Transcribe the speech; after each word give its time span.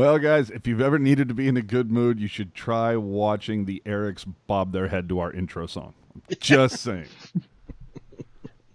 Well, 0.00 0.18
guys, 0.18 0.48
if 0.48 0.66
you've 0.66 0.80
ever 0.80 0.98
needed 0.98 1.28
to 1.28 1.34
be 1.34 1.46
in 1.46 1.58
a 1.58 1.62
good 1.62 1.90
mood, 1.92 2.20
you 2.20 2.26
should 2.26 2.54
try 2.54 2.96
watching 2.96 3.66
the 3.66 3.82
Erics 3.84 4.24
bob 4.46 4.72
their 4.72 4.88
head 4.88 5.10
to 5.10 5.18
our 5.18 5.30
intro 5.30 5.66
song. 5.66 5.92
Just 6.40 6.78
saying. 6.78 7.04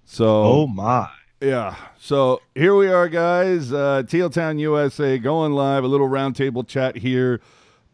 So, 0.06 0.44
Oh 0.44 0.68
my. 0.68 1.10
yeah. 1.42 1.78
So 1.98 2.44
here 2.54 2.76
we 2.76 2.90
are, 2.90 3.10
guys. 3.10 3.74
Uh, 3.74 4.04
Teal 4.08 4.30
Town, 4.30 4.60
USA, 4.60 5.18
going 5.18 5.54
live. 5.54 5.84
A 5.84 5.88
little 5.88 6.08
roundtable 6.08 6.68
chat 6.68 6.98
here 6.98 7.42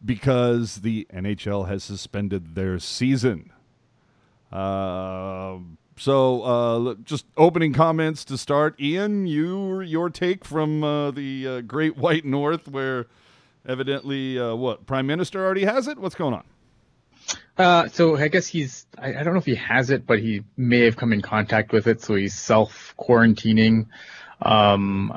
because 0.04 0.82
the 0.82 1.06
NHL 1.10 1.68
has 1.68 1.82
suspended 1.82 2.54
their 2.54 2.78
season. 2.78 3.50
Uh, 4.52 5.56
so, 5.96 6.42
uh, 6.42 6.94
just 7.02 7.24
opening 7.38 7.72
comments 7.72 8.26
to 8.26 8.36
start. 8.36 8.78
Ian, 8.78 9.26
you 9.26 9.80
your 9.80 10.10
take 10.10 10.44
from 10.44 10.84
uh, 10.84 11.12
the 11.12 11.48
uh, 11.48 11.60
Great 11.62 11.96
White 11.96 12.26
North, 12.26 12.68
where 12.68 13.06
evidently, 13.66 14.38
uh, 14.38 14.54
what 14.54 14.86
Prime 14.86 15.06
Minister 15.06 15.44
already 15.44 15.64
has 15.64 15.88
it. 15.88 15.98
What's 15.98 16.14
going 16.14 16.34
on? 16.34 16.44
Uh, 17.56 17.88
so 17.88 18.16
I 18.16 18.28
guess 18.28 18.46
he's, 18.46 18.86
I, 18.98 19.10
I 19.10 19.22
don't 19.22 19.34
know 19.34 19.38
if 19.38 19.46
he 19.46 19.54
has 19.56 19.90
it, 19.90 20.06
but 20.06 20.18
he 20.18 20.42
may 20.56 20.80
have 20.80 20.96
come 20.96 21.12
in 21.12 21.20
contact 21.20 21.72
with 21.72 21.86
it. 21.86 22.00
So 22.00 22.14
he's 22.14 22.34
self 22.34 22.94
quarantining. 22.98 23.86
Um, 24.40 25.12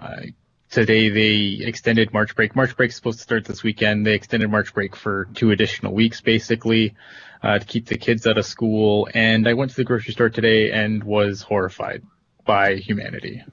today 0.69 1.09
they 1.09 1.65
extended 1.65 2.13
March 2.13 2.35
break. 2.35 2.55
March 2.55 2.75
break 2.75 2.89
is 2.89 2.95
supposed 2.95 3.19
to 3.19 3.23
start 3.23 3.45
this 3.45 3.63
weekend. 3.63 4.05
They 4.05 4.13
extended 4.13 4.49
March 4.49 4.73
break 4.73 4.95
for 4.95 5.25
two 5.33 5.51
additional 5.51 5.93
weeks, 5.93 6.21
basically, 6.21 6.95
uh, 7.41 7.59
to 7.59 7.65
keep 7.65 7.87
the 7.87 7.97
kids 7.97 8.27
out 8.27 8.37
of 8.37 8.45
school. 8.45 9.07
And 9.13 9.47
I 9.47 9.53
went 9.53 9.71
to 9.71 9.77
the 9.77 9.85
grocery 9.85 10.13
store 10.13 10.29
today 10.29 10.71
and 10.71 11.03
was 11.03 11.41
horrified 11.41 12.03
by 12.45 12.75
humanity. 12.75 13.43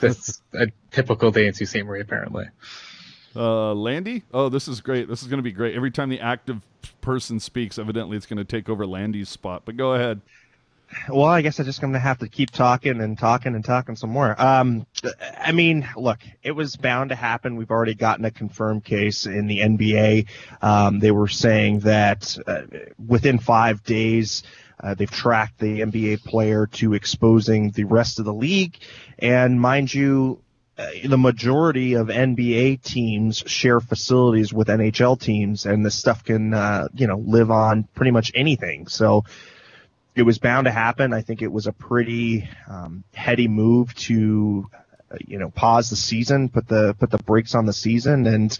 That's 0.00 0.42
a 0.54 0.68
typical 0.90 1.30
day 1.30 1.46
in 1.46 1.54
Sault 1.54 1.68
Ste. 1.68 1.84
Marie, 1.84 2.00
apparently. 2.00 2.46
Uh, 3.34 3.72
Landy? 3.74 4.22
Oh, 4.32 4.48
this 4.48 4.68
is 4.68 4.80
great. 4.80 5.08
This 5.08 5.22
is 5.22 5.28
going 5.28 5.38
to 5.38 5.42
be 5.42 5.52
great. 5.52 5.74
Every 5.74 5.90
time 5.90 6.08
the 6.08 6.20
active 6.20 6.60
person 7.00 7.40
speaks, 7.40 7.78
evidently 7.78 8.16
it's 8.16 8.26
going 8.26 8.38
to 8.38 8.44
take 8.44 8.68
over 8.68 8.86
Landy's 8.86 9.28
spot. 9.28 9.62
But 9.64 9.76
go 9.76 9.94
ahead. 9.94 10.20
Well, 11.08 11.26
I 11.26 11.42
guess 11.42 11.58
I'm 11.58 11.64
just 11.64 11.80
going 11.80 11.94
to 11.94 11.98
have 11.98 12.18
to 12.18 12.28
keep 12.28 12.50
talking 12.50 13.00
and 13.00 13.18
talking 13.18 13.54
and 13.54 13.64
talking 13.64 13.96
some 13.96 14.10
more. 14.10 14.40
Um, 14.40 14.86
I 15.38 15.52
mean, 15.52 15.88
look, 15.96 16.18
it 16.42 16.52
was 16.52 16.76
bound 16.76 17.10
to 17.10 17.16
happen. 17.16 17.56
We've 17.56 17.70
already 17.70 17.94
gotten 17.94 18.24
a 18.24 18.30
confirmed 18.30 18.84
case 18.84 19.26
in 19.26 19.46
the 19.46 19.60
NBA. 19.60 20.26
Um, 20.60 20.98
they 20.98 21.10
were 21.10 21.28
saying 21.28 21.80
that 21.80 22.36
uh, 22.46 22.62
within 23.04 23.38
five 23.38 23.82
days, 23.84 24.42
uh, 24.80 24.94
they've 24.94 25.10
tracked 25.10 25.58
the 25.58 25.80
NBA 25.80 26.24
player 26.24 26.66
to 26.66 26.94
exposing 26.94 27.70
the 27.70 27.84
rest 27.84 28.18
of 28.18 28.24
the 28.24 28.34
league. 28.34 28.78
And 29.18 29.60
mind 29.60 29.94
you, 29.94 30.42
the 31.04 31.18
majority 31.18 31.94
of 31.94 32.08
NBA 32.08 32.82
teams 32.82 33.42
share 33.46 33.80
facilities 33.80 34.52
with 34.52 34.68
NHL 34.68 35.20
teams, 35.20 35.66
and 35.66 35.84
this 35.84 35.94
stuff 35.94 36.24
can, 36.24 36.54
uh, 36.54 36.88
you 36.94 37.06
know, 37.06 37.18
live 37.18 37.50
on 37.50 37.84
pretty 37.94 38.10
much 38.10 38.32
anything. 38.34 38.86
So, 38.86 39.24
it 40.14 40.22
was 40.22 40.38
bound 40.38 40.66
to 40.66 40.70
happen. 40.70 41.12
I 41.12 41.22
think 41.22 41.42
it 41.42 41.50
was 41.50 41.66
a 41.66 41.72
pretty 41.72 42.48
um, 42.68 43.04
heady 43.14 43.48
move 43.48 43.94
to, 43.94 44.68
uh, 45.10 45.16
you 45.26 45.38
know, 45.38 45.50
pause 45.50 45.90
the 45.90 45.96
season, 45.96 46.48
put 46.48 46.68
the 46.68 46.94
put 46.94 47.10
the 47.10 47.18
brakes 47.18 47.54
on 47.54 47.66
the 47.66 47.72
season, 47.72 48.26
and 48.26 48.56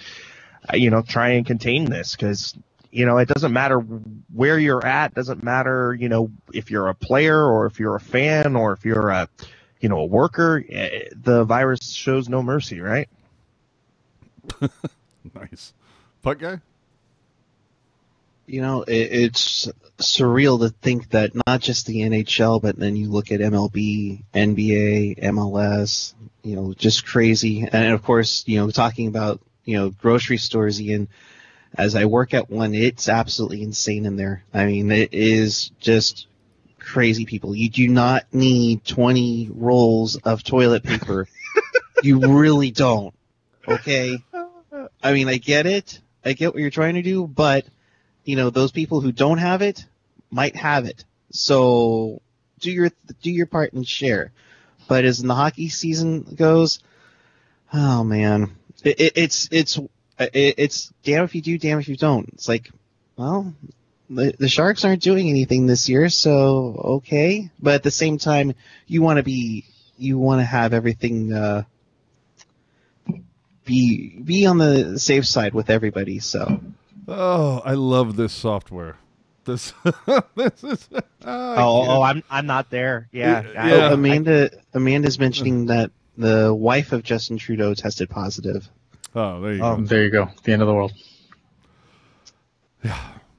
uh, 0.73 0.77
you 0.77 0.91
know, 0.91 1.03
try 1.03 1.31
and 1.31 1.47
contain 1.47 1.85
this 1.85 2.17
because 2.17 2.57
you 2.91 3.05
know 3.05 3.19
it 3.19 3.29
doesn't 3.29 3.53
matter 3.53 3.79
where 3.79 4.59
you're 4.59 4.85
at. 4.85 5.15
Doesn't 5.15 5.43
matter, 5.43 5.95
you 5.95 6.09
know, 6.09 6.31
if 6.53 6.71
you're 6.71 6.89
a 6.89 6.95
player 6.95 7.43
or 7.45 7.67
if 7.67 7.79
you're 7.79 7.97
a 7.97 8.01
fan 8.01 8.57
or 8.57 8.73
if 8.73 8.85
you're 8.85 9.11
a, 9.11 9.29
you 9.83 9.91
know, 9.91 9.99
a 9.99 10.07
worker. 10.07 10.65
eh, 10.71 11.11
The 11.15 11.45
virus 11.45 11.93
shows 11.93 12.31
no 12.31 12.43
mercy, 12.43 12.81
right? 12.81 13.09
Nice. 15.35 15.73
Puck 16.23 16.39
guy? 16.41 16.61
You 18.47 18.61
know, 18.61 18.83
it, 18.83 18.93
it's 19.13 19.69
surreal 19.99 20.61
to 20.61 20.71
think 20.83 21.11
that 21.11 21.33
not 21.47 21.61
just 21.61 21.87
the 21.87 22.03
NHL, 22.03 22.61
but 22.61 22.77
then 22.77 22.97
you 22.97 23.09
look 23.11 23.31
at 23.31 23.41
MLB, 23.41 24.23
NBA, 24.35 25.15
MLS, 25.23 26.15
you 26.43 26.57
know, 26.57 26.75
just 26.75 27.07
crazy. 27.07 27.67
And 27.71 27.93
of 27.95 28.03
course, 28.03 28.45
you 28.47 28.59
know, 28.59 28.71
talking 28.71 29.07
about, 29.09 29.41
you 29.65 29.79
know, 29.79 29.91
grocery 29.91 30.39
stores, 30.39 30.81
Ian, 30.83 31.09
as 31.75 31.95
I 31.95 32.07
work 32.07 32.35
at 32.35 32.51
one, 32.51 32.75
it's 32.75 33.09
absolutely 33.09 33.63
insane 33.63 34.07
in 34.07 34.17
there. 34.17 34.43
I 34.53 34.67
mean, 34.67 34.91
it 34.91 35.15
is 35.15 35.71
just 35.81 36.27
crazy 36.83 37.25
people. 37.25 37.55
You 37.55 37.71
do 37.71 37.89
not 37.89 38.25
need 38.33 38.85
20 38.85 39.51
rolls 39.53 40.17
of 40.17 40.43
toilet 40.43 40.83
paper. 40.83 41.29
you 42.03 42.21
really 42.21 42.71
don't. 42.71 43.15
Okay? 43.67 44.19
I 45.03 45.13
mean, 45.13 45.29
I 45.29 45.39
get 45.39 45.67
it. 45.67 46.01
I 46.25 46.33
get 46.35 46.53
what 46.53 46.61
you're 46.61 46.71
trying 46.71 46.95
to 46.95 47.03
do, 47.03 47.27
but 47.27 47.65
you 48.25 48.37
know, 48.37 48.51
those 48.51 48.73
people 48.73 49.01
who 49.01 49.13
don't 49.13 49.39
have 49.39 49.63
it 49.63 49.85
might 50.31 50.57
have 50.57 50.87
it. 50.87 51.05
So 51.31 52.21
do 52.61 52.71
your 52.71 52.91
do 53.23 53.31
your 53.31 53.47
part 53.47 53.73
and 53.73 53.87
share. 53.87 54.33
But 54.89 55.05
as 55.05 55.21
the 55.21 55.35
hockey 55.35 55.69
season 55.69 56.23
goes, 56.23 56.81
oh 57.73 58.05
man, 58.05 58.57
it, 58.85 59.01
it, 59.01 59.13
it's 59.17 59.49
it's 59.51 59.79
it, 60.19 60.55
it's 60.59 60.93
damn 61.03 61.25
if 61.25 61.35
you 61.35 61.43
do, 61.43 61.59
damn 61.59 61.81
if 61.81 61.89
you 61.89 61.97
don't. 61.97 62.29
It's 62.35 62.49
like, 62.49 62.71
well, 63.17 63.53
the 64.15 64.35
the 64.39 64.49
Sharks 64.49 64.85
aren't 64.85 65.03
doing 65.03 65.29
anything 65.29 65.67
this 65.67 65.89
year, 65.89 66.09
so 66.09 66.81
okay. 66.99 67.51
But 67.61 67.75
at 67.75 67.83
the 67.83 67.91
same 67.91 68.19
time, 68.19 68.55
you 68.87 69.03
want 69.03 69.17
to 69.19 69.23
be 69.23 69.65
you 69.99 70.19
want 70.19 70.41
to 70.41 70.45
have 70.45 70.73
everything 70.73 71.33
uh, 71.33 71.63
be 73.65 74.19
be 74.25 74.47
on 74.47 74.59
the 74.59 74.99
safe 74.99 75.27
side 75.27 75.55
with 75.55 75.71
everybody. 75.71 76.19
So. 76.19 76.61
Oh, 77.09 77.61
I 77.65 77.75
love 77.75 78.17
this 78.17 78.33
software. 78.33 78.97
This, 79.45 79.73
this 80.37 80.65
is. 80.65 80.89
Oh, 81.25 81.55
Oh, 81.57 81.87
oh, 81.99 82.03
I'm 82.03 82.23
I'm 82.31 82.47
not 82.47 82.69
there. 82.71 83.09
Yeah, 83.13 83.43
Yeah. 83.53 83.65
I- 83.65 83.71
Oh, 83.73 83.95
Amanda 83.95 84.51
Amanda's 84.75 85.19
mentioning 85.21 85.67
that 85.67 85.91
the 86.19 86.53
wife 86.53 86.91
of 86.93 87.03
Justin 87.05 87.39
Trudeau 87.39 87.75
tested 87.75 88.11
positive. 88.11 88.69
Oh, 89.15 89.41
there 89.41 89.55
you 89.55 89.63
Oh. 89.63 89.77
go. 89.77 89.83
There 89.85 90.03
you 90.05 90.11
go. 90.11 90.29
The 90.43 90.53
end 90.53 90.63
of 90.63 90.69
the 90.69 90.75
world. 90.75 90.93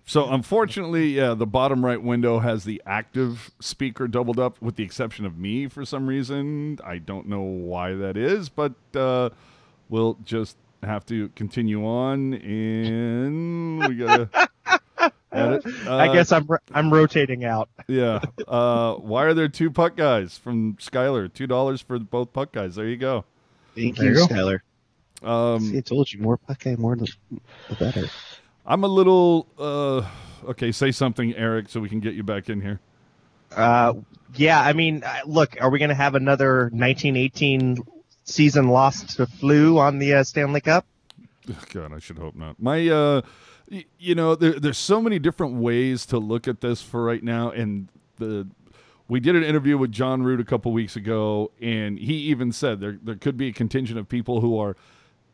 So 0.05 0.29
unfortunately, 0.29 1.07
yeah, 1.09 1.33
the 1.33 1.45
bottom 1.45 1.83
right 1.85 2.01
window 2.01 2.39
has 2.39 2.65
the 2.65 2.81
active 2.85 3.51
speaker 3.59 4.07
doubled 4.07 4.37
up, 4.39 4.61
with 4.61 4.75
the 4.75 4.83
exception 4.83 5.25
of 5.25 5.37
me 5.37 5.67
for 5.67 5.85
some 5.85 6.07
reason. 6.07 6.79
I 6.83 6.97
don't 6.97 7.27
know 7.27 7.41
why 7.41 7.93
that 7.93 8.17
is, 8.17 8.49
but 8.49 8.73
uh, 8.95 9.29
we'll 9.89 10.17
just 10.25 10.57
have 10.83 11.05
to 11.05 11.29
continue 11.29 11.85
on, 11.85 12.33
and 12.33 13.79
we 13.87 13.95
gotta 13.95 14.29
edit. 15.31 15.65
Uh, 15.87 15.95
I 15.95 16.13
guess 16.13 16.33
I'm 16.33 16.45
ro- 16.47 16.57
I'm 16.73 16.93
rotating 16.93 17.45
out. 17.45 17.69
yeah. 17.87 18.19
Uh, 18.45 18.95
why 18.95 19.23
are 19.23 19.33
there 19.33 19.47
two 19.47 19.71
puck 19.71 19.95
guys 19.95 20.37
from 20.37 20.73
Skylar? 20.75 21.33
Two 21.33 21.47
dollars 21.47 21.79
for 21.79 21.97
both 21.97 22.33
puck 22.33 22.51
guys. 22.51 22.75
There 22.75 22.87
you 22.87 22.97
go. 22.97 23.23
Thank 23.73 23.95
There 23.97 24.13
you, 24.13 24.19
you 24.19 24.27
go. 24.27 24.33
Skylar. 24.35 24.59
Um, 25.27 25.61
See, 25.61 25.77
I 25.77 25.81
told 25.81 26.11
you, 26.11 26.19
more 26.19 26.35
puck 26.35 26.59
guy, 26.61 26.75
more 26.75 26.97
the, 26.97 27.09
the 27.69 27.75
better. 27.75 28.09
I'm 28.65 28.83
a 28.83 28.87
little 28.87 29.47
uh, 29.59 30.07
okay. 30.49 30.71
Say 30.71 30.91
something, 30.91 31.35
Eric, 31.35 31.69
so 31.69 31.79
we 31.79 31.89
can 31.89 31.99
get 31.99 32.13
you 32.13 32.23
back 32.23 32.49
in 32.49 32.61
here. 32.61 32.79
Uh, 33.55 33.93
yeah, 34.35 34.61
I 34.61 34.73
mean, 34.73 35.03
uh, 35.03 35.19
look, 35.25 35.57
are 35.61 35.69
we 35.69 35.79
going 35.79 35.89
to 35.89 35.95
have 35.95 36.15
another 36.15 36.63
1918 36.73 37.77
season 38.23 38.67
lost 38.69 39.17
to 39.17 39.27
flu 39.27 39.77
on 39.77 39.99
the 39.99 40.15
uh, 40.15 40.23
Stanley 40.23 40.61
Cup? 40.61 40.85
God, 41.73 41.93
I 41.93 41.99
should 41.99 42.17
hope 42.17 42.35
not. 42.35 42.59
My, 42.61 42.87
uh, 42.87 43.21
y- 43.69 43.85
you 43.99 44.15
know, 44.15 44.33
there, 44.33 44.59
there's 44.59 44.77
so 44.77 45.01
many 45.01 45.19
different 45.19 45.55
ways 45.55 46.05
to 46.07 46.17
look 46.17 46.47
at 46.47 46.61
this 46.61 46.81
for 46.81 47.03
right 47.03 47.23
now, 47.23 47.51
and 47.51 47.89
the 48.17 48.47
we 49.09 49.19
did 49.19 49.35
an 49.35 49.43
interview 49.43 49.77
with 49.77 49.91
John 49.91 50.23
Root 50.23 50.39
a 50.39 50.45
couple 50.45 50.71
weeks 50.71 50.95
ago, 50.95 51.51
and 51.61 51.99
he 51.99 52.13
even 52.13 52.51
said 52.51 52.79
there 52.79 52.97
there 53.03 53.15
could 53.15 53.37
be 53.37 53.49
a 53.49 53.53
contingent 53.53 53.99
of 53.99 54.07
people 54.07 54.39
who 54.41 54.57
are 54.57 54.75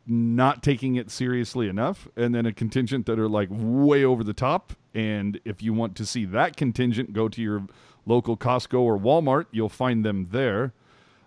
not 0.06 0.62
taking 0.62 0.96
it 0.96 1.10
seriously 1.10 1.68
enough, 1.68 2.08
and 2.16 2.34
then 2.34 2.46
a 2.46 2.52
contingent 2.52 3.06
that 3.06 3.18
are 3.18 3.28
like 3.28 3.48
way 3.50 4.04
over 4.04 4.24
the 4.24 4.32
top. 4.32 4.72
And 4.94 5.40
if 5.44 5.62
you 5.62 5.72
want 5.72 5.96
to 5.96 6.06
see 6.06 6.24
that 6.26 6.56
contingent, 6.56 7.12
go 7.12 7.28
to 7.28 7.40
your 7.40 7.66
local 8.06 8.36
Costco 8.36 8.80
or 8.80 8.98
Walmart. 8.98 9.46
You'll 9.50 9.68
find 9.68 10.04
them 10.04 10.28
there. 10.30 10.72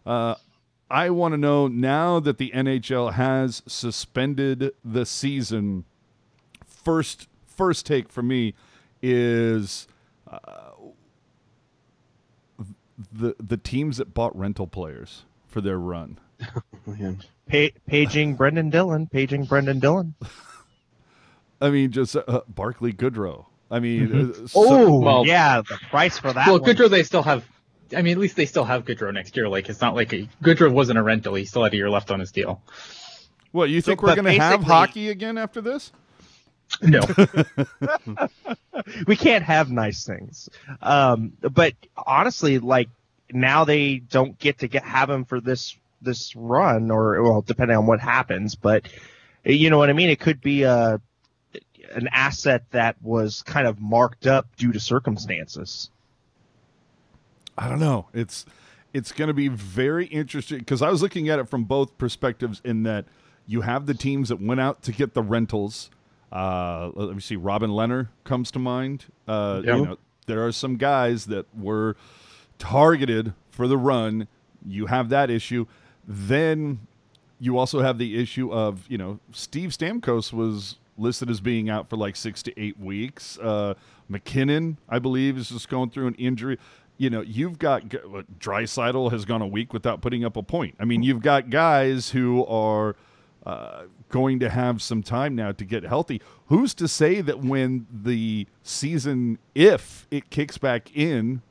Uh, 0.05 0.35
I 0.89 1.09
want 1.09 1.33
to 1.33 1.37
know 1.37 1.67
now 1.67 2.19
that 2.19 2.37
the 2.37 2.51
NHL 2.51 3.13
has 3.13 3.63
suspended 3.65 4.71
the 4.83 5.05
season. 5.05 5.85
First, 6.65 7.27
first 7.47 7.85
take 7.85 8.09
for 8.09 8.21
me 8.21 8.53
is 9.01 9.87
uh, 10.29 10.37
the 13.11 13.35
the 13.39 13.57
teams 13.57 13.97
that 13.97 14.13
bought 14.13 14.37
rental 14.37 14.67
players 14.67 15.23
for 15.47 15.61
their 15.61 15.79
run. 15.79 16.19
Man. 17.51 17.69
Pa- 17.69 17.79
paging 17.87 18.35
Brendan 18.35 18.69
Dillon, 18.69 19.07
paging 19.07 19.45
Brendan 19.45 19.79
Dillon. 19.79 20.15
I 21.61 21.69
mean, 21.69 21.91
just 21.91 22.15
uh, 22.15 22.41
Barclay 22.47 22.91
Goodrow. 22.91 23.45
I 23.71 23.79
mean, 23.79 24.31
uh, 24.43 24.47
so- 24.47 24.51
Oh, 24.55 24.99
well- 24.99 25.25
yeah, 25.25 25.61
the 25.61 25.79
price 25.89 26.17
for 26.17 26.31
that 26.33 26.45
well, 26.47 26.59
one. 26.59 26.69
Goodrow, 26.69 26.89
they 26.89 27.03
still 27.03 27.23
have. 27.23 27.45
I 27.95 28.01
mean, 28.01 28.13
at 28.13 28.17
least 28.19 28.35
they 28.35 28.45
still 28.45 28.63
have 28.65 28.85
Goodrow 28.85 29.13
next 29.13 29.35
year. 29.37 29.47
Like, 29.47 29.69
it's 29.69 29.81
not 29.81 29.93
like 29.95 30.13
a, 30.13 30.27
Goodrow 30.41 30.71
wasn't 30.71 30.97
a 30.97 31.03
rental. 31.03 31.35
He 31.35 31.45
still 31.45 31.63
had 31.63 31.73
a 31.73 31.75
year 31.77 31.89
left 31.89 32.11
on 32.11 32.19
his 32.19 32.31
deal. 32.31 32.61
What 33.51 33.69
you 33.69 33.81
So, 33.81 33.91
think 33.91 34.01
we're 34.01 34.15
going 34.15 34.25
to 34.25 34.33
have 34.41 34.63
hockey 34.63 35.09
again 35.09 35.37
after 35.37 35.61
this? 35.61 35.91
No. 36.81 37.01
we 39.07 39.15
can't 39.15 39.43
have 39.43 39.69
nice 39.69 40.05
things. 40.05 40.49
Um, 40.81 41.33
but 41.41 41.73
honestly, 41.95 42.57
like 42.57 42.89
now 43.31 43.63
they 43.63 43.97
don't 43.97 44.39
get 44.39 44.59
to 44.59 44.67
get 44.67 44.83
have 44.83 45.07
him 45.09 45.23
for 45.25 45.39
this 45.39 45.77
this 46.03 46.35
run, 46.35 46.91
or 46.91 47.21
well, 47.21 47.41
depending 47.41 47.77
on 47.77 47.85
what 47.85 48.00
happens. 48.00 48.55
But 48.55 48.88
you 49.44 49.69
know 49.69 49.77
what 49.77 49.89
I 49.89 49.94
mean. 49.94 50.09
It 50.09 50.19
could 50.19 50.41
be 50.41 50.63
a 50.63 51.01
an 51.94 52.09
asset 52.11 52.63
that 52.71 52.95
was 53.01 53.44
kind 53.44 53.67
of 53.67 53.79
marked 53.79 54.25
up 54.25 54.55
due 54.55 54.71
to 54.71 54.79
circumstances. 54.79 55.91
I 57.57 57.69
don't 57.69 57.79
know. 57.79 58.07
It's 58.13 58.45
it's 58.94 59.11
going 59.11 59.27
to 59.27 59.33
be 59.33 59.47
very 59.47 60.05
interesting 60.07 60.59
because 60.59 60.81
I 60.81 60.89
was 60.89 61.01
looking 61.01 61.29
at 61.29 61.39
it 61.39 61.50
from 61.50 61.63
both 61.63 61.97
perspectives. 61.97 62.61
In 62.63 62.83
that 62.83 63.05
you 63.47 63.61
have 63.61 63.85
the 63.85 63.94
teams 63.94 64.29
that 64.29 64.41
went 64.41 64.59
out 64.59 64.81
to 64.83 64.91
get 64.91 65.13
the 65.13 65.23
rentals. 65.23 65.89
Uh, 66.31 66.89
let 66.95 67.13
me 67.13 67.21
see. 67.21 67.35
Robin 67.35 67.69
Lehner 67.69 68.07
comes 68.23 68.50
to 68.51 68.59
mind. 68.59 69.05
Uh, 69.27 69.61
Yeah. 69.63 69.75
You 69.75 69.85
know, 69.85 69.97
there 70.25 70.45
are 70.45 70.51
some 70.51 70.77
guys 70.77 71.25
that 71.25 71.45
were 71.55 71.95
targeted 72.57 73.33
for 73.51 73.67
the 73.67 73.77
run. 73.77 74.27
You 74.65 74.88
have 74.88 75.09
that 75.09 75.29
issue. 75.29 75.67
Then 76.07 76.88
you 77.39 77.57
also 77.57 77.81
have 77.81 77.97
the 77.97 78.21
issue 78.21 78.51
of 78.51 78.85
you 78.89 78.97
know 78.97 79.19
Steve 79.31 79.71
Stamkos 79.71 80.33
was 80.33 80.77
listed 80.97 81.29
as 81.29 81.41
being 81.41 81.69
out 81.69 81.89
for 81.89 81.97
like 81.97 82.15
six 82.15 82.44
to 82.44 82.59
eight 82.59 82.79
weeks. 82.79 83.38
Uh, 83.39 83.73
MacKinnon, 84.09 84.77
I 84.89 85.00
believe, 85.00 85.38
is 85.38 85.50
just 85.50 85.69
going 85.69 85.89
through 85.89 86.07
an 86.07 86.15
injury. 86.15 86.57
You 86.97 87.09
know, 87.09 87.21
you've 87.21 87.57
got 87.57 87.89
Draisaitl 88.39 89.11
has 89.11 89.25
gone 89.25 89.41
a 89.41 89.47
week 89.47 89.73
without 89.73 90.01
putting 90.01 90.23
up 90.23 90.38
a 90.38 90.44
point. 90.44 90.75
I 90.79 90.85
mean, 90.85 91.03
you've 91.03 91.21
got 91.21 91.50
guys 91.50 92.11
who 92.11 92.45
are 92.45 92.95
uh, 93.45 93.83
going 94.09 94.39
to 94.39 94.50
have 94.50 94.81
some 94.81 95.01
time 95.01 95.35
now 95.35 95.51
to 95.51 95.65
get 95.65 95.83
healthy. 95.83 96.21
Who's 96.47 96.73
to 96.75 96.88
say 96.88 97.21
that 97.21 97.39
when 97.39 97.88
the 97.91 98.47
season, 98.61 99.39
if 99.55 100.07
it 100.11 100.29
kicks 100.29 100.57
back 100.57 100.95
in, 100.95 101.41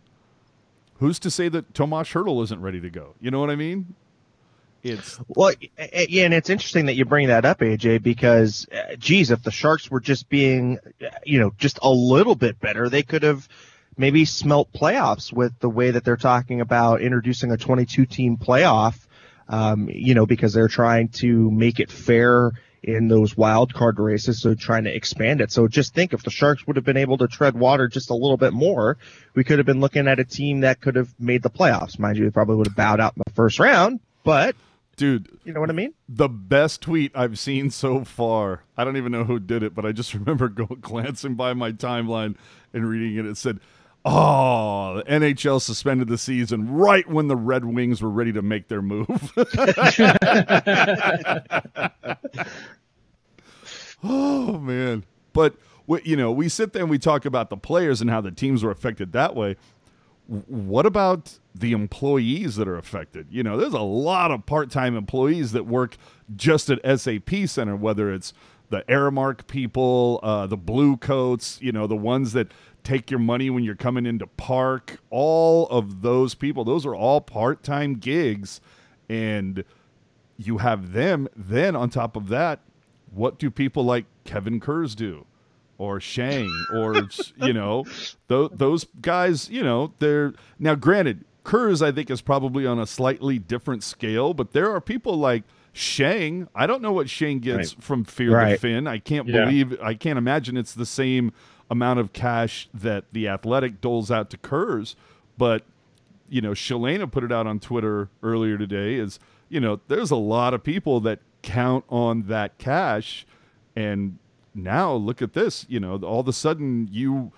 who's 0.98 1.18
to 1.18 1.30
say 1.30 1.48
that 1.48 1.74
Tomas 1.74 2.08
Hertl 2.10 2.42
isn't 2.44 2.60
ready 2.60 2.80
to 2.80 2.88
go? 2.88 3.14
You 3.20 3.30
know 3.32 3.40
what 3.40 3.50
I 3.50 3.56
mean? 3.56 3.94
It's 4.82 5.20
Well, 5.28 5.52
yeah, 6.08 6.24
and 6.24 6.34
it's 6.34 6.50
interesting 6.50 6.86
that 6.86 6.94
you 6.94 7.04
bring 7.04 7.28
that 7.28 7.44
up, 7.44 7.60
AJ, 7.60 8.02
because, 8.02 8.66
uh, 8.72 8.96
geez, 8.96 9.30
if 9.30 9.42
the 9.42 9.50
Sharks 9.50 9.90
were 9.90 10.00
just 10.00 10.28
being, 10.28 10.78
uh, 11.00 11.08
you 11.24 11.38
know, 11.38 11.52
just 11.56 11.78
a 11.82 11.90
little 11.90 12.34
bit 12.34 12.58
better, 12.58 12.88
they 12.88 13.02
could 13.02 13.22
have 13.22 13.48
maybe 13.96 14.24
smelt 14.24 14.72
playoffs 14.72 15.32
with 15.32 15.56
the 15.60 15.68
way 15.68 15.92
that 15.92 16.04
they're 16.04 16.16
talking 16.16 16.60
about 16.60 17.00
introducing 17.00 17.52
a 17.52 17.56
22 17.56 18.06
team 18.06 18.36
playoff, 18.36 19.06
um, 19.48 19.88
you 19.88 20.14
know, 20.14 20.26
because 20.26 20.52
they're 20.52 20.68
trying 20.68 21.08
to 21.08 21.50
make 21.50 21.78
it 21.78 21.90
fair 21.90 22.52
in 22.82 23.06
those 23.06 23.36
wild 23.36 23.72
card 23.72 24.00
races, 24.00 24.40
so 24.40 24.54
trying 24.54 24.84
to 24.84 24.94
expand 24.94 25.40
it. 25.40 25.52
So 25.52 25.68
just 25.68 25.94
think 25.94 26.12
if 26.12 26.24
the 26.24 26.30
Sharks 26.30 26.66
would 26.66 26.74
have 26.74 26.84
been 26.84 26.96
able 26.96 27.18
to 27.18 27.28
tread 27.28 27.54
water 27.54 27.86
just 27.86 28.10
a 28.10 28.14
little 28.14 28.36
bit 28.36 28.52
more, 28.52 28.98
we 29.34 29.44
could 29.44 29.58
have 29.58 29.66
been 29.66 29.80
looking 29.80 30.08
at 30.08 30.18
a 30.18 30.24
team 30.24 30.60
that 30.60 30.80
could 30.80 30.96
have 30.96 31.14
made 31.20 31.42
the 31.42 31.50
playoffs. 31.50 31.98
Mind 31.98 32.16
you, 32.16 32.24
they 32.24 32.30
probably 32.30 32.56
would 32.56 32.66
have 32.66 32.76
bowed 32.76 32.98
out 32.98 33.14
in 33.16 33.22
the 33.24 33.32
first 33.34 33.60
round, 33.60 34.00
but 34.24 34.56
dude. 35.02 35.36
you 35.42 35.52
know 35.52 35.58
what 35.58 35.68
I 35.68 35.72
mean? 35.72 35.94
the 36.08 36.28
best 36.28 36.80
tweet 36.80 37.10
I've 37.12 37.36
seen 37.36 37.70
so 37.70 38.04
far. 38.04 38.62
I 38.76 38.84
don't 38.84 38.96
even 38.96 39.10
know 39.10 39.24
who 39.24 39.40
did 39.40 39.64
it, 39.64 39.74
but 39.74 39.84
I 39.84 39.90
just 39.90 40.14
remember 40.14 40.48
go, 40.48 40.66
glancing 40.66 41.34
by 41.34 41.54
my 41.54 41.72
timeline 41.72 42.36
and 42.72 42.88
reading 42.88 43.16
it. 43.16 43.26
It 43.26 43.36
said, 43.36 43.58
"Oh, 44.04 44.98
the 44.98 45.02
NHL 45.02 45.60
suspended 45.60 46.06
the 46.06 46.18
season 46.18 46.72
right 46.72 47.08
when 47.08 47.26
the 47.26 47.34
Red 47.34 47.64
Wings 47.64 48.00
were 48.00 48.10
ready 48.10 48.32
to 48.32 48.42
make 48.42 48.68
their 48.68 48.80
move." 48.80 49.32
oh 54.04 54.60
man! 54.60 55.04
But 55.32 55.56
we, 55.88 56.00
you 56.04 56.14
know, 56.14 56.30
we 56.30 56.48
sit 56.48 56.72
there 56.72 56.82
and 56.82 56.90
we 56.90 57.00
talk 57.00 57.24
about 57.24 57.50
the 57.50 57.56
players 57.56 58.00
and 58.00 58.08
how 58.08 58.20
the 58.20 58.30
teams 58.30 58.62
were 58.62 58.70
affected 58.70 59.10
that 59.12 59.34
way 59.34 59.56
what 60.26 60.86
about 60.86 61.38
the 61.54 61.72
employees 61.72 62.56
that 62.56 62.68
are 62.68 62.76
affected? 62.76 63.26
You 63.30 63.42
know, 63.42 63.56
there's 63.56 63.74
a 63.74 63.80
lot 63.80 64.30
of 64.30 64.46
part-time 64.46 64.96
employees 64.96 65.52
that 65.52 65.66
work 65.66 65.96
just 66.34 66.70
at 66.70 67.00
SAP 67.00 67.46
Center, 67.46 67.76
whether 67.76 68.12
it's 68.12 68.32
the 68.70 68.82
Aramark 68.88 69.46
people, 69.46 70.20
uh, 70.22 70.46
the 70.46 70.56
Blue 70.56 70.96
Coats, 70.96 71.58
you 71.60 71.72
know, 71.72 71.86
the 71.86 71.96
ones 71.96 72.32
that 72.32 72.52
take 72.84 73.10
your 73.10 73.20
money 73.20 73.50
when 73.50 73.64
you're 73.64 73.74
coming 73.76 74.06
into 74.06 74.26
park. 74.26 74.98
All 75.10 75.68
of 75.68 76.02
those 76.02 76.34
people, 76.34 76.64
those 76.64 76.86
are 76.86 76.94
all 76.94 77.20
part-time 77.20 77.94
gigs, 77.94 78.60
and 79.08 79.64
you 80.38 80.58
have 80.58 80.92
them. 80.92 81.28
Then 81.36 81.76
on 81.76 81.90
top 81.90 82.16
of 82.16 82.28
that, 82.28 82.60
what 83.10 83.38
do 83.38 83.50
people 83.50 83.84
like 83.84 84.06
Kevin 84.24 84.58
Kurz 84.58 84.94
do? 84.94 85.26
Or 85.78 85.98
Shang 86.00 86.48
or 86.74 86.94
you 87.36 87.52
know 87.52 87.84
th- 88.28 88.50
those 88.54 88.86
guys 89.00 89.50
you 89.50 89.62
know 89.64 89.92
they're 89.98 90.32
now 90.58 90.74
granted 90.76 91.24
Kurz 91.44 91.82
I 91.82 91.90
think 91.90 92.08
is 92.10 92.20
probably 92.20 92.66
on 92.66 92.78
a 92.78 92.86
slightly 92.86 93.38
different 93.38 93.82
scale 93.82 94.32
but 94.32 94.52
there 94.52 94.70
are 94.72 94.80
people 94.80 95.16
like 95.16 95.42
Shang 95.72 96.46
I 96.54 96.66
don't 96.66 96.82
know 96.82 96.92
what 96.92 97.10
Shang 97.10 97.40
gets 97.40 97.74
Right. 97.74 97.82
from 97.82 98.04
Fear 98.04 98.50
the 98.50 98.58
Fin. 98.58 98.86
I 98.86 98.98
can't 98.98 99.26
Yeah. 99.26 99.44
believe 99.46 99.76
I 99.82 99.94
can't 99.94 100.18
imagine 100.18 100.56
it's 100.56 100.74
the 100.74 100.86
same 100.86 101.32
amount 101.70 101.98
of 101.98 102.12
cash 102.12 102.68
that 102.74 103.04
the 103.12 103.26
athletic 103.26 103.80
doles 103.80 104.10
out 104.10 104.30
to 104.30 104.36
Kurz 104.36 104.94
but 105.36 105.64
you 106.28 106.40
know, 106.40 106.52
Shalana 106.52 107.10
put 107.10 107.24
it 107.24 107.32
out 107.32 107.46
on 107.46 107.58
Twitter 107.60 108.08
earlier 108.22 108.56
today 108.56 108.94
is, 108.94 109.18
you 109.50 109.60
know, 109.60 109.80
there's 109.88 110.10
a 110.10 110.16
lot 110.16 110.54
of 110.54 110.62
people 110.64 110.98
that 111.00 111.18
count 111.42 111.84
on 111.90 112.22
that 112.28 112.56
cash. 112.56 113.26
And 113.76 114.16
now 114.54 114.92
look 114.94 115.22
at 115.22 115.32
this, 115.32 115.66
you 115.68 115.80
know, 115.80 115.96
all 115.98 116.20
of 116.20 116.28
a 116.28 116.32
sudden 116.32 116.88
you, 116.90 117.32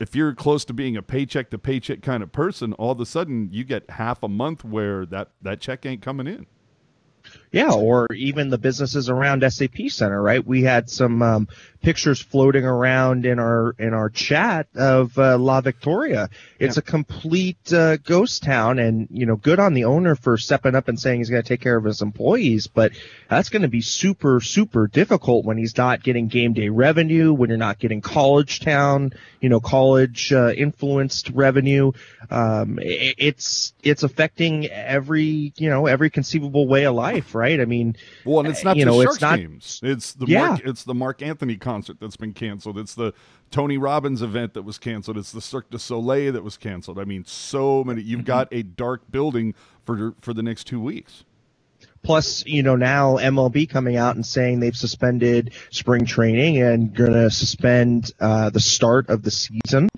if 0.00 0.14
you're 0.14 0.34
close 0.34 0.64
to 0.66 0.72
being 0.72 0.96
a 0.96 1.02
paycheck 1.02 1.50
to 1.50 1.58
paycheck 1.58 2.02
kind 2.02 2.22
of 2.22 2.32
person, 2.32 2.72
all 2.74 2.92
of 2.92 3.00
a 3.00 3.06
sudden 3.06 3.48
you 3.52 3.64
get 3.64 3.88
half 3.90 4.22
a 4.22 4.28
month 4.28 4.64
where 4.64 5.06
that, 5.06 5.30
that 5.42 5.60
check 5.60 5.86
ain't 5.86 6.02
coming 6.02 6.26
in. 6.26 6.46
Yeah, 7.52 7.72
or 7.72 8.12
even 8.12 8.50
the 8.50 8.58
businesses 8.58 9.08
around 9.08 9.44
SAP 9.50 9.88
Center, 9.88 10.20
right? 10.20 10.44
We 10.44 10.62
had 10.62 10.90
some 10.90 11.22
um, 11.22 11.48
pictures 11.86 12.20
floating 12.20 12.64
around 12.64 13.24
in 13.24 13.38
our 13.38 13.72
in 13.78 13.94
our 13.94 14.10
chat 14.10 14.66
of 14.74 15.16
uh, 15.16 15.38
La 15.38 15.60
Victoria. 15.60 16.28
It's 16.58 16.76
a 16.78 16.82
complete 16.82 17.72
uh, 17.72 17.98
ghost 17.98 18.42
town, 18.42 18.80
and 18.80 19.06
you 19.12 19.24
know, 19.24 19.36
good 19.36 19.60
on 19.60 19.72
the 19.72 19.84
owner 19.84 20.16
for 20.16 20.36
stepping 20.36 20.74
up 20.74 20.88
and 20.88 20.98
saying 20.98 21.20
he's 21.20 21.30
going 21.30 21.44
to 21.44 21.48
take 21.48 21.60
care 21.60 21.76
of 21.76 21.84
his 21.84 22.02
employees. 22.02 22.66
But 22.66 22.90
that's 23.30 23.50
going 23.50 23.62
to 23.62 23.68
be 23.68 23.82
super 23.82 24.40
super 24.40 24.88
difficult 24.88 25.44
when 25.44 25.58
he's 25.58 25.76
not 25.76 26.02
getting 26.02 26.26
game 26.26 26.54
day 26.54 26.70
revenue, 26.70 27.32
when 27.32 27.50
you're 27.50 27.56
not 27.56 27.78
getting 27.78 28.00
college 28.00 28.58
town, 28.58 29.12
you 29.40 29.48
know, 29.48 29.60
college 29.60 30.32
uh, 30.32 30.50
influenced 30.56 31.30
revenue. 31.30 31.92
Um, 32.32 32.80
i 32.82 33.14
it's 33.16 33.72
it's 33.84 34.02
affecting 34.02 34.66
every 34.66 35.52
you 35.56 35.70
know 35.70 35.86
every 35.86 36.10
conceivable 36.10 36.66
way 36.66 36.84
of 36.84 36.96
life, 36.96 37.35
right? 37.36 37.60
I 37.60 37.64
mean, 37.66 37.94
Well, 38.24 38.40
and 38.40 38.48
it's 38.48 38.64
not 38.64 38.76
you 38.76 38.84
just 38.84 38.96
know, 38.96 39.02
Sharks 39.02 39.14
it's 39.16 39.22
not- 39.22 39.38
games. 39.38 39.80
It's 39.82 40.12
the 40.14 40.26
Yeah. 40.26 40.48
Mark, 40.48 40.60
it's 40.64 40.82
the 40.84 40.94
Marc 40.94 41.22
Anthony 41.22 41.56
concert 41.56 41.98
that's 42.00 42.16
been 42.16 42.32
canceled. 42.32 42.78
It's 42.78 42.94
the 42.94 43.12
Tony 43.50 43.78
Robbins 43.78 44.22
event 44.22 44.54
that 44.54 44.62
was 44.62 44.78
canceled. 44.78 45.16
It's 45.18 45.30
the 45.32 45.40
Cirque 45.40 45.70
du 45.70 45.78
Soleil 45.78 46.32
that 46.32 46.42
was 46.42 46.56
canceled. 46.56 46.98
I 46.98 47.04
mean, 47.04 47.24
so 47.26 47.84
many. 47.84 48.02
You've 48.02 48.20
Mm-hmm. 48.20 48.26
got 48.26 48.48
a 48.52 48.62
dark 48.62 49.02
building 49.12 49.54
for 49.84 50.14
for 50.20 50.34
the 50.34 50.42
next 50.42 50.64
two 50.64 50.80
weeks. 50.80 51.22
Plus, 52.02 52.44
you 52.46 52.62
know, 52.62 52.76
now 52.76 53.16
MLB 53.16 53.68
coming 53.68 53.96
out 53.96 54.14
and 54.14 54.24
saying 54.24 54.60
they've 54.60 54.76
suspended 54.76 55.52
spring 55.70 56.04
training 56.04 56.62
and 56.62 56.94
going 56.94 57.12
to 57.12 57.28
suspend 57.30 58.12
uh, 58.20 58.48
the 58.50 58.60
start 58.60 59.08
of 59.10 59.22
the 59.22 59.30
season. 59.30 59.88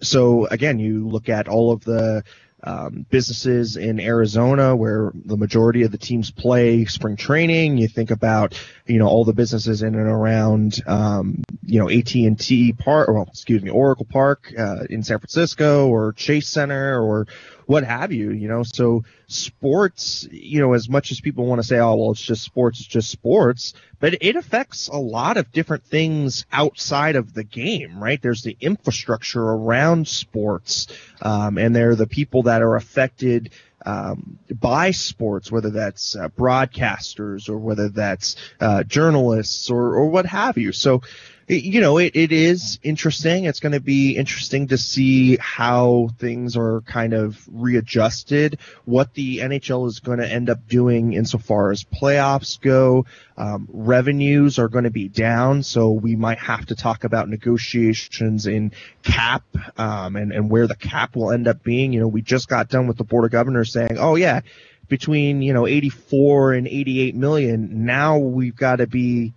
So 0.00 0.46
again, 0.46 0.80
you 0.80 1.06
look 1.08 1.28
at 1.28 1.46
all 1.46 1.70
of 1.70 1.84
the 1.84 2.24
um, 2.64 3.06
businesses 3.10 3.76
in 3.76 3.98
Arizona 3.98 4.76
where 4.76 5.12
the 5.14 5.36
majority 5.36 5.82
of 5.82 5.90
the 5.90 5.98
teams 5.98 6.30
play 6.30 6.84
spring 6.84 7.16
training. 7.16 7.78
You 7.78 7.88
think 7.88 8.10
about, 8.10 8.54
you 8.86 8.98
know, 8.98 9.06
all 9.06 9.24
the 9.24 9.32
businesses 9.32 9.82
in 9.82 9.94
and 9.94 10.08
around, 10.08 10.80
um, 10.86 11.42
you 11.64 11.80
know, 11.80 11.90
AT&T 11.90 12.74
Park, 12.74 13.08
well, 13.08 13.26
excuse 13.28 13.62
me, 13.62 13.70
Oracle 13.70 14.06
Park 14.08 14.52
uh, 14.56 14.84
in 14.88 15.02
San 15.02 15.18
Francisco 15.18 15.88
or 15.88 16.12
Chase 16.12 16.48
Center 16.48 17.00
or 17.00 17.26
what 17.66 17.84
have 17.84 18.12
you, 18.12 18.30
you 18.30 18.48
know. 18.48 18.62
So 18.62 19.04
sports, 19.26 20.26
you 20.30 20.60
know, 20.60 20.72
as 20.74 20.88
much 20.88 21.10
as 21.10 21.20
people 21.20 21.46
want 21.46 21.60
to 21.60 21.66
say, 21.66 21.78
oh, 21.78 21.94
well, 21.94 22.10
it's 22.10 22.20
just 22.20 22.42
sports, 22.42 22.80
it's 22.80 22.88
just 22.88 23.10
sports, 23.10 23.74
but 24.00 24.18
it 24.20 24.36
affects 24.36 24.88
a 24.88 24.96
lot 24.96 25.36
of 25.36 25.52
different 25.52 25.84
things 25.84 26.44
outside 26.52 27.16
of 27.16 27.34
the 27.34 27.44
game, 27.44 28.02
right? 28.02 28.20
There's 28.20 28.42
the 28.42 28.56
infrastructure 28.60 29.42
around 29.42 30.08
sports, 30.08 30.88
um, 31.20 31.58
and 31.58 31.74
there 31.74 31.90
are 31.90 31.96
the 31.96 32.06
people 32.06 32.44
that 32.44 32.62
are 32.62 32.76
affected 32.76 33.50
um, 33.84 34.38
by 34.50 34.92
sports, 34.92 35.50
whether 35.50 35.70
that's 35.70 36.14
uh, 36.16 36.28
broadcasters 36.28 37.48
or 37.48 37.58
whether 37.58 37.88
that's 37.88 38.36
uh, 38.60 38.84
journalists 38.84 39.70
or, 39.70 39.94
or 39.94 40.08
what 40.08 40.26
have 40.26 40.58
you. 40.58 40.72
So, 40.72 41.02
you 41.48 41.80
know, 41.80 41.98
it, 41.98 42.14
it 42.14 42.32
is 42.32 42.78
interesting. 42.82 43.44
It's 43.44 43.60
going 43.60 43.72
to 43.72 43.80
be 43.80 44.16
interesting 44.16 44.68
to 44.68 44.78
see 44.78 45.36
how 45.38 46.10
things 46.18 46.56
are 46.56 46.82
kind 46.82 47.12
of 47.12 47.38
readjusted, 47.50 48.58
what 48.84 49.12
the 49.14 49.38
NHL 49.38 49.86
is 49.88 50.00
going 50.00 50.18
to 50.18 50.30
end 50.30 50.50
up 50.50 50.68
doing 50.68 51.12
insofar 51.14 51.70
as 51.70 51.84
playoffs 51.84 52.60
go. 52.60 53.06
Um, 53.36 53.68
revenues 53.72 54.58
are 54.58 54.68
going 54.68 54.84
to 54.84 54.90
be 54.90 55.08
down, 55.08 55.62
so 55.62 55.90
we 55.90 56.16
might 56.16 56.38
have 56.38 56.66
to 56.66 56.74
talk 56.74 57.04
about 57.04 57.28
negotiations 57.28 58.46
in 58.46 58.72
cap 59.02 59.42
um, 59.76 60.16
and, 60.16 60.32
and 60.32 60.50
where 60.50 60.66
the 60.66 60.76
cap 60.76 61.16
will 61.16 61.32
end 61.32 61.48
up 61.48 61.62
being. 61.62 61.92
You 61.92 62.00
know, 62.00 62.08
we 62.08 62.22
just 62.22 62.48
got 62.48 62.68
done 62.68 62.86
with 62.86 62.98
the 62.98 63.04
Board 63.04 63.24
of 63.24 63.30
Governors 63.30 63.72
saying, 63.72 63.96
oh, 63.98 64.14
yeah, 64.14 64.42
between, 64.88 65.42
you 65.42 65.52
know, 65.54 65.66
84 65.66 66.52
and 66.52 66.68
88 66.68 67.14
million, 67.14 67.84
now 67.86 68.18
we've 68.18 68.54
got 68.54 68.76
to 68.76 68.86
be 68.86 69.32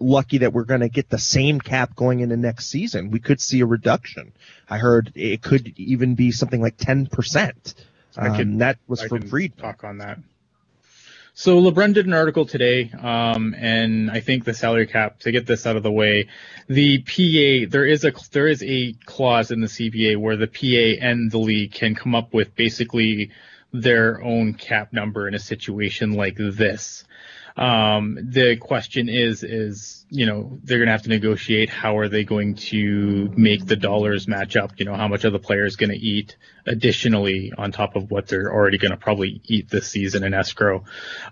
lucky 0.00 0.38
that 0.38 0.52
we're 0.52 0.64
going 0.64 0.80
to 0.80 0.88
get 0.88 1.08
the 1.08 1.18
same 1.18 1.60
cap 1.60 1.94
going 1.94 2.20
into 2.20 2.36
next 2.36 2.66
season. 2.66 3.10
We 3.10 3.20
could 3.20 3.40
see 3.40 3.60
a 3.60 3.66
reduction. 3.66 4.32
I 4.68 4.78
heard 4.78 5.12
it 5.14 5.42
could 5.42 5.74
even 5.78 6.14
be 6.14 6.30
something 6.32 6.60
like 6.60 6.76
10%. 6.76 7.74
I 8.16 8.36
could- 8.36 8.46
Um, 8.46 8.58
that 8.58 8.78
was 8.86 9.00
I 9.02 9.08
for 9.08 9.18
can 9.18 9.50
talk 9.58 9.84
on 9.84 9.98
that. 9.98 10.18
So 11.34 11.62
LeBrun 11.62 11.94
did 11.94 12.06
an 12.06 12.14
article 12.14 12.46
today, 12.46 12.90
um, 13.00 13.54
and 13.56 14.10
I 14.10 14.18
think 14.18 14.44
the 14.44 14.52
salary 14.54 14.88
cap. 14.88 15.20
To 15.20 15.30
get 15.30 15.46
this 15.46 15.68
out 15.68 15.76
of 15.76 15.84
the 15.84 15.92
way, 15.92 16.26
the 16.66 16.98
PA 16.98 17.70
there 17.70 17.86
is 17.86 18.04
a 18.04 18.12
there 18.32 18.48
is 18.48 18.60
a 18.64 18.92
clause 19.06 19.52
in 19.52 19.60
the 19.60 19.68
CBA 19.68 20.16
where 20.16 20.36
the 20.36 20.48
PA 20.48 20.98
and 21.00 21.30
the 21.30 21.38
league 21.38 21.70
can 21.72 21.94
come 21.94 22.16
up 22.16 22.34
with 22.34 22.56
basically 22.56 23.30
their 23.72 24.20
own 24.20 24.54
cap 24.54 24.92
number 24.92 25.28
in 25.28 25.34
a 25.34 25.38
situation 25.38 26.14
like 26.14 26.36
this. 26.36 27.04
Um, 27.58 28.16
the 28.22 28.56
question 28.56 29.08
is, 29.08 29.42
is, 29.42 30.06
you 30.08 30.26
know, 30.26 30.58
they're 30.62 30.78
going 30.78 30.86
to 30.86 30.92
have 30.92 31.02
to 31.02 31.08
negotiate 31.08 31.68
how 31.68 31.98
are 31.98 32.08
they 32.08 32.22
going 32.22 32.54
to 32.54 33.32
make 33.36 33.66
the 33.66 33.74
dollars 33.74 34.28
match 34.28 34.56
up? 34.56 34.72
You 34.78 34.84
know, 34.84 34.94
how 34.94 35.08
much 35.08 35.24
are 35.24 35.30
the 35.30 35.40
players 35.40 35.74
going 35.74 35.90
to 35.90 35.96
eat 35.96 36.36
additionally 36.66 37.52
on 37.58 37.72
top 37.72 37.96
of 37.96 38.12
what 38.12 38.28
they're 38.28 38.52
already 38.52 38.78
going 38.78 38.92
to 38.92 38.96
probably 38.96 39.40
eat 39.44 39.68
this 39.68 39.88
season 39.88 40.22
in 40.22 40.34
escrow? 40.34 40.84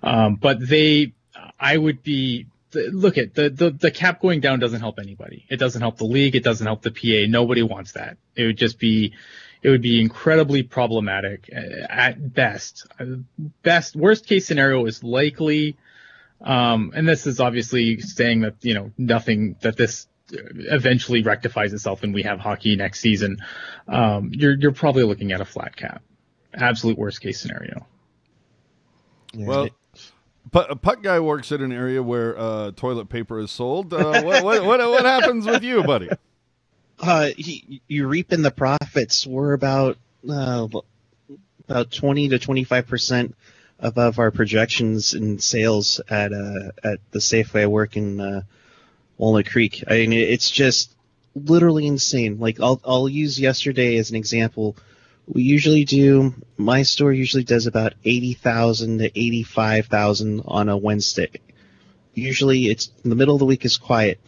Um, 0.02 0.34
but 0.34 0.58
they, 0.66 1.12
I 1.60 1.76
would 1.76 2.02
be, 2.02 2.46
look 2.74 3.18
at 3.18 3.34
the, 3.34 3.48
the, 3.48 3.70
the 3.70 3.90
cap 3.92 4.20
going 4.20 4.40
down 4.40 4.58
doesn't 4.58 4.80
help 4.80 4.98
anybody. 4.98 5.46
It 5.48 5.58
doesn't 5.58 5.80
help 5.80 5.96
the 5.96 6.04
league. 6.04 6.34
It 6.34 6.42
doesn't 6.42 6.66
help 6.66 6.82
the 6.82 6.90
PA. 6.90 7.30
Nobody 7.30 7.62
wants 7.62 7.92
that. 7.92 8.16
It 8.34 8.46
would 8.46 8.58
just 8.58 8.80
be, 8.80 9.14
it 9.62 9.70
would 9.70 9.80
be 9.82 10.00
incredibly 10.00 10.64
problematic 10.64 11.48
uh, 11.54 11.86
at 11.88 12.34
best. 12.34 12.86
Uh, 12.98 13.04
Best, 13.62 13.94
worst 13.96 14.26
case 14.26 14.46
scenario 14.46 14.84
is 14.86 15.02
likely, 15.02 15.76
um, 16.40 16.92
and 16.94 17.08
this 17.08 17.26
is 17.26 17.40
obviously 17.40 18.00
saying 18.00 18.40
that, 18.42 18.56
you 18.62 18.74
know, 18.74 18.92
nothing, 18.96 19.56
that 19.60 19.76
this 19.76 20.06
eventually 20.30 21.22
rectifies 21.22 21.72
itself 21.72 22.02
and 22.02 22.12
we 22.12 22.22
have 22.22 22.40
hockey 22.40 22.76
next 22.76 23.00
season. 23.00 23.38
Um, 23.88 24.30
you're, 24.32 24.56
you're 24.58 24.72
probably 24.72 25.04
looking 25.04 25.32
at 25.32 25.40
a 25.40 25.44
flat 25.44 25.76
cap. 25.76 26.02
Absolute 26.54 26.98
worst 26.98 27.20
case 27.20 27.40
scenario. 27.40 27.86
Yeah. 29.32 29.46
Well, 29.46 29.68
Puck, 30.52 30.80
Puck 30.80 31.02
guy 31.02 31.20
works 31.20 31.50
at 31.52 31.60
an 31.60 31.72
area 31.72 32.02
where 32.02 32.38
uh, 32.38 32.70
toilet 32.70 33.08
paper 33.08 33.40
is 33.40 33.50
sold. 33.50 33.92
Uh, 33.92 34.22
what, 34.22 34.44
what, 34.44 34.64
what, 34.64 34.80
what 34.80 35.04
happens 35.04 35.44
with 35.44 35.62
you, 35.62 35.82
buddy? 35.82 36.08
Uh, 36.98 37.28
you, 37.36 38.06
reap 38.06 38.32
in 38.32 38.42
the 38.42 38.50
profits. 38.50 39.26
We're 39.26 39.52
about 39.52 39.98
uh, 40.26 40.68
about 41.68 41.90
twenty 41.90 42.28
to 42.30 42.38
twenty 42.38 42.64
five 42.64 42.86
percent 42.86 43.36
above 43.78 44.18
our 44.18 44.30
projections 44.30 45.14
in 45.14 45.38
sales 45.38 46.00
at 46.08 46.32
uh, 46.32 46.70
at 46.82 46.98
the 47.10 47.18
Safeway 47.18 47.62
I 47.62 47.66
work 47.66 47.96
in 47.96 48.20
uh, 48.20 48.42
Walnut 49.18 49.50
Creek. 49.50 49.84
I 49.88 49.94
mean, 49.94 50.12
it's 50.12 50.50
just 50.50 50.94
literally 51.34 51.86
insane. 51.86 52.38
Like 52.38 52.60
I'll 52.60 52.80
I'll 52.84 53.08
use 53.08 53.38
yesterday 53.38 53.96
as 53.98 54.10
an 54.10 54.16
example. 54.16 54.76
We 55.26 55.42
usually 55.42 55.84
do 55.84 56.34
my 56.56 56.82
store 56.82 57.12
usually 57.12 57.44
does 57.44 57.66
about 57.66 57.94
eighty 58.04 58.34
thousand 58.34 58.98
to 58.98 59.06
eighty 59.06 59.42
five 59.42 59.86
thousand 59.86 60.42
on 60.46 60.68
a 60.68 60.76
Wednesday. 60.76 61.30
Usually, 62.14 62.66
it's 62.66 62.86
the 63.04 63.14
middle 63.14 63.34
of 63.34 63.40
the 63.40 63.46
week 63.46 63.64
is 63.64 63.76
quiet 63.76 64.20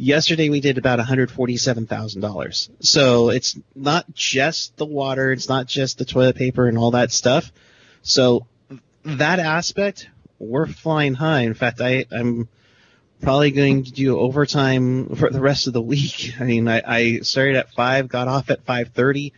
yesterday 0.00 0.48
we 0.48 0.60
did 0.60 0.78
about 0.78 0.98
$147,000. 0.98 2.70
So 2.80 3.28
it's 3.28 3.58
not 3.74 4.12
just 4.14 4.76
the 4.78 4.86
water, 4.86 5.30
it's 5.30 5.48
not 5.48 5.66
just 5.66 5.98
the 5.98 6.06
toilet 6.06 6.36
paper 6.36 6.66
and 6.66 6.78
all 6.78 6.92
that 6.92 7.12
stuff. 7.12 7.52
So 8.02 8.46
that 9.04 9.38
aspect, 9.38 10.08
we're 10.38 10.66
flying 10.66 11.14
high. 11.14 11.42
In 11.42 11.54
fact, 11.54 11.80
I, 11.80 12.06
I'm 12.10 12.48
probably 13.20 13.50
going 13.50 13.84
to 13.84 13.92
do 13.92 14.18
overtime 14.18 15.14
for 15.14 15.30
the 15.30 15.40
rest 15.40 15.66
of 15.66 15.72
the 15.72 15.82
week. 15.82 16.34
I 16.40 16.44
mean, 16.44 16.68
I, 16.68 16.82
I 16.86 17.18
started 17.20 17.56
at 17.56 17.72
5, 17.72 18.08
got 18.08 18.28
off 18.28 18.50
at 18.50 18.64
5.30 18.64 19.32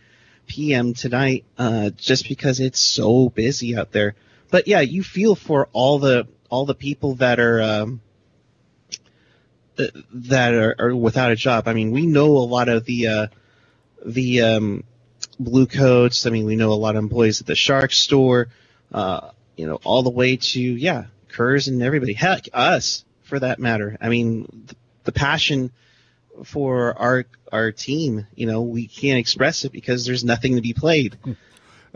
p.m. 0.47 0.93
tonight, 0.93 1.45
uh, 1.57 1.89
just 1.91 2.27
because 2.27 2.59
it's 2.59 2.79
so 2.79 3.29
busy 3.29 3.77
out 3.77 3.91
there. 3.91 4.15
But 4.51 4.67
yeah, 4.67 4.81
you 4.81 5.03
feel 5.03 5.35
for 5.35 5.67
all 5.73 5.99
the, 5.99 6.27
all 6.49 6.65
the 6.65 6.75
people 6.75 7.15
that 7.15 7.39
are, 7.39 7.61
um, 7.61 8.01
that 9.75 10.53
are, 10.53 10.75
are 10.77 10.95
without 10.95 11.31
a 11.31 11.35
job. 11.35 11.67
I 11.67 11.73
mean, 11.73 11.91
we 11.91 12.05
know 12.05 12.37
a 12.37 12.45
lot 12.45 12.69
of 12.69 12.85
the 12.85 13.07
uh, 13.07 13.27
the 14.05 14.41
um, 14.41 14.83
blue 15.39 15.65
coats. 15.65 16.25
I 16.25 16.29
mean, 16.29 16.45
we 16.45 16.55
know 16.55 16.71
a 16.71 16.75
lot 16.75 16.95
of 16.95 17.03
employees 17.03 17.41
at 17.41 17.47
the 17.47 17.55
Shark 17.55 17.91
store. 17.91 18.49
Uh, 18.91 19.31
you 19.55 19.67
know, 19.67 19.79
all 19.83 20.03
the 20.03 20.09
way 20.09 20.37
to 20.37 20.59
yeah, 20.59 21.05
Kurz 21.29 21.67
and 21.67 21.81
everybody. 21.81 22.13
Heck, 22.13 22.47
us 22.53 23.05
for 23.23 23.39
that 23.39 23.59
matter. 23.59 23.97
I 24.01 24.09
mean, 24.09 24.45
th- 24.67 24.77
the 25.03 25.11
passion 25.11 25.71
for 26.43 26.97
our 26.97 27.25
our 27.51 27.71
team. 27.71 28.27
You 28.35 28.47
know, 28.47 28.61
we 28.61 28.87
can't 28.87 29.19
express 29.19 29.65
it 29.65 29.71
because 29.71 30.05
there's 30.05 30.23
nothing 30.23 30.55
to 30.55 30.61
be 30.61 30.73
played. 30.73 31.17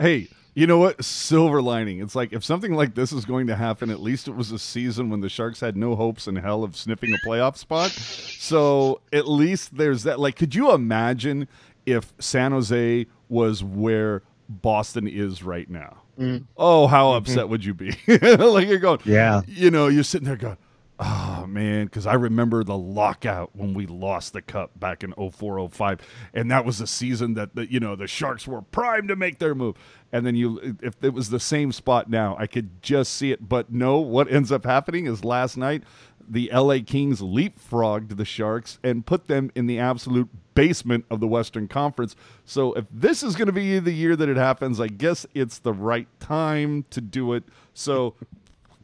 Hey, 0.00 0.28
you 0.54 0.68
know 0.68 0.78
what? 0.78 1.04
Silver 1.04 1.60
lining. 1.60 2.00
It's 2.00 2.14
like 2.14 2.32
if 2.32 2.44
something 2.44 2.72
like 2.72 2.94
this 2.94 3.12
is 3.12 3.24
going 3.24 3.48
to 3.48 3.56
happen, 3.56 3.90
at 3.90 4.00
least 4.00 4.28
it 4.28 4.36
was 4.36 4.52
a 4.52 4.58
season 4.58 5.10
when 5.10 5.20
the 5.20 5.28
Sharks 5.28 5.58
had 5.58 5.76
no 5.76 5.96
hopes 5.96 6.28
in 6.28 6.36
hell 6.36 6.62
of 6.62 6.76
sniffing 6.76 7.12
a 7.12 7.28
playoff 7.28 7.56
spot. 7.56 7.90
So 7.90 9.00
at 9.12 9.26
least 9.26 9.76
there's 9.76 10.04
that. 10.04 10.20
Like, 10.20 10.36
could 10.36 10.54
you 10.54 10.72
imagine 10.72 11.48
if 11.84 12.12
San 12.20 12.52
Jose 12.52 13.06
was 13.28 13.64
where 13.64 14.22
Boston 14.48 15.08
is 15.08 15.42
right 15.42 15.68
now? 15.68 16.02
Mm-hmm. 16.18 16.44
Oh, 16.56 16.86
how 16.86 17.08
mm-hmm. 17.08 17.18
upset 17.18 17.48
would 17.48 17.64
you 17.64 17.74
be? 17.74 17.96
like 18.08 18.68
you're 18.68 18.78
going, 18.78 19.00
Yeah. 19.04 19.42
you 19.46 19.70
know, 19.70 19.88
you're 19.88 20.02
sitting 20.04 20.26
there 20.26 20.36
going, 20.36 20.58
oh 20.98 21.46
man, 21.46 21.86
because 21.86 22.06
I 22.06 22.14
remember 22.14 22.64
the 22.64 22.76
lockout 22.76 23.54
when 23.54 23.72
we 23.72 23.86
lost 23.86 24.32
the 24.32 24.42
cup 24.42 24.78
back 24.78 25.04
in 25.04 25.12
04, 25.12 25.68
05. 25.68 26.00
and 26.34 26.50
that 26.50 26.64
was 26.64 26.78
the 26.78 26.86
season 26.86 27.34
that 27.34 27.54
the 27.54 27.70
you 27.70 27.78
know 27.78 27.94
the 27.94 28.06
Sharks 28.08 28.46
were 28.46 28.62
primed 28.62 29.08
to 29.08 29.16
make 29.16 29.38
their 29.38 29.54
move. 29.54 29.76
And 30.10 30.26
then 30.26 30.34
you, 30.34 30.76
if 30.82 30.94
it 31.02 31.12
was 31.12 31.30
the 31.30 31.40
same 31.40 31.70
spot 31.70 32.08
now, 32.08 32.34
I 32.38 32.46
could 32.46 32.82
just 32.82 33.12
see 33.12 33.30
it. 33.30 33.48
But 33.48 33.70
no, 33.70 33.98
what 33.98 34.30
ends 34.32 34.50
up 34.50 34.64
happening 34.64 35.06
is 35.06 35.24
last 35.24 35.56
night 35.56 35.84
the 36.28 36.50
LA 36.52 36.78
Kings 36.84 37.20
leapfrogged 37.20 38.16
the 38.16 38.24
Sharks 38.24 38.78
and 38.82 39.06
put 39.06 39.28
them 39.28 39.50
in 39.54 39.66
the 39.66 39.78
absolute 39.78 40.28
basement 40.58 41.04
of 41.08 41.20
the 41.20 41.28
Western 41.28 41.68
Conference. 41.68 42.16
So 42.44 42.72
if 42.72 42.84
this 42.92 43.22
is 43.22 43.36
going 43.36 43.46
to 43.46 43.52
be 43.52 43.78
the 43.78 43.92
year 43.92 44.16
that 44.16 44.28
it 44.28 44.36
happens, 44.36 44.80
I 44.80 44.88
guess 44.88 45.24
it's 45.32 45.58
the 45.60 45.72
right 45.72 46.08
time 46.18 46.84
to 46.90 47.00
do 47.00 47.32
it. 47.34 47.44
So 47.74 48.16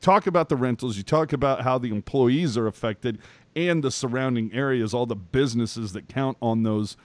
talk 0.00 0.28
about 0.28 0.48
the 0.48 0.56
rentals, 0.56 0.96
you 0.96 1.02
talk 1.02 1.32
about 1.32 1.62
how 1.62 1.78
the 1.78 1.90
employees 1.90 2.56
are 2.56 2.68
affected 2.68 3.18
and 3.56 3.82
the 3.82 3.90
surrounding 3.90 4.52
areas, 4.52 4.94
all 4.94 5.06
the 5.06 5.16
businesses 5.16 5.92
that 5.94 6.08
count 6.08 6.36
on 6.40 6.62
those 6.62 6.96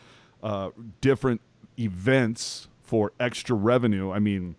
uh, 0.43 0.69
different 1.01 1.41
events 1.79 2.67
for 2.83 3.11
extra 3.19 3.55
revenue. 3.55 4.11
I 4.11 4.19
mean, 4.19 4.55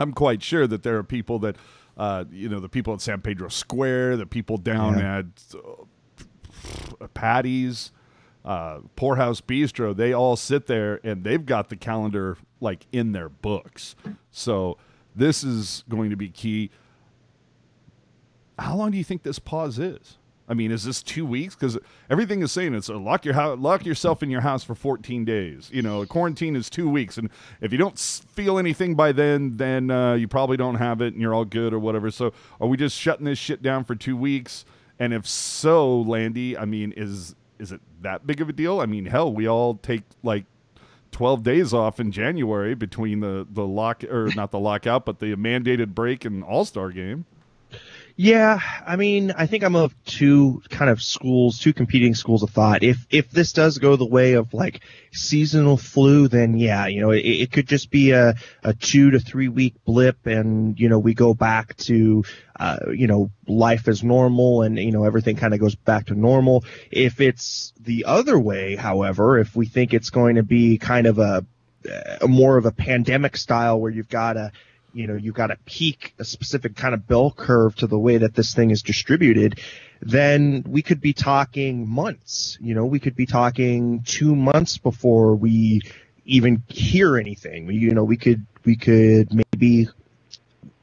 I'm 0.00 0.12
quite 0.12 0.42
sure 0.42 0.66
that 0.66 0.82
there 0.82 0.98
are 0.98 1.02
people 1.02 1.38
that, 1.40 1.56
uh, 1.96 2.24
you 2.30 2.48
know, 2.50 2.60
the 2.60 2.68
people 2.68 2.92
at 2.92 3.00
San 3.00 3.22
Pedro 3.22 3.48
Square, 3.48 4.18
the 4.18 4.26
people 4.26 4.58
down 4.58 4.98
Yeah. 4.98 5.18
at 5.18 5.26
uh, 7.00 7.06
Patty's, 7.14 7.90
uh, 8.44 8.80
Poorhouse 8.96 9.40
Bistro, 9.40 9.96
they 9.96 10.12
all 10.12 10.36
sit 10.36 10.66
there 10.66 11.00
and 11.02 11.24
they've 11.24 11.44
got 11.44 11.68
the 11.68 11.76
calendar 11.76 12.36
like 12.60 12.86
in 12.92 13.12
their 13.12 13.28
books. 13.28 13.94
So 14.30 14.76
this 15.14 15.42
is 15.42 15.84
going 15.88 16.10
to 16.10 16.16
be 16.16 16.28
key. 16.28 16.70
How 18.58 18.76
long 18.76 18.90
do 18.90 18.98
you 18.98 19.04
think 19.04 19.22
this 19.22 19.38
pause 19.38 19.78
is? 19.78 20.18
I 20.46 20.52
mean, 20.52 20.70
is 20.70 20.84
this 20.84 21.02
two 21.02 21.24
weeks? 21.24 21.54
Because 21.54 21.78
everything 22.10 22.42
is 22.42 22.52
saying 22.52 22.74
it's 22.74 22.90
a 22.90 22.96
lock 22.96 23.24
your 23.24 23.32
house, 23.34 23.58
lock 23.58 23.86
yourself 23.86 24.22
in 24.22 24.28
your 24.28 24.42
house 24.42 24.62
for 24.62 24.74
14 24.74 25.24
days. 25.24 25.70
You 25.72 25.80
know, 25.80 26.04
quarantine 26.04 26.54
is 26.54 26.68
two 26.68 26.88
weeks, 26.88 27.16
and 27.16 27.30
if 27.62 27.72
you 27.72 27.78
don't 27.78 27.98
feel 27.98 28.58
anything 28.58 28.94
by 28.94 29.12
then, 29.12 29.56
then 29.56 29.90
uh, 29.90 30.14
you 30.14 30.28
probably 30.28 30.58
don't 30.58 30.74
have 30.74 31.00
it, 31.00 31.14
and 31.14 31.22
you're 31.22 31.32
all 31.32 31.46
good 31.46 31.72
or 31.72 31.78
whatever. 31.78 32.10
So, 32.10 32.34
are 32.60 32.68
we 32.68 32.76
just 32.76 32.98
shutting 32.98 33.24
this 33.24 33.38
shit 33.38 33.62
down 33.62 33.84
for 33.84 33.94
two 33.94 34.16
weeks? 34.18 34.66
And 34.98 35.14
if 35.14 35.26
so, 35.26 36.00
Landy, 36.02 36.58
I 36.58 36.66
mean, 36.66 36.92
is 36.94 37.34
is 37.58 37.72
it 37.72 37.80
that 38.02 38.26
big 38.26 38.40
of 38.40 38.48
a 38.48 38.52
deal? 38.52 38.80
I 38.80 38.86
mean, 38.86 39.06
hell, 39.06 39.32
we 39.32 39.48
all 39.48 39.74
take 39.76 40.02
like 40.22 40.44
12 41.12 41.42
days 41.42 41.72
off 41.72 42.00
in 42.00 42.10
January 42.10 42.74
between 42.74 43.20
the 43.20 43.46
the 43.48 43.66
lock 43.66 44.02
or 44.04 44.30
not 44.34 44.50
the 44.50 44.58
lockout, 44.58 45.04
but 45.04 45.20
the 45.20 45.34
mandated 45.36 45.94
break 45.94 46.24
and 46.24 46.42
All 46.42 46.64
Star 46.64 46.90
game. 46.90 47.24
Yeah, 48.16 48.60
I 48.86 48.94
mean, 48.94 49.32
I 49.32 49.46
think 49.46 49.64
I'm 49.64 49.74
of 49.74 49.92
two 50.04 50.62
kind 50.70 50.88
of 50.88 51.02
schools, 51.02 51.58
two 51.58 51.72
competing 51.72 52.14
schools 52.14 52.44
of 52.44 52.50
thought. 52.50 52.84
If 52.84 53.04
if 53.10 53.28
this 53.30 53.52
does 53.52 53.78
go 53.78 53.96
the 53.96 54.06
way 54.06 54.34
of 54.34 54.54
like 54.54 54.82
seasonal 55.12 55.76
flu, 55.76 56.28
then 56.28 56.56
yeah, 56.56 56.86
you 56.86 57.00
know, 57.00 57.10
it, 57.10 57.22
it 57.24 57.50
could 57.50 57.66
just 57.66 57.90
be 57.90 58.12
a, 58.12 58.36
a 58.62 58.72
two 58.72 59.10
to 59.10 59.18
three 59.18 59.48
week 59.48 59.74
blip, 59.84 60.26
and 60.26 60.78
you 60.78 60.88
know, 60.88 61.00
we 61.00 61.14
go 61.14 61.34
back 61.34 61.76
to 61.78 62.22
uh, 62.60 62.78
you 62.92 63.08
know 63.08 63.30
life 63.48 63.88
as 63.88 64.04
normal, 64.04 64.62
and 64.62 64.78
you 64.78 64.92
know 64.92 65.02
everything 65.02 65.34
kind 65.34 65.52
of 65.52 65.58
goes 65.58 65.74
back 65.74 66.06
to 66.06 66.14
normal. 66.14 66.64
If 66.92 67.20
it's 67.20 67.72
the 67.80 68.04
other 68.04 68.38
way, 68.38 68.76
however, 68.76 69.40
if 69.40 69.56
we 69.56 69.66
think 69.66 69.92
it's 69.92 70.10
going 70.10 70.36
to 70.36 70.44
be 70.44 70.78
kind 70.78 71.08
of 71.08 71.18
a, 71.18 71.44
a 72.20 72.28
more 72.28 72.58
of 72.58 72.64
a 72.64 72.72
pandemic 72.72 73.36
style 73.36 73.80
where 73.80 73.90
you've 73.90 74.08
got 74.08 74.36
a 74.36 74.52
you 74.94 75.06
know 75.06 75.14
you've 75.14 75.34
got 75.34 75.48
to 75.48 75.56
peak 75.66 76.14
a 76.18 76.24
specific 76.24 76.76
kind 76.76 76.94
of 76.94 77.06
bell 77.06 77.30
curve 77.30 77.74
to 77.76 77.86
the 77.86 77.98
way 77.98 78.18
that 78.18 78.34
this 78.34 78.54
thing 78.54 78.70
is 78.70 78.82
distributed 78.82 79.60
then 80.04 80.62
we 80.66 80.82
could 80.82 81.00
be 81.00 81.14
talking 81.14 81.88
months. 81.88 82.58
You 82.60 82.74
know 82.74 82.84
we 82.84 83.00
could 83.00 83.16
be 83.16 83.26
talking 83.26 84.02
two 84.02 84.36
months 84.36 84.78
before 84.78 85.34
we 85.34 85.80
even 86.26 86.62
hear 86.68 87.16
anything. 87.16 87.70
You 87.70 87.94
know 87.94 88.04
we 88.04 88.18
could 88.18 88.46
we 88.64 88.76
could 88.76 89.32
maybe 89.32 89.88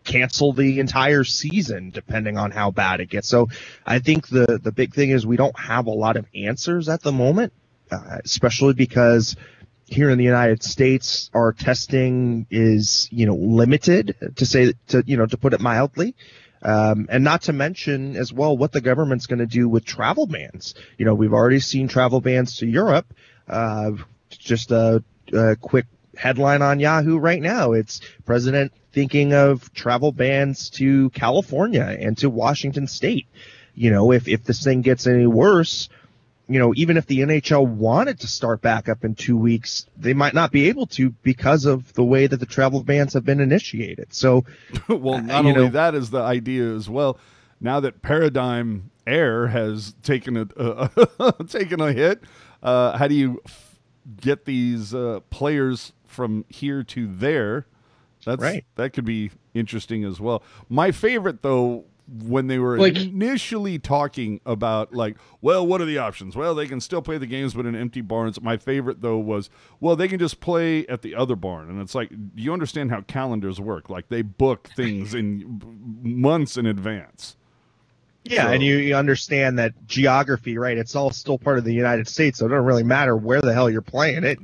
cancel 0.03 0.53
the 0.53 0.79
entire 0.79 1.23
season 1.23 1.91
depending 1.91 2.35
on 2.37 2.49
how 2.49 2.71
bad 2.71 2.99
it 2.99 3.09
gets. 3.09 3.27
So 3.27 3.49
i 3.85 3.99
think 3.99 4.27
the 4.27 4.59
the 4.61 4.71
big 4.71 4.95
thing 4.95 5.11
is 5.11 5.25
we 5.25 5.37
don't 5.37 5.57
have 5.57 5.85
a 5.85 5.91
lot 5.91 6.17
of 6.17 6.25
answers 6.33 6.89
at 6.89 7.01
the 7.01 7.11
moment 7.11 7.53
uh, 7.91 8.17
especially 8.25 8.73
because 8.73 9.35
here 9.91 10.09
in 10.09 10.17
the 10.17 10.23
United 10.23 10.63
States, 10.63 11.29
our 11.33 11.51
testing 11.51 12.47
is, 12.49 13.09
you 13.11 13.25
know, 13.25 13.35
limited 13.35 14.15
to 14.37 14.45
say, 14.45 14.73
to, 14.87 15.03
you 15.05 15.17
know, 15.17 15.25
to 15.25 15.37
put 15.37 15.53
it 15.53 15.59
mildly. 15.59 16.15
Um, 16.63 17.07
and 17.09 17.23
not 17.23 17.43
to 17.43 17.53
mention 17.53 18.15
as 18.15 18.31
well 18.31 18.55
what 18.55 18.71
the 18.71 18.81
government's 18.81 19.25
going 19.25 19.39
to 19.39 19.47
do 19.47 19.67
with 19.67 19.83
travel 19.83 20.27
bans. 20.27 20.75
You 20.97 21.05
know, 21.05 21.15
we've 21.15 21.33
already 21.33 21.59
seen 21.59 21.87
travel 21.87 22.21
bans 22.21 22.57
to 22.57 22.67
Europe. 22.67 23.13
Uh, 23.47 23.91
just 24.29 24.71
a, 24.71 25.03
a 25.33 25.55
quick 25.57 25.87
headline 26.15 26.61
on 26.61 26.79
Yahoo 26.79 27.17
right 27.17 27.41
now. 27.41 27.73
It's 27.73 27.99
president 28.25 28.71
thinking 28.93 29.33
of 29.33 29.73
travel 29.73 30.11
bans 30.11 30.69
to 30.71 31.09
California 31.09 31.97
and 31.99 32.17
to 32.19 32.29
Washington 32.29 32.87
state. 32.87 33.27
You 33.73 33.89
know, 33.89 34.11
if, 34.11 34.27
if 34.27 34.43
this 34.43 34.63
thing 34.63 34.81
gets 34.81 35.07
any 35.07 35.25
worse, 35.25 35.89
you 36.51 36.59
know, 36.59 36.73
even 36.75 36.97
if 36.97 37.05
the 37.07 37.19
NHL 37.19 37.65
wanted 37.67 38.19
to 38.21 38.27
start 38.27 38.61
back 38.61 38.89
up 38.89 39.03
in 39.03 39.15
two 39.15 39.37
weeks, 39.37 39.85
they 39.97 40.13
might 40.13 40.33
not 40.33 40.51
be 40.51 40.67
able 40.69 40.85
to 40.87 41.11
because 41.23 41.65
of 41.65 41.93
the 41.93 42.03
way 42.03 42.27
that 42.27 42.37
the 42.37 42.45
travel 42.45 42.83
bans 42.83 43.13
have 43.13 43.23
been 43.25 43.39
initiated. 43.39 44.13
So, 44.13 44.43
well, 44.89 45.15
uh, 45.15 45.21
not 45.21 45.45
only 45.45 45.53
know- 45.53 45.69
that 45.69 45.95
is 45.95 46.09
the 46.09 46.21
idea 46.21 46.73
as 46.75 46.89
well. 46.89 47.17
Now 47.59 47.79
that 47.79 48.01
Paradigm 48.01 48.89
Air 49.05 49.47
has 49.47 49.93
taken 50.03 50.35
a 50.37 50.47
uh, 50.57 51.31
taken 51.47 51.79
a 51.79 51.93
hit, 51.93 52.23
uh, 52.63 52.97
how 52.97 53.07
do 53.07 53.15
you 53.15 53.41
f- 53.45 53.79
get 54.19 54.45
these 54.45 54.93
uh, 54.95 55.19
players 55.29 55.93
from 56.05 56.45
here 56.49 56.83
to 56.83 57.07
there? 57.07 57.67
That's 58.25 58.41
Right. 58.41 58.65
That 58.75 58.93
could 58.93 59.05
be 59.05 59.31
interesting 59.53 60.03
as 60.03 60.19
well. 60.19 60.43
My 60.69 60.91
favorite 60.91 61.41
though. 61.41 61.85
When 62.13 62.47
they 62.47 62.59
were 62.59 62.77
Like- 62.77 62.97
initially 62.97 63.79
talking 63.79 64.41
about 64.45 64.93
like, 64.93 65.15
well, 65.39 65.65
what 65.65 65.79
are 65.79 65.85
the 65.85 65.97
options? 65.97 66.35
Well, 66.35 66.53
they 66.53 66.67
can 66.67 66.81
still 66.81 67.01
play 67.01 67.17
the 67.17 67.25
games, 67.25 67.53
but 67.53 67.65
in 67.65 67.73
empty 67.73 68.01
barns. 68.01 68.41
My 68.41 68.57
favorite 68.57 69.01
though 69.01 69.17
was, 69.17 69.49
well, 69.79 69.95
they 69.95 70.09
can 70.09 70.19
just 70.19 70.41
play 70.41 70.85
at 70.87 71.03
the 71.03 71.15
other 71.15 71.37
barn, 71.37 71.69
and 71.69 71.79
it's 71.79 71.95
like, 71.95 72.09
do 72.09 72.41
you 72.43 72.51
understand 72.51 72.91
how 72.91 72.99
calendars 73.01 73.61
work? 73.61 73.89
Like 73.89 74.09
they 74.09 74.23
book 74.23 74.69
things 74.75 75.13
in 75.13 75.61
months 76.01 76.57
in 76.57 76.65
advance. 76.65 77.37
yeah, 78.25 78.47
So- 78.47 78.51
and 78.53 78.61
you, 78.63 78.75
you 78.77 78.95
understand 78.95 79.57
that 79.59 79.73
geography, 79.87 80.57
right? 80.57 80.77
It's 80.77 80.95
all 80.95 81.11
still 81.11 81.37
part 81.39 81.57
of 81.59 81.63
the 81.63 81.73
United 81.73 82.07
States, 82.09 82.39
so 82.39 82.45
it 82.45 82.49
doesn't 82.49 82.65
really 82.65 82.83
matter 82.83 83.15
where 83.15 83.41
the 83.41 83.53
hell 83.53 83.69
you're 83.69 83.81
playing 83.81 84.23
it. 84.25 84.37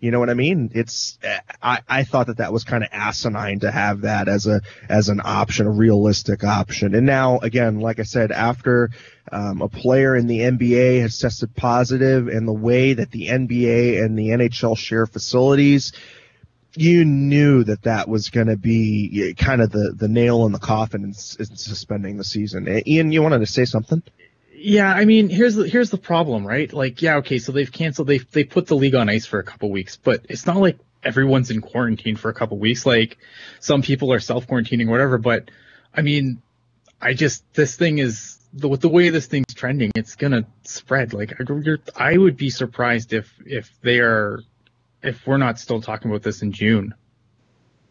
You 0.00 0.10
know 0.10 0.18
what 0.18 0.30
I 0.30 0.34
mean? 0.34 0.70
It's 0.74 1.18
I, 1.62 1.80
I 1.86 2.04
thought 2.04 2.28
that 2.28 2.38
that 2.38 2.54
was 2.54 2.64
kind 2.64 2.82
of 2.82 2.88
asinine 2.90 3.60
to 3.60 3.70
have 3.70 4.00
that 4.00 4.28
as 4.28 4.46
a 4.46 4.62
as 4.88 5.10
an 5.10 5.20
option, 5.22 5.66
a 5.66 5.70
realistic 5.70 6.42
option. 6.42 6.94
And 6.94 7.04
now 7.04 7.38
again, 7.40 7.80
like 7.80 8.00
I 8.00 8.04
said, 8.04 8.32
after 8.32 8.90
um, 9.30 9.60
a 9.60 9.68
player 9.68 10.16
in 10.16 10.26
the 10.26 10.40
NBA 10.40 11.02
has 11.02 11.18
tested 11.18 11.54
positive, 11.54 12.28
and 12.28 12.48
the 12.48 12.52
way 12.52 12.94
that 12.94 13.10
the 13.10 13.28
NBA 13.28 14.02
and 14.02 14.18
the 14.18 14.28
NHL 14.28 14.76
share 14.76 15.06
facilities, 15.06 15.92
you 16.74 17.04
knew 17.04 17.62
that 17.64 17.82
that 17.82 18.08
was 18.08 18.30
going 18.30 18.46
to 18.46 18.56
be 18.56 19.34
kind 19.36 19.60
of 19.60 19.70
the 19.70 19.92
the 19.94 20.08
nail 20.08 20.46
in 20.46 20.52
the 20.52 20.58
coffin 20.58 21.02
in, 21.02 21.10
in 21.10 21.56
suspending 21.56 22.16
the 22.16 22.24
season. 22.24 22.82
Ian, 22.86 23.12
you 23.12 23.22
wanted 23.22 23.40
to 23.40 23.46
say 23.46 23.66
something? 23.66 24.02
Yeah, 24.62 24.92
I 24.92 25.06
mean, 25.06 25.30
here's 25.30 25.54
the 25.54 25.66
here's 25.66 25.88
the 25.88 25.96
problem, 25.96 26.46
right? 26.46 26.70
Like, 26.70 27.00
yeah, 27.00 27.16
okay, 27.16 27.38
so 27.38 27.50
they've 27.50 27.70
canceled, 27.72 28.08
they 28.08 28.18
they 28.18 28.44
put 28.44 28.66
the 28.66 28.76
league 28.76 28.94
on 28.94 29.08
ice 29.08 29.24
for 29.24 29.38
a 29.38 29.44
couple 29.44 29.70
weeks, 29.70 29.96
but 29.96 30.26
it's 30.28 30.44
not 30.44 30.58
like 30.58 30.78
everyone's 31.02 31.50
in 31.50 31.62
quarantine 31.62 32.16
for 32.16 32.28
a 32.28 32.34
couple 32.34 32.58
weeks. 32.58 32.84
Like, 32.84 33.16
some 33.60 33.80
people 33.80 34.12
are 34.12 34.20
self 34.20 34.46
quarantining, 34.46 34.88
whatever. 34.88 35.16
But 35.16 35.50
I 35.94 36.02
mean, 36.02 36.42
I 37.00 37.14
just 37.14 37.42
this 37.54 37.74
thing 37.76 37.98
is 37.98 38.38
the 38.52 38.68
with 38.68 38.82
the 38.82 38.90
way 38.90 39.08
this 39.08 39.26
thing's 39.26 39.54
trending, 39.54 39.92
it's 39.94 40.14
gonna 40.16 40.46
spread. 40.64 41.14
Like, 41.14 41.32
I- 41.96 42.18
would 42.18 42.36
be 42.36 42.50
surprised 42.50 43.14
if 43.14 43.32
if 43.46 43.70
they 43.80 44.00
are 44.00 44.40
if 45.02 45.26
we're 45.26 45.38
not 45.38 45.58
still 45.58 45.80
talking 45.80 46.10
about 46.10 46.22
this 46.22 46.42
in 46.42 46.52
June 46.52 46.92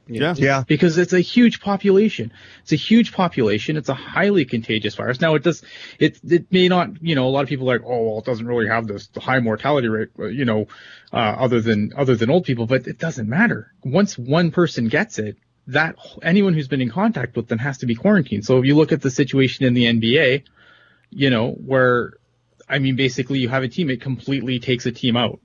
Yeah. 0.10 0.34
Yeah. 0.38 0.64
because 0.68 0.98
it's 0.98 1.14
a 1.14 1.20
huge 1.20 1.62
population. 1.62 2.32
It's 2.64 2.72
a 2.72 2.76
huge 2.78 3.14
population. 3.14 3.78
It's 3.78 3.90
a 3.90 3.94
highly 3.94 4.46
contagious 4.46 4.96
virus. 4.96 5.22
Now 5.22 5.36
it 5.36 5.44
does, 5.44 5.64
it 6.00 6.20
it 6.24 6.52
may 6.52 6.68
not, 6.68 7.02
you 7.02 7.16
know, 7.16 7.28
a 7.28 7.30
lot 7.30 7.44
of 7.44 7.50
people 7.50 7.70
are 7.70 7.78
like, 7.78 7.86
oh, 7.88 8.02
well, 8.10 8.20
it 8.20 8.26
doesn't 8.26 8.46
really 8.46 8.68
have 8.68 8.88
this 8.88 9.10
high 9.18 9.40
mortality 9.40 9.88
rate, 9.88 10.10
uh, 10.18 10.26
you 10.26 10.46
know, 10.46 10.68
uh, 11.14 11.18
other 11.18 11.62
than 11.62 11.94
other 11.96 12.16
than 12.16 12.30
old 12.30 12.46
people, 12.46 12.66
but 12.66 12.88
it 12.88 12.98
doesn't 12.98 13.30
matter. 13.30 13.72
Once 13.84 14.18
one 14.18 14.52
person 14.52 14.88
gets 14.88 15.20
it, 15.20 15.38
that 15.68 15.96
anyone 16.24 16.54
who's 16.54 16.68
been 16.68 16.82
in 16.82 16.90
contact 16.90 17.36
with 17.36 17.48
them 17.48 17.60
has 17.60 17.78
to 17.80 17.86
be 17.86 17.96
quarantined. 17.96 18.46
So 18.46 18.58
if 18.58 18.66
you 18.66 18.76
look 18.76 18.92
at 18.92 19.02
the 19.02 19.12
situation 19.12 19.66
in 19.66 19.74
the 19.76 19.86
NBA, 19.86 20.44
you 21.12 21.30
know, 21.30 21.52
where 21.52 22.14
I 22.68 22.80
mean, 22.80 22.96
basically 22.96 23.40
you 23.40 23.50
have 23.50 23.64
a 23.64 23.68
team, 23.68 23.90
it 23.90 24.02
completely 24.02 24.60
takes 24.60 24.86
a 24.86 24.92
team 24.92 25.18
out, 25.18 25.40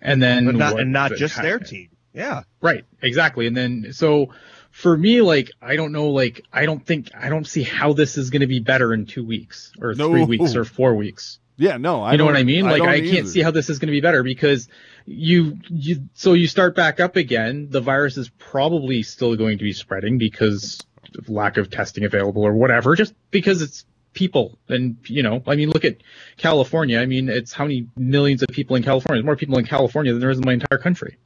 and 0.00 0.22
then 0.22 0.46
But 0.46 0.54
not, 0.56 0.72
what 0.74 0.82
and 0.82 0.92
not 0.92 1.10
the- 1.10 1.16
just 1.16 1.36
their 1.40 1.58
team. 1.58 1.88
Yeah. 2.14 2.42
Right, 2.62 2.84
exactly. 3.02 3.46
And 3.46 3.56
then 3.56 3.92
so 3.92 4.28
for 4.70 4.96
me, 4.96 5.20
like 5.20 5.50
I 5.60 5.76
don't 5.76 5.92
know, 5.92 6.10
like 6.10 6.42
I 6.52 6.64
don't 6.64 6.84
think 6.84 7.10
I 7.14 7.28
don't 7.28 7.46
see 7.46 7.62
how 7.62 7.92
this 7.92 8.16
is 8.16 8.30
going 8.30 8.40
to 8.40 8.46
be 8.46 8.60
better 8.60 8.94
in 8.94 9.06
two 9.06 9.24
weeks 9.24 9.72
or 9.80 9.94
No. 9.94 10.10
three 10.10 10.24
weeks 10.24 10.54
or 10.54 10.64
four 10.64 10.94
weeks. 10.94 11.40
Yeah, 11.56 11.76
no, 11.76 12.02
I 12.02 12.12
You 12.12 12.18
know 12.18 12.24
what 12.24 12.36
I 12.36 12.42
mean? 12.42 12.64
Like 12.64 12.78
don't 12.78 12.88
I, 12.88 13.00
can't 13.00 13.12
either. 13.14 13.28
see 13.28 13.40
how 13.42 13.50
this 13.50 13.70
is 13.70 13.78
going 13.78 13.88
to 13.88 13.92
be 13.92 14.00
better 14.00 14.22
because 14.22 14.68
you 15.06 15.58
you 15.68 16.08
so 16.14 16.32
you 16.32 16.46
start 16.48 16.74
back 16.74 17.00
up 17.00 17.16
again. 17.16 17.68
The 17.70 17.80
virus 17.80 18.16
is 18.16 18.28
probably 18.38 19.02
still 19.02 19.36
going 19.36 19.58
to 19.58 19.64
be 19.64 19.72
spreading 19.72 20.18
because 20.18 20.80
of 21.18 21.28
lack 21.28 21.56
of 21.56 21.70
testing 21.70 22.04
available 22.04 22.42
or 22.42 22.54
whatever. 22.54 22.94
Just 22.96 23.14
because 23.30 23.60
it's 23.62 23.84
people 24.14 24.56
and 24.68 24.96
you 25.06 25.24
know 25.24 25.42
i 25.48 25.56
mean 25.56 25.68
look 25.70 25.84
at 25.84 25.96
california 26.36 27.00
i 27.00 27.04
mean 27.04 27.28
it's 27.28 27.52
how 27.52 27.64
many 27.64 27.88
millions 27.96 28.44
of 28.44 28.48
people 28.50 28.76
in 28.76 28.82
california 28.84 29.16
there's 29.20 29.26
more 29.26 29.34
people 29.34 29.58
in 29.58 29.66
california 29.66 30.12
than 30.12 30.20
there 30.20 30.30
is 30.30 30.38
in 30.38 30.44
my 30.46 30.52
entire 30.52 30.78
country 30.78 31.16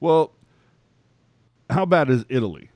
Well, 0.00 0.32
how 1.70 1.84
bad 1.86 2.10
is 2.10 2.24
Italy? 2.28 2.70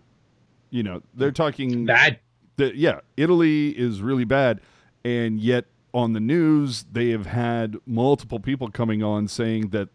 You 0.71 0.83
know, 0.83 1.03
they're 1.15 1.33
talking 1.33 1.85
bad 1.87 2.19
that 2.57 2.77
yeah, 2.77 3.01
Italy 3.17 3.69
is 3.71 4.01
really 4.01 4.25
bad, 4.25 4.61
and 5.05 5.41
yet 5.41 5.67
on 5.95 6.13
the 6.15 6.21
news 6.21 6.85
they 6.93 7.11
have 7.11 7.27
had 7.27 7.77
multiple 7.87 8.41
people 8.41 8.69
coming 8.71 9.03
on 9.03 9.29
saying 9.29 9.69
that 9.69 9.89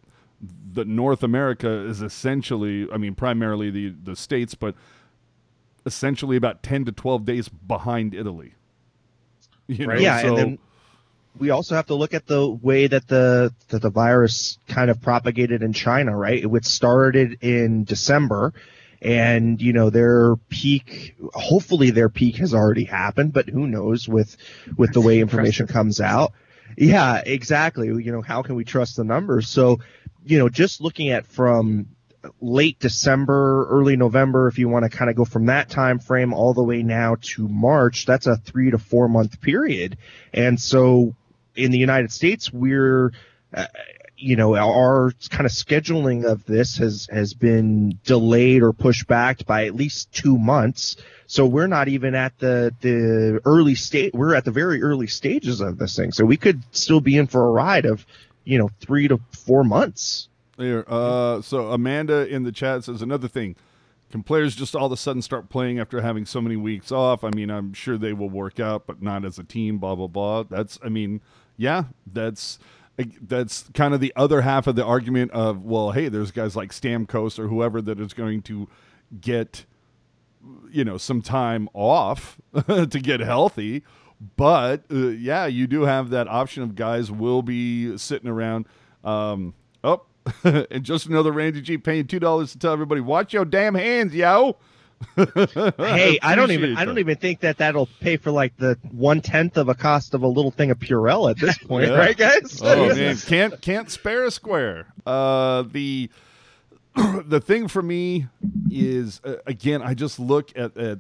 the 0.72 0.86
North 0.86 1.24
America 1.24 1.68
is 1.70 2.02
essentially, 2.04 2.88
I 2.92 2.98
mean, 2.98 3.16
primarily 3.16 3.72
the 3.72 3.90
the 4.04 4.16
states, 4.16 4.54
but 4.56 4.76
essentially 5.86 6.38
about 6.38 6.62
ten 6.62 6.86
to 6.86 6.92
twelve 6.92 7.26
days 7.26 7.50
behind 7.50 8.14
Italy. 8.14 8.54
You 9.68 9.86
know, 9.88 9.94
Right. 9.94 10.02
Yeah, 10.02 10.22
so- 10.22 10.28
and 10.30 10.38
then 10.38 10.60
we 11.40 11.50
also 11.50 11.76
have 11.76 11.88
to 11.88 11.96
look 11.96 12.14
at 12.14 12.28
the 12.28 12.48
way 12.48 12.88
that 12.88 13.08
the 13.08 13.54
that 13.70 13.82
the 13.82 13.90
virus 13.90 14.58
kind 14.68 14.90
of 14.90 15.02
propagated 15.02 15.64
in 15.64 15.74
China, 15.74 16.16
right? 16.16 16.44
It 16.44 16.66
started 16.66 17.38
in 17.42 17.84
December, 17.84 18.54
and 19.02 19.62
you 19.62 19.74
know 19.74 19.90
their 19.90 20.36
peak. 20.50 21.16
Hopefully, 21.34 21.92
their 21.92 22.10
peak 22.10 22.38
has 22.38 22.54
already 22.54 22.84
happened, 22.84 23.34
but 23.34 23.50
who 23.50 23.68
knows 23.68 24.08
with 24.08 24.36
with 24.78 24.94
the 24.94 25.02
way 25.02 25.20
information 25.20 25.68
comes 25.68 26.02
out. 26.02 26.34
Yeah, 26.76 27.22
exactly. 27.26 27.88
You 27.88 28.12
know, 28.12 28.22
how 28.22 28.44
can 28.44 28.56
we 28.56 28.66
trust 28.66 28.98
the 28.98 29.04
numbers? 29.04 29.50
So, 29.50 29.80
you 30.26 30.38
know, 30.38 30.50
just 30.50 30.82
looking 30.82 31.10
at 31.10 31.26
from 31.26 31.88
late 32.42 32.80
December, 32.80 33.68
early 33.70 33.96
November, 33.96 34.48
if 34.48 34.58
you 34.60 34.70
want 34.70 34.84
to 34.84 34.96
kind 34.96 35.10
of 35.10 35.16
go 35.16 35.26
from 35.26 35.46
that 35.48 35.70
time 35.70 36.00
frame 36.00 36.34
all 36.34 36.54
the 36.54 36.64
way 36.64 36.84
now 36.84 37.16
to 37.22 37.48
March, 37.48 38.06
that's 38.06 38.28
a 38.28 38.38
three 38.38 38.72
to 38.72 38.78
four 38.78 39.08
month 39.08 39.40
period. 39.42 39.98
And 40.34 40.60
so 40.60 41.16
in 41.58 41.72
the 41.72 41.78
United 41.78 42.12
States, 42.12 42.54
we're 42.54 43.12
uh, 43.54 43.66
you 44.18 44.36
know, 44.36 44.56
our 44.56 45.14
kind 45.30 45.46
of 45.46 45.52
scheduling 45.52 46.26
of 46.26 46.44
this 46.46 46.78
has 46.78 47.08
has 47.12 47.34
been 47.34 48.00
delayed 48.04 48.64
or 48.64 48.74
pushed 48.74 49.08
back 49.08 49.46
by 49.46 49.66
at 49.66 49.76
least 49.76 50.12
two 50.12 50.38
months. 50.38 50.98
So 51.28 51.46
we're 51.46 51.68
not 51.68 51.88
even 51.88 52.16
at 52.16 52.38
the 52.40 52.74
the 52.82 53.40
early 53.46 53.76
state. 53.76 54.16
We're 54.16 54.34
at 54.36 54.46
the 54.46 54.52
very 54.52 54.82
early 54.82 55.08
stages 55.08 55.62
of 55.62 55.78
this 55.78 55.96
thing. 55.96 56.12
So 56.12 56.26
we 56.26 56.38
could 56.38 56.64
still 56.72 57.00
be 57.00 57.18
in 57.18 57.28
for 57.28 57.48
a 57.48 57.52
ride 57.52 57.86
of, 57.86 58.06
you 58.44 58.58
know, 58.58 58.70
three 58.80 59.08
to 59.08 59.20
four 59.32 59.64
months. 59.64 60.30
Here, 60.58 60.84
uh, 60.88 61.42
so 61.42 61.72
Amanda 61.72 62.28
in 62.28 62.42
the 62.42 62.52
chat 62.52 62.86
says 62.86 63.04
another 63.04 63.28
thing. 63.28 63.56
Can 64.10 64.24
players 64.24 64.56
just 64.56 64.76
all 64.76 64.86
of 64.86 64.92
a 64.94 64.98
sudden 64.98 65.22
start 65.22 65.50
playing 65.50 65.80
after 65.80 66.02
having 66.02 66.26
so 66.26 66.42
many 66.42 66.56
weeks 66.56 66.92
off? 66.92 67.24
I 67.24 67.30
mean, 67.30 67.52
I'm 67.52 67.74
sure 67.74 67.98
they 67.98 68.14
will 68.14 68.30
work 68.30 68.60
out, 68.60 68.88
but 68.88 69.02
not 69.02 69.26
as 69.26 69.38
a 69.38 69.44
team. 69.44 69.78
Blah 69.78 69.96
blah 69.96 70.08
blah. 70.08 70.44
That's, 70.44 70.80
I 70.84 70.90
mean, 70.90 71.22
yeah, 71.58 71.86
that's 72.12 72.60
that's 73.22 73.70
kind 73.74 73.94
of 73.94 74.00
the 74.00 74.14
other 74.16 74.42
half 74.42 74.66
of 74.66 74.76
the 74.76 74.84
argument 74.84 75.32
of 75.32 75.64
well, 75.64 75.92
hey, 75.92 76.10
there's 76.10 76.32
guys 76.32 76.56
like 76.56 76.72
Stamkos 76.72 77.38
or 77.38 77.48
whoever 77.48 77.82
that 77.82 78.00
is 78.00 78.14
going 78.14 78.42
to 78.44 78.68
get, 79.22 79.66
you 80.72 80.84
know, 80.84 80.98
some 80.98 81.22
time 81.22 81.70
off 81.74 82.40
to 82.68 82.88
get 82.88 83.20
healthy. 83.20 83.84
But 84.36 84.84
uh, 84.92 85.10
yeah, 85.10 85.46
you 85.46 85.68
do 85.68 85.84
have 85.84 86.10
that 86.10 86.28
option 86.28 86.64
of 86.64 86.76
guys 86.76 87.12
will 87.12 87.44
be 87.44 87.98
sitting 87.98 88.30
around. 88.30 88.66
Um, 89.04 89.54
oh, 89.84 90.04
and 90.44 90.84
just 90.84 91.06
another 91.06 91.32
Randy 91.32 91.62
G 91.62 91.78
paying 91.78 92.08
two 92.08 92.20
dollars 92.20 92.52
to 92.54 92.60
tell 92.60 92.74
everybody, 92.74 93.02
watch 93.02 93.34
your 93.34 93.46
damn 93.46 93.76
hands, 93.76 94.16
yo. 94.16 94.58
Hey, 95.16 96.20
I 96.22 96.36
don't 96.36 96.52
even 96.52 96.72
appreciate 96.72 96.78
I 96.78 96.86
don't 96.86 96.98
even 97.00 97.18
think 97.18 97.40
that 97.42 97.58
that'll 97.58 97.88
pay 98.00 98.18
for 98.18 98.32
like 98.32 98.56
the 98.58 98.78
one 98.92 99.22
tenth 99.22 99.58
of 99.58 99.70
a 99.70 99.76
cost 99.76 100.14
of 100.14 100.24
a 100.24 100.28
little 100.28 100.52
thing 100.52 100.72
of 100.72 100.80
Purell 100.80 101.30
at 101.30 101.38
this 101.40 101.58
point, 101.68 101.90
Yeah. 101.90 101.98
right, 101.98 102.18
guys? 102.18 102.60
oh 102.64 102.94
man, 102.96 103.16
can't 103.26 103.62
can't 103.62 103.90
spare 103.92 104.24
a 104.26 104.32
square. 104.32 104.88
Uh, 105.06 105.64
the 105.72 106.10
the 107.26 107.40
thing 107.40 107.68
for 107.68 107.82
me 107.82 108.28
is 108.72 109.22
uh, 109.24 109.36
again, 109.46 109.82
I 109.82 109.94
just 109.94 110.20
look 110.20 110.52
at, 110.58 110.76
at 110.78 111.00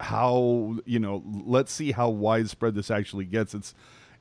how 0.00 0.76
you 0.84 0.98
know. 0.98 1.22
Let's 1.44 1.72
see 1.72 1.92
how 1.92 2.08
widespread 2.10 2.74
this 2.74 2.90
actually 2.90 3.24
gets. 3.24 3.54
It's 3.54 3.74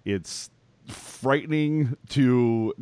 it's 0.05 0.49
frightening 0.87 1.97
to 2.09 2.73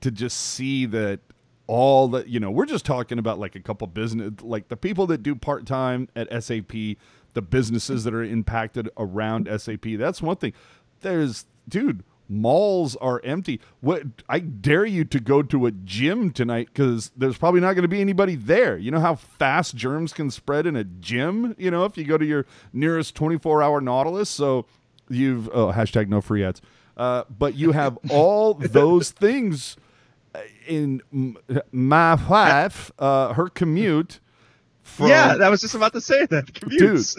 to 0.00 0.10
just 0.10 0.36
see 0.38 0.86
that 0.86 1.20
all 1.66 2.08
that 2.08 2.28
you 2.28 2.38
know 2.38 2.50
we're 2.50 2.66
just 2.66 2.84
talking 2.84 3.18
about 3.18 3.38
like 3.38 3.54
a 3.54 3.60
couple 3.60 3.86
business 3.86 4.32
like 4.42 4.68
the 4.68 4.76
people 4.76 5.06
that 5.06 5.22
do 5.22 5.34
part-time 5.34 6.08
at 6.14 6.28
sap 6.42 6.72
the 7.34 7.42
businesses 7.42 8.04
that 8.04 8.14
are 8.14 8.22
impacted 8.22 8.88
around 8.96 9.48
sap 9.60 9.84
that's 9.98 10.22
one 10.22 10.36
thing. 10.36 10.52
There's 11.00 11.46
dude 11.68 12.02
malls 12.26 12.96
are 12.96 13.20
empty. 13.22 13.60
What 13.80 14.02
i 14.28 14.38
dare 14.38 14.86
you 14.86 15.04
to 15.04 15.20
go 15.20 15.42
to 15.42 15.66
a 15.66 15.70
gym 15.70 16.30
tonight 16.30 16.68
because 16.72 17.12
there's 17.16 17.36
probably 17.36 17.60
not 17.60 17.74
going 17.74 17.82
to 17.82 17.88
be 17.88 18.00
anybody 18.00 18.34
there. 18.34 18.78
You 18.78 18.90
know 18.90 19.00
how 19.00 19.16
fast 19.16 19.76
germs 19.76 20.12
can 20.12 20.30
spread 20.30 20.66
in 20.66 20.76
a 20.76 20.84
gym 20.84 21.54
you 21.58 21.70
know 21.70 21.84
if 21.84 21.98
you 21.98 22.04
go 22.04 22.16
to 22.16 22.24
your 22.24 22.46
nearest 22.72 23.14
24 23.14 23.62
hour 23.62 23.80
nautilus? 23.80 24.30
So 24.30 24.66
you've 25.08 25.48
oh 25.48 25.72
hashtag 25.72 26.08
no 26.08 26.20
free 26.20 26.44
ads. 26.44 26.62
Uh, 26.96 27.24
but 27.28 27.54
you 27.56 27.72
have 27.72 27.98
all 28.10 28.54
those 28.54 29.10
things 29.10 29.76
in 30.66 31.02
my 31.72 32.14
wife, 32.14 32.90
uh, 32.98 33.32
her 33.34 33.48
commute 33.48 34.20
from 34.82 35.08
yeah, 35.08 35.36
I 35.42 35.48
was 35.48 35.60
just 35.60 35.74
about 35.74 35.92
to 35.94 36.00
say 36.00 36.26
that. 36.26 36.46
Commutes. 36.52 37.18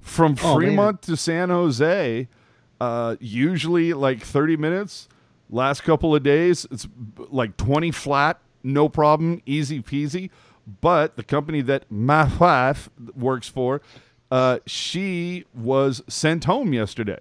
from 0.00 0.36
Oh, 0.42 0.58
man. 0.58 0.68
Fremont 0.68 1.02
to 1.02 1.16
San 1.16 1.50
Jose, 1.50 2.28
uh, 2.80 3.16
usually 3.20 3.92
like 3.92 4.22
30 4.22 4.56
minutes. 4.56 5.08
Last 5.50 5.82
couple 5.82 6.14
of 6.14 6.22
days, 6.22 6.66
it's 6.70 6.88
like 7.16 7.56
20 7.58 7.90
flat, 7.90 8.40
no 8.62 8.88
problem, 8.88 9.42
easy 9.44 9.82
peasy. 9.82 10.30
But 10.80 11.16
the 11.16 11.22
company 11.22 11.60
that 11.62 11.90
my 11.90 12.24
wife 12.38 12.88
works 13.14 13.48
for, 13.48 13.82
uh, 14.30 14.60
she 14.64 15.44
was 15.54 16.02
sent 16.08 16.44
home 16.44 16.72
yesterday, 16.72 17.18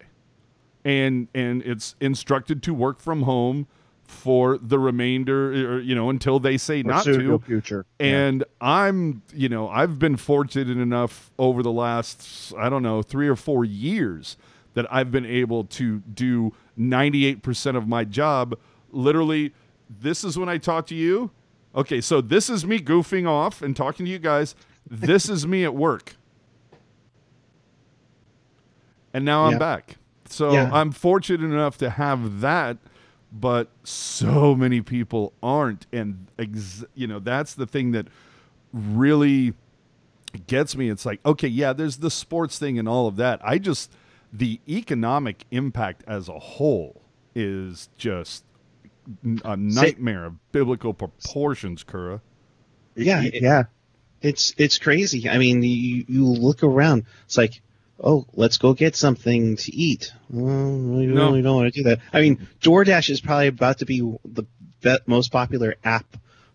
and 0.86 1.28
and 1.34 1.62
it's 1.64 1.96
instructed 2.00 2.64
to 2.64 2.74
work 2.74 3.00
from 3.00 3.24
home 3.24 3.68
for 4.12 4.58
the 4.58 4.78
remainder, 4.78 5.76
or, 5.76 5.80
you 5.80 5.96
know, 5.96 6.10
until 6.10 6.40
they 6.40 6.58
say 6.58 6.84
not 6.84 7.04
to. 7.06 7.40
Future. 7.40 7.86
And 8.00 8.44
I'm, 8.60 9.22
you 9.34 9.50
know, 9.50 9.70
I've 9.70 9.98
been 9.98 10.18
fortunate 10.18 10.78
enough 10.78 11.32
over 11.40 11.64
the 11.64 11.72
last, 11.72 12.54
I 12.58 12.70
don't 12.70 12.84
know, 12.84 13.02
three 13.02 13.28
or 13.28 13.36
four 13.36 13.66
years 13.66 14.38
that 14.74 14.86
I've 14.94 15.12
been 15.12 15.26
able 15.26 15.64
to 15.66 16.00
do 16.00 16.54
98% 16.80 17.76
of 17.76 17.88
my 17.88 18.04
job. 18.04 18.58
Literally, 18.92 19.54
this 19.90 20.24
is 20.24 20.38
when 20.38 20.50
I 20.50 20.58
talk 20.58 20.88
to 20.88 20.96
you. 20.96 21.32
Okay, 21.76 22.02
so 22.02 22.22
this 22.22 22.50
is 22.50 22.66
me 22.66 22.80
goofing 22.80 23.28
off 23.28 23.62
and 23.62 23.76
talking 23.76 24.06
to 24.06 24.12
you 24.12 24.20
guys. 24.20 24.56
This 24.90 25.30
is 25.30 25.48
me 25.48 25.64
at 25.64 25.74
work. 25.74 26.16
And 29.14 29.26
now 29.26 29.46
I'm 29.46 29.58
back. 29.58 29.98
So 30.30 30.54
Yeah. 30.54 30.70
I'm 30.72 30.92
fortunate 30.92 31.44
enough 31.44 31.78
to 31.80 31.90
have 31.90 32.40
that, 32.42 32.78
but 33.32 33.70
so 33.84 34.56
many 34.56 34.82
people 34.82 35.34
aren't. 35.42 35.88
And, 35.92 36.28
ex- 36.38 36.84
you 36.96 37.08
know, 37.08 37.20
that's 37.20 37.54
the 37.54 37.66
thing 37.66 37.92
that 37.92 38.08
really 38.74 39.54
gets 40.48 40.76
me. 40.76 40.90
It's 40.90 41.06
like, 41.06 41.20
okay, 41.26 41.48
yeah, 41.48 41.74
there's 41.74 41.98
the 41.98 42.12
sports 42.12 42.60
thing 42.60 42.80
and 42.80 42.88
all 42.88 43.08
of 43.08 43.16
that. 43.18 43.40
I 43.44 43.58
just, 43.58 43.92
the 44.34 44.60
economic 44.68 45.46
impact 45.52 46.04
as 46.08 46.30
a 46.30 46.40
whole 46.40 47.02
is 47.36 47.90
just 47.98 48.44
a 49.44 49.58
nightmare 49.58 50.26
of 50.26 50.52
biblical 50.52 50.94
proportions, 50.94 51.84
Kura. 51.84 52.22
Yeah, 52.96 53.22
yeah. 53.34 53.64
It's 54.22 54.54
it's 54.58 54.78
crazy. 54.78 55.28
I 55.28 55.38
mean, 55.38 55.64
you, 55.64 56.06
you 56.08 56.26
look 56.26 56.64
around. 56.64 57.06
It's 57.26 57.38
like, 57.38 57.62
oh, 58.04 58.26
let's 58.34 58.58
go 58.58 58.74
get 58.74 58.96
something 58.96 59.56
to 59.58 59.74
eat. 59.76 60.12
Oh, 60.34 60.38
we 60.38 61.06
No. 61.06 61.28
really 61.30 61.42
don't 61.42 61.56
want 61.56 61.74
to 61.74 61.84
do 61.84 61.90
that. 61.90 62.00
I 62.12 62.22
mean, 62.22 62.48
DoorDash 62.62 63.10
is 63.10 63.22
probably 63.22 63.48
about 63.48 63.80
to 63.80 63.86
be 63.86 64.00
the 64.26 64.44
most 65.06 65.32
popular 65.32 65.76
app 65.84 66.06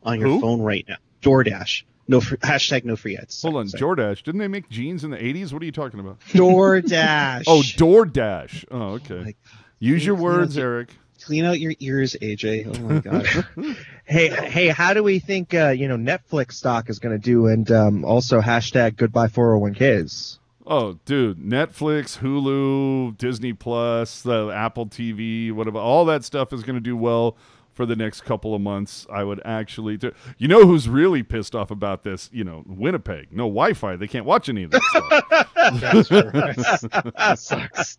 on 0.02 0.18
your 0.20 0.28
Who? 0.28 0.40
phone 0.40 0.60
right 0.60 0.84
now. 0.88 0.96
DoorDash. 1.22 1.82
No 2.08 2.20
free, 2.20 2.38
hashtag 2.38 2.84
no 2.84 2.94
free 2.94 3.16
ads. 3.16 3.42
Hold 3.42 3.56
on, 3.56 3.68
Sorry. 3.68 3.82
DoorDash. 3.82 4.22
Didn't 4.22 4.38
they 4.38 4.46
make 4.48 4.68
jeans 4.68 5.02
in 5.02 5.10
the 5.10 5.16
80s? 5.16 5.52
What 5.52 5.60
are 5.62 5.64
you 5.64 5.72
talking 5.72 5.98
about? 6.00 6.20
DoorDash. 6.28 7.44
Oh, 7.46 7.60
DoorDash. 7.62 8.64
Oh, 8.70 8.82
okay. 8.94 9.34
Use 9.78 10.04
your 10.06 10.14
words, 10.14 10.56
yeah. 10.56 10.62
Eric. 10.64 10.88
Clean 11.24 11.44
out 11.44 11.58
your 11.58 11.74
ears, 11.80 12.16
AJ. 12.22 12.76
Oh 12.76 12.80
my 12.82 12.98
god. 13.64 13.76
Hey, 14.04 14.28
hey, 14.28 14.68
how 14.68 14.94
do 14.94 15.02
we 15.02 15.18
think 15.18 15.54
uh, 15.54 15.70
you 15.70 15.88
know 15.88 15.96
Netflix 15.96 16.52
stock 16.52 16.88
is 16.88 17.00
going 17.00 17.14
to 17.14 17.18
do? 17.22 17.46
And 17.46 17.68
um, 17.72 18.04
also 18.04 18.40
hashtag 18.40 18.96
goodbye 18.96 19.26
401ks. 19.28 20.38
Oh, 20.68 20.98
dude, 21.04 21.38
Netflix, 21.38 22.18
Hulu, 22.18 23.16
Disney 23.18 23.52
Plus, 23.52 24.22
the 24.22 24.50
Apple 24.50 24.86
TV, 24.86 25.52
whatever, 25.52 25.78
all 25.78 26.04
that 26.06 26.24
stuff 26.24 26.52
is 26.52 26.64
going 26.64 26.74
to 26.74 26.80
do 26.80 26.96
well 26.96 27.36
for 27.72 27.86
the 27.86 27.94
next 27.94 28.22
couple 28.22 28.52
of 28.52 28.60
months. 28.60 29.06
I 29.12 29.22
would 29.22 29.40
actually, 29.44 29.96
do. 29.96 30.12
you 30.38 30.48
know, 30.48 30.66
who's 30.66 30.88
really 30.88 31.22
pissed 31.22 31.54
off 31.54 31.70
about 31.70 32.02
this? 32.02 32.28
You 32.32 32.42
know, 32.42 32.64
Winnipeg, 32.66 33.28
no 33.30 33.44
Wi-Fi, 33.44 33.94
they 33.94 34.08
can't 34.08 34.24
watch 34.24 34.48
any 34.48 34.64
of 34.64 34.72
this 34.72 34.84
stuff. 34.88 35.24
That's 35.54 36.08
that 36.08 37.36
sucks. 37.38 37.98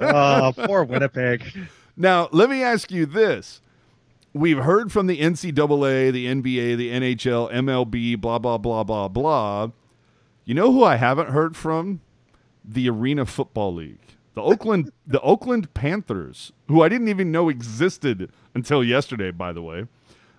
Oh, 0.00 0.52
poor 0.66 0.84
Winnipeg. 0.84 1.44
now, 1.96 2.28
let 2.32 2.50
me 2.50 2.62
ask 2.62 2.90
you 2.90 3.06
this: 3.06 3.62
We've 4.34 4.58
heard 4.58 4.92
from 4.92 5.06
the 5.06 5.20
NCAA, 5.20 6.12
the 6.12 6.26
NBA, 6.26 6.76
the 6.76 6.90
NHL, 6.90 7.52
MLB, 7.52 8.20
blah 8.20 8.38
blah 8.38 8.58
blah 8.58 8.82
blah 8.82 9.08
blah. 9.08 9.70
You 10.44 10.54
know 10.54 10.72
who 10.72 10.84
I 10.84 10.96
haven't 10.96 11.30
heard 11.30 11.56
from? 11.56 12.00
The 12.64 12.88
Arena 12.88 13.26
Football 13.26 13.74
League. 13.74 13.98
The 14.34 14.42
Oakland 14.42 14.90
the 15.06 15.20
Oakland 15.20 15.72
Panthers, 15.74 16.52
who 16.68 16.82
I 16.82 16.88
didn't 16.88 17.08
even 17.08 17.32
know 17.32 17.48
existed 17.48 18.30
until 18.54 18.84
yesterday, 18.84 19.30
by 19.30 19.52
the 19.52 19.62
way. 19.62 19.86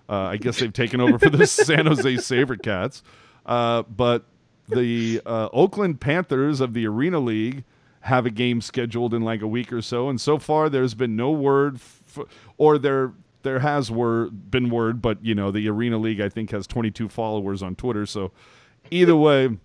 Uh, 0.08 0.14
I 0.14 0.36
guess 0.36 0.60
they've 0.60 0.72
taken 0.72 1.00
over 1.00 1.18
for 1.18 1.30
the 1.30 1.46
San 1.46 1.86
Jose 1.86 2.14
SaberCats. 2.14 3.02
Uh, 3.44 3.82
but 3.82 4.24
the 4.68 5.20
uh, 5.26 5.48
Oakland 5.52 6.00
Panthers 6.00 6.60
of 6.60 6.74
the 6.74 6.86
Arena 6.86 7.18
League 7.18 7.64
have 8.00 8.24
a 8.26 8.30
game 8.30 8.60
scheduled 8.60 9.12
in 9.14 9.22
like 9.22 9.42
a 9.42 9.46
week 9.48 9.72
or 9.72 9.82
so, 9.82 10.08
and 10.08 10.20
so 10.20 10.38
far 10.38 10.68
there's 10.68 10.94
been 10.94 11.16
no 11.16 11.30
word, 11.32 11.76
f- 11.76 12.20
or 12.56 12.78
there 12.78 13.12
there 13.42 13.58
has 13.60 13.90
word 13.90 14.50
been 14.50 14.70
word, 14.70 15.02
but 15.02 15.24
you 15.24 15.34
know 15.34 15.50
the 15.50 15.68
Arena 15.68 15.98
League 15.98 16.20
I 16.20 16.28
think 16.28 16.50
has 16.50 16.66
22 16.68 17.08
followers 17.08 17.62
on 17.62 17.74
Twitter, 17.74 18.06
so 18.06 18.30
either 18.90 19.16
way, 19.16 19.56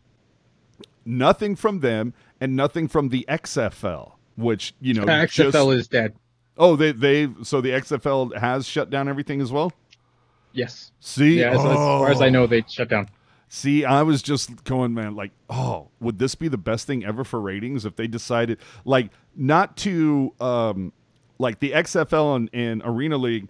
nothing 1.05 1.55
from 1.55 1.79
them 1.79 2.13
and 2.39 2.55
nothing 2.55 2.87
from 2.87 3.09
the 3.09 3.25
XFL, 3.29 4.13
which 4.35 4.73
you 4.79 4.93
know 4.93 5.03
XFL 5.05 5.51
just- 5.51 5.79
is 5.79 5.87
dead. 5.87 6.15
oh 6.57 6.75
they 6.75 6.91
they 6.91 7.29
so 7.43 7.61
the 7.61 7.69
XFL 7.71 8.37
has 8.39 8.65
shut 8.67 8.89
down 8.89 9.07
everything 9.07 9.41
as 9.41 9.51
well. 9.51 9.71
Yes. 10.53 10.91
See, 10.99 11.39
Yeah, 11.39 11.51
as, 11.51 11.59
as 11.59 11.63
far 11.63 12.09
as 12.11 12.21
I 12.21 12.27
Oh. 12.27 12.29
know, 12.31 12.47
they 12.47 12.63
shut 12.67 12.89
down. 12.89 13.07
See, 13.47 13.83
I 13.85 14.01
was 14.03 14.21
just 14.21 14.63
going, 14.65 14.93
man, 14.93 15.15
like, 15.15 15.31
oh, 15.49 15.89
would 15.99 16.19
this 16.19 16.35
be 16.35 16.47
the 16.49 16.57
best 16.57 16.87
thing 16.87 17.03
ever 17.05 17.23
for 17.23 17.39
ratings 17.39 17.85
if 17.85 17.95
they 17.97 18.07
decided, 18.07 18.57
like, 18.85 19.11
not 19.35 19.75
to, 19.77 20.33
um, 20.39 20.93
like 21.37 21.59
the 21.59 21.71
XFL 21.71 22.35
and, 22.35 22.49
and 22.53 22.81
Arena 22.85 23.17
League, 23.17 23.47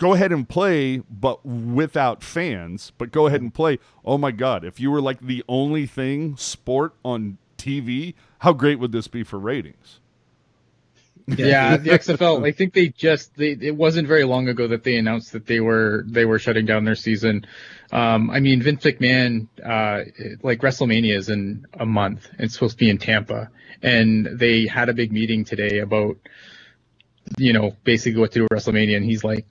go 0.00 0.14
ahead 0.14 0.32
and 0.32 0.48
play, 0.48 0.98
but 0.98 1.44
without 1.46 2.24
fans. 2.24 2.90
But 2.98 3.12
go 3.12 3.26
ahead 3.26 3.42
and 3.42 3.54
play. 3.54 3.78
Oh 4.04 4.18
my 4.18 4.32
God! 4.32 4.64
If 4.64 4.80
you 4.80 4.90
were 4.90 5.00
like 5.00 5.20
the 5.20 5.44
only 5.48 5.86
thing 5.86 6.36
sport 6.36 6.94
on 7.04 7.38
TV, 7.56 8.14
how 8.40 8.52
great 8.52 8.80
would 8.80 8.90
this 8.90 9.06
be 9.06 9.22
for 9.22 9.38
ratings? 9.38 10.00
Yeah, 11.26 11.76
the 11.76 11.90
XFL. 11.90 12.44
I 12.48 12.50
think 12.50 12.72
they 12.72 12.88
just 12.88 13.36
they 13.36 13.52
it 13.60 13.76
wasn't 13.76 14.08
very 14.08 14.24
long 14.24 14.48
ago 14.48 14.66
that 14.66 14.82
they 14.82 14.96
announced 14.96 15.32
that 15.32 15.46
they 15.46 15.60
were 15.60 16.04
they 16.08 16.24
were 16.24 16.38
shutting 16.38 16.66
down 16.66 16.84
their 16.84 16.96
season. 16.96 17.46
Um, 17.92 18.30
I 18.30 18.40
mean, 18.40 18.62
Vince 18.62 18.82
McMahon, 18.82 19.48
uh, 19.64 20.04
like 20.42 20.60
WrestleMania 20.60 21.16
is 21.16 21.28
in 21.28 21.66
a 21.74 21.86
month. 21.86 22.28
It's 22.38 22.54
supposed 22.54 22.78
to 22.78 22.84
be 22.84 22.90
in 22.90 22.98
Tampa, 22.98 23.50
and 23.82 24.26
they 24.32 24.66
had 24.66 24.88
a 24.88 24.94
big 24.94 25.12
meeting 25.12 25.44
today 25.44 25.78
about, 25.80 26.16
you 27.36 27.52
know, 27.52 27.76
basically 27.84 28.20
what 28.20 28.32
to 28.32 28.38
do 28.38 28.42
with 28.44 28.52
WrestleMania, 28.52 28.96
and 28.96 29.04
he's 29.04 29.24
like, 29.24 29.44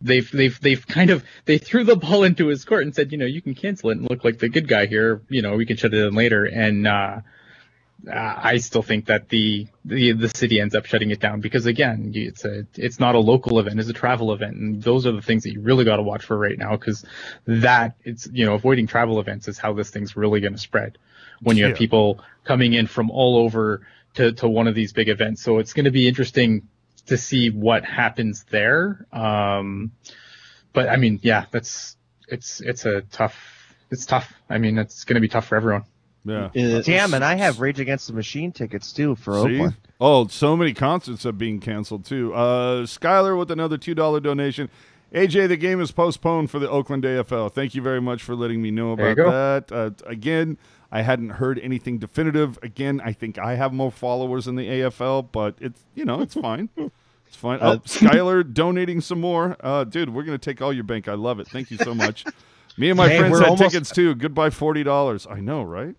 they've 0.00 0.30
they've 0.30 0.58
they've 0.60 0.86
kind 0.86 1.10
of 1.10 1.24
they 1.44 1.58
threw 1.58 1.84
the 1.84 1.96
ball 1.96 2.24
into 2.28 2.46
his 2.46 2.64
court 2.64 2.84
and 2.84 2.94
said, 2.94 3.12
you 3.12 3.18
know, 3.18 3.26
you 3.26 3.42
can 3.42 3.54
cancel 3.54 3.90
it 3.90 3.98
and 3.98 4.08
look 4.10 4.24
like 4.24 4.38
the 4.38 4.48
good 4.48 4.68
guy 4.68 4.86
here. 4.86 5.22
You 5.28 5.42
know, 5.42 5.56
we 5.56 5.66
can 5.66 5.76
shut 5.76 5.94
it 5.94 6.04
in 6.06 6.14
later, 6.14 6.44
and 6.44 6.86
uh, 6.86 7.20
uh, 8.06 8.34
I 8.36 8.58
still 8.58 8.82
think 8.82 9.06
that 9.06 9.28
the, 9.30 9.66
the 9.84 10.12
the 10.12 10.28
city 10.28 10.60
ends 10.60 10.74
up 10.74 10.84
shutting 10.86 11.10
it 11.10 11.18
down 11.18 11.40
because 11.40 11.66
again, 11.66 12.12
it's 12.14 12.44
a 12.44 12.66
it's 12.74 13.00
not 13.00 13.14
a 13.14 13.18
local 13.18 13.58
event, 13.58 13.80
it's 13.80 13.88
a 13.88 13.94
travel 13.94 14.32
event, 14.32 14.56
and 14.56 14.82
those 14.82 15.06
are 15.06 15.12
the 15.12 15.22
things 15.22 15.42
that 15.44 15.52
you 15.52 15.60
really 15.60 15.84
got 15.84 15.96
to 15.96 16.02
watch 16.02 16.24
for 16.24 16.36
right 16.38 16.58
now 16.58 16.76
because 16.76 17.04
that 17.46 17.96
it's 18.04 18.28
you 18.32 18.44
know 18.46 18.54
avoiding 18.54 18.86
travel 18.86 19.18
events 19.18 19.48
is 19.48 19.58
how 19.58 19.72
this 19.72 19.90
thing's 19.90 20.14
really 20.16 20.40
going 20.40 20.52
to 20.52 20.58
spread 20.58 20.98
when 21.42 21.56
you 21.56 21.64
Yeah. 21.64 21.68
have 21.70 21.78
people 21.78 22.20
coming 22.44 22.74
in 22.74 22.86
from 22.86 23.10
all 23.10 23.36
over 23.38 23.86
to 24.14 24.32
to 24.32 24.48
one 24.48 24.68
of 24.68 24.74
these 24.74 24.92
big 24.92 25.08
events. 25.08 25.42
So 25.42 25.58
it's 25.58 25.72
going 25.72 25.86
to 25.86 25.90
be 25.90 26.06
interesting 26.06 26.68
to 27.06 27.16
see 27.16 27.50
what 27.50 27.84
happens 27.84 28.44
there. 28.50 29.06
Um, 29.12 29.92
but 30.72 30.88
I 30.88 30.96
mean, 30.96 31.20
yeah, 31.22 31.46
that's 31.50 31.96
it's 32.28 32.60
it's 32.60 32.84
a 32.84 33.02
tough 33.02 33.36
it's 33.90 34.06
tough. 34.06 34.32
I 34.50 34.58
mean, 34.58 34.78
it's 34.78 35.04
going 35.04 35.14
to 35.14 35.20
be 35.20 35.28
tough 35.28 35.46
for 35.46 35.56
everyone. 35.56 35.84
Yeah. 36.24 36.50
Damn, 36.82 37.14
and 37.14 37.24
I 37.24 37.36
have 37.36 37.60
Rage 37.60 37.78
Against 37.78 38.08
the 38.08 38.12
Machine 38.12 38.50
tickets 38.50 38.92
too 38.92 39.14
for 39.14 39.34
See? 39.34 39.54
Oakland. 39.54 39.76
Oh, 40.00 40.26
so 40.26 40.56
many 40.56 40.74
concerts 40.74 41.24
are 41.24 41.32
being 41.32 41.60
canceled 41.60 42.04
too. 42.04 42.34
Uh, 42.34 42.82
Skylar 42.82 43.38
with 43.38 43.50
another 43.50 43.78
two 43.78 43.94
dollar 43.94 44.20
donation. 44.20 44.68
AJ, 45.14 45.48
the 45.48 45.56
game 45.56 45.80
is 45.80 45.92
postponed 45.92 46.50
for 46.50 46.58
the 46.58 46.68
Oakland 46.68 47.04
AFL. 47.04 47.52
Thank 47.52 47.76
you 47.76 47.80
very 47.80 48.00
much 48.00 48.22
for 48.22 48.34
letting 48.34 48.60
me 48.60 48.72
know 48.72 48.90
about 48.90 49.16
that. 49.16 49.72
Uh, 49.72 49.90
again, 50.04 50.58
I 50.92 51.02
hadn't 51.02 51.30
heard 51.30 51.58
anything 51.58 51.98
definitive. 51.98 52.58
Again, 52.62 53.00
I 53.04 53.12
think 53.12 53.38
I 53.38 53.54
have 53.56 53.72
more 53.72 53.90
followers 53.90 54.46
in 54.46 54.54
the 54.56 54.66
AFL, 54.68 55.28
but 55.32 55.56
it's 55.60 55.80
you 55.94 56.04
know 56.04 56.20
it's 56.20 56.34
fine. 56.34 56.68
It's 57.28 57.34
fine. 57.34 57.58
Oh, 57.60 57.72
Uh, 57.72 57.76
Skylar 57.78 58.54
donating 58.54 59.00
some 59.00 59.20
more. 59.20 59.56
Uh, 59.58 59.82
dude, 59.82 60.10
we're 60.14 60.22
gonna 60.22 60.38
take 60.38 60.62
all 60.62 60.72
your 60.72 60.84
bank. 60.84 61.08
I 61.08 61.14
love 61.14 61.40
it. 61.40 61.48
Thank 61.48 61.72
you 61.72 61.76
so 61.76 61.92
much. 61.92 62.24
Me 62.78 62.88
and 62.88 62.96
my 62.96 63.08
Hey, 63.08 63.18
friends 63.18 63.32
we're 63.32 63.38
had 63.40 63.48
almost- 63.48 63.72
tickets 63.72 63.90
too. 63.90 64.14
Goodbye 64.14 64.50
forty 64.50 64.84
dollars. 64.84 65.26
I 65.28 65.40
know, 65.40 65.64
right? 65.64 65.96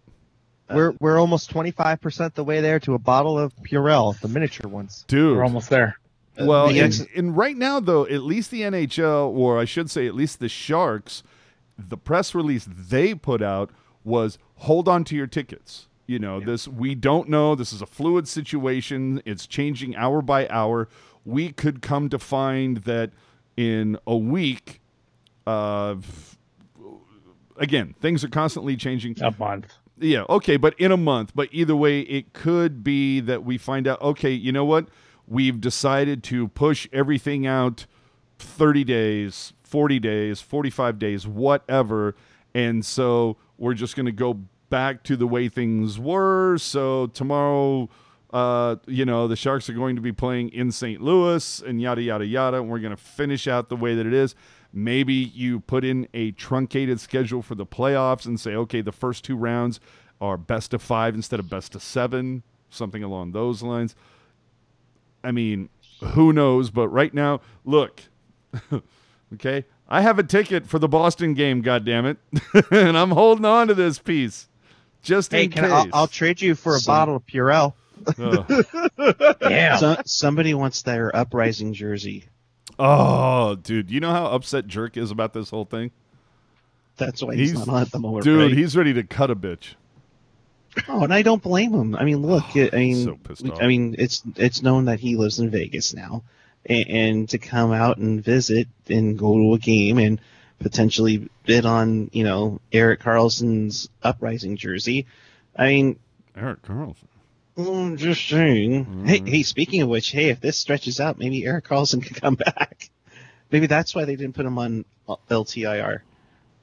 We're 0.70 0.94
we're 1.02 1.20
almost 1.20 1.50
twenty 1.50 1.72
five 1.72 2.00
percent 2.00 2.34
the 2.36 2.46
way 2.46 2.62
there 2.62 2.80
to 2.80 2.94
a 2.94 2.98
bottle 2.98 3.38
of 3.38 3.54
Purell, 3.58 4.18
the 4.22 4.30
miniature 4.30 4.70
ones. 4.70 5.04
Dude, 5.10 5.36
We're 5.36 5.44
almost 5.44 5.70
there. 5.70 6.00
Well, 6.40 6.70
the 6.70 6.80
and, 6.80 6.94
ex- 6.94 7.06
and 7.14 7.36
right 7.36 7.58
now, 7.58 7.82
though, 7.82 8.06
at 8.06 8.22
least 8.22 8.50
the 8.50 8.62
NHL, 8.62 9.28
or 9.36 9.60
I 9.60 9.66
should 9.66 9.92
say, 9.92 10.08
at 10.08 10.16
least 10.16 10.40
the 10.40 10.48
Sharks, 10.48 11.24
the 11.78 11.98
press 11.98 12.34
release 12.34 12.66
they 12.70 13.14
put 13.16 13.42
out 13.42 13.70
was 14.08 14.40
hold 14.56 14.88
on 14.88 15.04
to 15.04 15.16
your 15.16 15.28
tickets. 15.28 15.88
You 16.08 16.20
know, 16.20 16.40
this 16.40 16.68
we 16.68 16.96
don't 16.96 17.28
know. 17.28 17.54
This 17.54 17.74
is 17.74 17.82
a 17.82 17.86
fluid 17.86 18.28
situation. 18.28 19.22
It's 19.26 19.46
changing 19.46 19.96
hour 19.98 20.22
by 20.22 20.48
hour. 20.48 20.88
We 21.26 21.52
could 21.52 21.82
come 21.82 22.08
to 22.10 22.18
find 22.18 22.78
that 22.78 23.12
in 23.58 23.98
a 24.08 24.16
week, 24.16 24.80
uh, 25.46 25.96
again, 27.58 27.94
things 28.00 28.24
are 28.24 28.30
constantly 28.30 28.78
changing. 28.78 29.22
A 29.22 29.36
month. 29.38 29.74
Yeah, 30.00 30.24
okay, 30.30 30.56
but 30.56 30.80
in 30.80 30.92
a 30.94 30.98
month. 30.98 31.34
But 31.36 31.50
either 31.52 31.76
way, 31.76 32.02
it 32.02 32.32
could 32.32 32.84
be 32.84 33.20
that 33.22 33.44
we 33.44 33.58
find 33.58 33.88
out, 33.88 34.02
okay, 34.02 34.32
you 34.32 34.54
know 34.54 34.66
what? 34.66 34.88
We've 35.28 35.60
decided 35.60 36.24
to 36.26 36.48
push 36.48 36.88
everything 36.94 37.46
out 37.46 37.86
30 38.40 38.86
days, 38.86 39.54
40 39.64 40.00
days, 40.00 40.40
45 40.40 41.00
days, 41.00 41.28
whatever. 41.28 42.16
And 42.54 42.86
so 42.86 43.38
we're 43.58 43.74
just 43.74 43.96
going 43.96 44.06
to 44.06 44.12
go 44.12 44.40
back 44.70 45.04
to 45.04 45.16
the 45.16 45.28
way 45.28 45.50
things 45.50 46.00
were. 46.00 46.58
So 46.58 47.08
tomorrow, 47.08 47.90
uh, 48.32 48.78
you 48.86 49.06
know, 49.06 49.28
the 49.28 49.36
Sharks 49.36 49.70
are 49.70 49.74
going 49.74 49.96
to 49.96 50.02
be 50.02 50.12
playing 50.12 50.50
in 50.50 50.72
St. 50.72 51.02
Louis 51.02 51.62
and 51.62 51.82
yada, 51.82 52.02
yada, 52.02 52.26
yada. 52.26 52.58
And 52.58 52.70
we're 52.70 52.80
going 52.80 52.96
to 52.96 53.02
finish 53.02 53.48
out 53.48 53.70
the 53.70 53.76
way 53.76 53.96
that 53.96 54.06
it 54.06 54.14
is. 54.14 54.36
Maybe 54.74 55.14
you 55.14 55.62
put 55.62 55.86
in 55.86 56.08
a 56.14 56.32
truncated 56.32 57.00
schedule 57.00 57.42
for 57.42 57.56
the 57.56 57.66
playoffs 57.66 58.26
and 58.26 58.40
say, 58.40 58.54
okay, 58.54 58.82
the 58.82 58.92
first 58.92 59.24
two 59.24 59.36
rounds 59.36 59.80
are 60.20 60.38
best 60.38 60.74
of 60.74 60.82
five 60.82 61.16
instead 61.16 61.40
of 61.40 61.50
best 61.50 61.74
of 61.76 61.82
seven, 61.82 62.44
something 62.70 63.04
along 63.04 63.32
those 63.32 63.64
lines. 63.64 63.96
I 65.24 65.32
mean, 65.32 65.70
who 66.02 66.34
knows? 66.34 66.70
But 66.70 66.90
right 66.90 67.14
now, 67.14 67.42
look, 67.66 68.02
okay, 69.34 69.66
I 69.90 70.02
have 70.02 70.20
a 70.20 70.24
ticket 70.24 70.68
for 70.68 70.80
the 70.80 70.88
Boston 70.88 71.34
game, 71.34 71.64
goddammit, 71.64 72.18
and 72.72 72.98
I'm 72.98 73.12
holding 73.12 73.46
on 73.46 73.68
to 73.70 73.74
this 73.74 74.00
piece 74.00 74.48
just 75.02 75.32
Hey, 75.32 75.46
in 75.46 75.52
can 75.52 75.64
case. 75.64 75.72
I, 75.72 75.76
I'll, 75.78 75.90
I'll 75.94 76.08
trade 76.08 76.42
you 76.42 76.56
for 76.56 76.76
a 76.76 76.80
So- 76.80 76.92
bottle 76.92 77.16
of 77.16 77.26
Purell. 77.26 77.74
oh. 78.20 78.46
Yeah. 79.50 79.78
so, 79.78 79.98
somebody 80.06 80.54
wants 80.54 80.82
their 80.82 81.16
uprising 81.16 81.74
jersey. 81.74 82.26
Oh, 82.78 83.56
dude, 83.56 83.90
you 83.90 84.00
know 84.00 84.12
how 84.12 84.26
upset 84.28 84.68
Jerk 84.68 84.98
is 84.98 85.10
about 85.10 85.34
this 85.34 85.50
whole 85.50 85.66
thing? 85.66 85.92
That's 86.98 87.24
why 87.24 87.36
he's, 87.36 87.52
He's- 87.52 87.66
not 87.66 87.76
on 87.76 87.82
at 87.84 87.92
the 87.92 88.00
moment. 88.00 88.24
Dude, 88.26 88.40
right? 88.52 88.58
he's 88.58 88.76
ready 88.76 88.94
to 88.94 89.04
cut 89.04 89.32
a 89.32 89.36
bitch. 89.36 89.76
Oh, 90.88 91.04
and 91.04 91.12
I 91.14 91.22
don't 91.24 91.42
blame 91.42 91.74
him. 91.74 91.96
I 91.96 92.04
mean, 92.04 92.18
look, 92.18 92.44
I 92.56 92.70
mean, 92.74 93.04
So 93.06 93.16
pissed 93.24 93.48
off. 93.50 93.62
I 93.62 93.68
mean, 93.68 93.96
it's 93.98 94.22
it's 94.36 94.62
known 94.62 94.86
that 94.86 95.00
he 95.00 95.16
lives 95.16 95.40
in 95.40 95.50
Vegas 95.50 95.94
now, 95.94 96.24
and, 96.68 96.90
and 96.90 97.30
to 97.30 97.38
come 97.38 97.72
out 97.72 97.98
and 97.98 98.24
visit 98.24 98.68
and 98.90 99.18
go 99.18 99.36
to 99.36 99.54
a 99.54 99.60
game 99.60 99.98
and 99.98 100.22
potentially 100.60 101.30
bid 101.46 101.66
on, 101.66 102.10
you 102.14 102.24
know, 102.24 102.60
Erik 102.72 103.02
Karlsson's 103.02 103.90
uprising 104.04 104.58
jersey. 104.58 105.08
I 105.56 105.68
mean, 105.68 106.00
Erik 106.36 106.62
Karlsson. 106.62 107.08
I'm 107.58 107.98
just 107.98 108.28
saying. 108.28 108.86
Mm. 108.86 109.08
Hey, 109.08 109.22
hey, 109.26 109.44
speaking 109.44 109.82
of 109.82 109.90
which, 109.90 110.12
hey, 110.12 110.30
if 110.30 110.40
this 110.40 110.58
stretches 110.58 111.00
out, 111.00 111.18
maybe 111.18 111.46
Erik 111.46 111.66
Karlsson 111.66 112.04
could 112.06 112.22
come 112.22 112.36
back. 112.36 112.90
Maybe 113.52 113.68
that's 113.68 113.96
why 113.96 114.06
they 114.06 114.16
didn't 114.16 114.36
put 114.36 114.46
him 114.46 114.60
on 114.60 114.86
LTIR. 115.08 116.02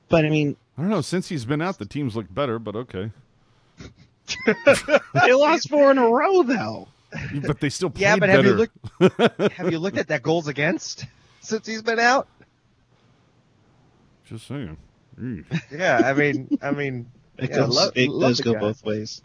But 0.08 0.24
I 0.24 0.28
mean, 0.28 0.56
I 0.76 0.82
don't 0.82 0.90
know. 0.90 1.00
Since 1.00 1.28
he's 1.28 1.44
been 1.44 1.62
out, 1.62 1.78
the 1.78 1.86
teams 1.86 2.14
look 2.14 2.32
better, 2.32 2.58
but 2.58 2.76
okay. 2.76 3.10
they 5.14 5.32
lost 5.32 5.68
four 5.68 5.90
in 5.90 5.98
a 5.98 6.08
row 6.08 6.42
though. 6.42 6.88
But 7.46 7.60
they 7.60 7.68
still 7.70 7.90
played 7.90 8.02
Yeah, 8.02 8.16
but 8.16 8.26
better. 8.28 8.42
have 8.42 8.44
you 8.46 8.52
looked 8.54 9.52
have 9.52 9.72
you 9.72 9.78
looked 9.78 9.98
at 9.98 10.08
that 10.08 10.22
goals 10.22 10.48
against 10.48 11.04
since 11.40 11.66
he's 11.66 11.82
been 11.82 11.98
out? 12.00 12.28
Just 14.26 14.46
saying. 14.46 14.76
Mm. 15.20 15.44
Yeah, 15.70 16.00
I 16.04 16.12
mean, 16.14 16.58
I 16.62 16.70
mean, 16.70 17.10
It 17.38 17.50
Yeah, 17.50 17.56
goes, 17.58 17.74
love- 17.76 17.92
it 17.96 18.08
love 18.10 18.30
does 18.30 18.40
go 18.40 18.52
guy. 18.54 18.60
both 18.60 18.84
ways. 18.84 19.22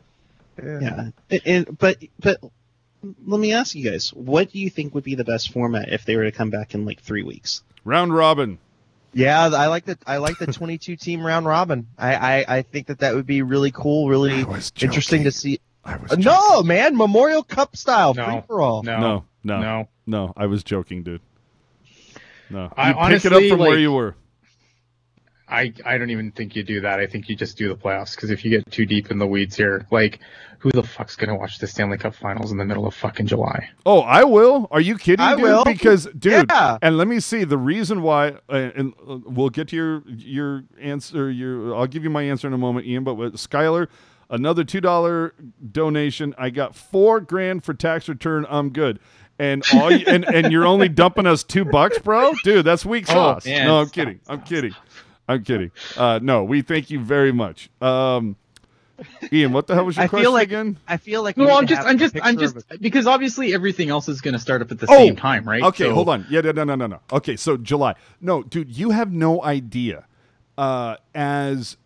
yeah. 0.61 0.79
Yeah, 0.81 1.09
and, 1.29 1.41
and 1.45 1.77
but 1.77 1.97
but 2.19 2.37
let 3.25 3.39
me 3.39 3.53
ask 3.53 3.75
you 3.75 3.89
guys, 3.89 4.09
what 4.13 4.51
do 4.51 4.59
you 4.59 4.69
think 4.69 4.93
would 4.95 5.03
be 5.03 5.15
the 5.15 5.23
best 5.23 5.51
format 5.51 5.89
if 5.93 6.05
they 6.05 6.15
were 6.17 6.25
to 6.25 6.31
come 6.31 6.49
back 6.49 6.73
in 6.73 6.85
like 6.85 6.99
three 7.01 7.23
weeks? 7.23 7.63
Round 7.85 8.13
robin. 8.13 8.57
Yeah, 9.13 9.41
I 9.45 9.67
like 9.67 9.85
the 9.85 9.97
I 10.05 10.17
like 10.17 10.37
the 10.37 10.47
22 10.51 10.95
team 10.95 11.25
round 11.25 11.45
robin. 11.45 11.87
I, 11.97 12.15
I 12.15 12.57
I 12.57 12.61
think 12.63 12.87
that 12.87 12.99
that 12.99 13.15
would 13.15 13.25
be 13.25 13.41
really 13.41 13.71
cool, 13.71 14.07
really 14.09 14.45
interesting 14.81 15.23
to 15.23 15.31
see. 15.31 15.59
I 15.89 15.97
was 15.97 16.11
Uh, 16.11 16.15
joking. 16.17 16.23
no, 16.49 16.63
man, 16.63 16.95
Memorial 16.97 17.43
Cup 17.43 17.75
style, 17.75 18.13
No. 18.13 18.25
free 18.25 18.41
for 18.47 18.61
all. 18.61 18.83
No. 18.83 18.99
no, 18.99 19.23
no, 19.43 19.59
no, 19.61 19.87
No. 20.05 20.33
I 20.37 20.45
was 20.45 20.63
joking, 20.63 21.03
dude. 21.03 21.21
No, 22.49 22.71
I 22.77 22.89
you 22.89 22.93
pick 23.15 23.25
it 23.25 23.31
up 23.31 23.33
honestly, 23.37 23.49
from 23.49 23.59
where 23.59 23.77
you 23.77 23.91
were. 23.91 24.15
I, 25.47 25.73
I 25.83 25.97
don't 25.97 26.11
even 26.11 26.31
think 26.31 26.55
you 26.55 26.61
do 26.63 26.81
that. 26.81 26.99
I 26.99 27.07
think 27.07 27.27
you 27.27 27.35
just 27.35 27.57
do 27.57 27.69
the 27.69 27.75
playoffs 27.75 28.15
because 28.15 28.29
if 28.29 28.45
you 28.45 28.51
get 28.51 28.69
too 28.71 28.85
deep 28.85 29.09
in 29.09 29.17
the 29.17 29.25
weeds 29.25 29.55
here, 29.55 29.87
like 29.89 30.19
who 30.59 30.69
the 30.71 30.83
fuck's 30.83 31.15
gonna 31.15 31.35
watch 31.35 31.57
the 31.57 31.65
Stanley 31.65 31.97
Cup 31.97 32.13
Finals 32.13 32.51
in 32.51 32.57
the 32.57 32.65
middle 32.65 32.85
of 32.85 32.93
fucking 32.93 33.25
July? 33.25 33.67
Oh, 33.85 34.01
I 34.01 34.23
will. 34.25 34.67
Are 34.69 34.81
you 34.81 34.95
kidding, 34.97 35.25
I 35.25 35.33
dude? 35.35 35.43
will. 35.43 35.63
Because, 35.63 36.05
dude, 36.17 36.45
Yeah. 36.51 36.77
and 36.83 36.97
let 36.97 37.07
me 37.07 37.19
see 37.19 37.45
the 37.45 37.57
reason 37.57 38.03
why. 38.03 38.33
Uh, 38.47 38.69
and 38.75 38.93
uh, 39.09 39.17
we'll 39.25 39.49
get 39.49 39.69
to 39.69 39.75
your 39.75 40.03
your 40.07 40.63
answer. 40.79 41.31
Your 41.31 41.75
I'll 41.75 41.87
give 41.87 42.03
you 42.03 42.11
my 42.11 42.21
answer 42.23 42.45
in 42.47 42.53
a 42.53 42.57
moment, 42.57 42.85
Ian. 42.85 43.03
But 43.03 43.15
with 43.15 43.33
Skylar, 43.35 43.87
another 44.29 44.63
two 44.63 44.81
dollar 44.81 45.33
donation. 45.71 46.33
I 46.37 46.49
got 46.49 46.75
four 46.75 47.19
grand 47.21 47.63
for 47.63 47.73
tax 47.73 48.07
return. 48.09 48.45
I'm 48.49 48.69
good. 48.69 48.99
And 49.37 49.63
all 49.73 49.91
you, 49.91 50.05
and 50.07 50.25
and 50.25 50.51
you're 50.51 50.65
only 50.65 50.89
dumping 50.89 51.25
us 51.25 51.43
two 51.43 51.63
bucks, 51.65 51.97
bro, 51.99 52.33
dude. 52.43 52.65
That's 52.65 52.85
weak 52.85 53.05
Oh, 53.09 53.13
sauce. 53.13 53.45
man, 53.45 53.67
no, 53.67 53.79
I'm 53.79 53.85
stop, 53.87 53.93
kidding. 53.95 54.19
I'm 54.27 54.41
kidding. 54.41 54.75
I'm 55.27 55.43
kidding. 55.43 55.71
Uh, 55.95 56.19
no, 56.21 56.43
we 56.43 56.61
thank 56.61 56.89
you 56.89 56.99
very 56.99 57.31
much. 57.31 57.69
Um, 57.81 58.35
Ian, 59.31 59.53
what 59.53 59.67
the 59.67 59.75
hell 59.75 59.85
was 59.85 59.95
your 59.95 60.03
I 60.03 60.07
question 60.09 60.25
feel 60.25 60.33
like 60.33 60.47
again? 60.49 60.77
I 60.87 60.97
feel 60.97 61.23
like 61.23 61.37
we 61.37 61.45
No, 61.45 61.51
need 61.51 61.55
I'm 61.57 61.67
just, 61.67 61.87
I'm 61.87 61.97
just, 61.97 62.15
I'm 62.21 62.37
just 62.37 62.81
because 62.81 63.07
obviously 63.07 63.53
everything 63.53 63.89
else 63.89 64.09
is 64.09 64.19
going 64.19 64.33
to 64.33 64.39
start 64.39 64.61
up 64.61 64.71
at 64.73 64.79
the 64.79 64.87
Oh, 64.89 64.97
same 64.97 65.15
time, 65.15 65.47
right? 65.47 65.63
Okay, 65.63 65.85
So- 65.85 65.93
hold 65.93 66.09
on. 66.09 66.25
Yeah, 66.29 66.41
no, 66.41 66.65
no, 66.65 66.75
no, 66.75 66.85
no. 66.87 66.99
Okay, 67.13 67.37
so 67.37 67.55
July. 67.55 67.95
No, 68.19 68.43
dude, 68.43 68.75
you 68.75 68.89
have 68.89 69.13
no 69.13 69.41
idea. 69.41 70.05
Uh, 70.57 70.97
as 71.15 71.59
s- 71.59 71.77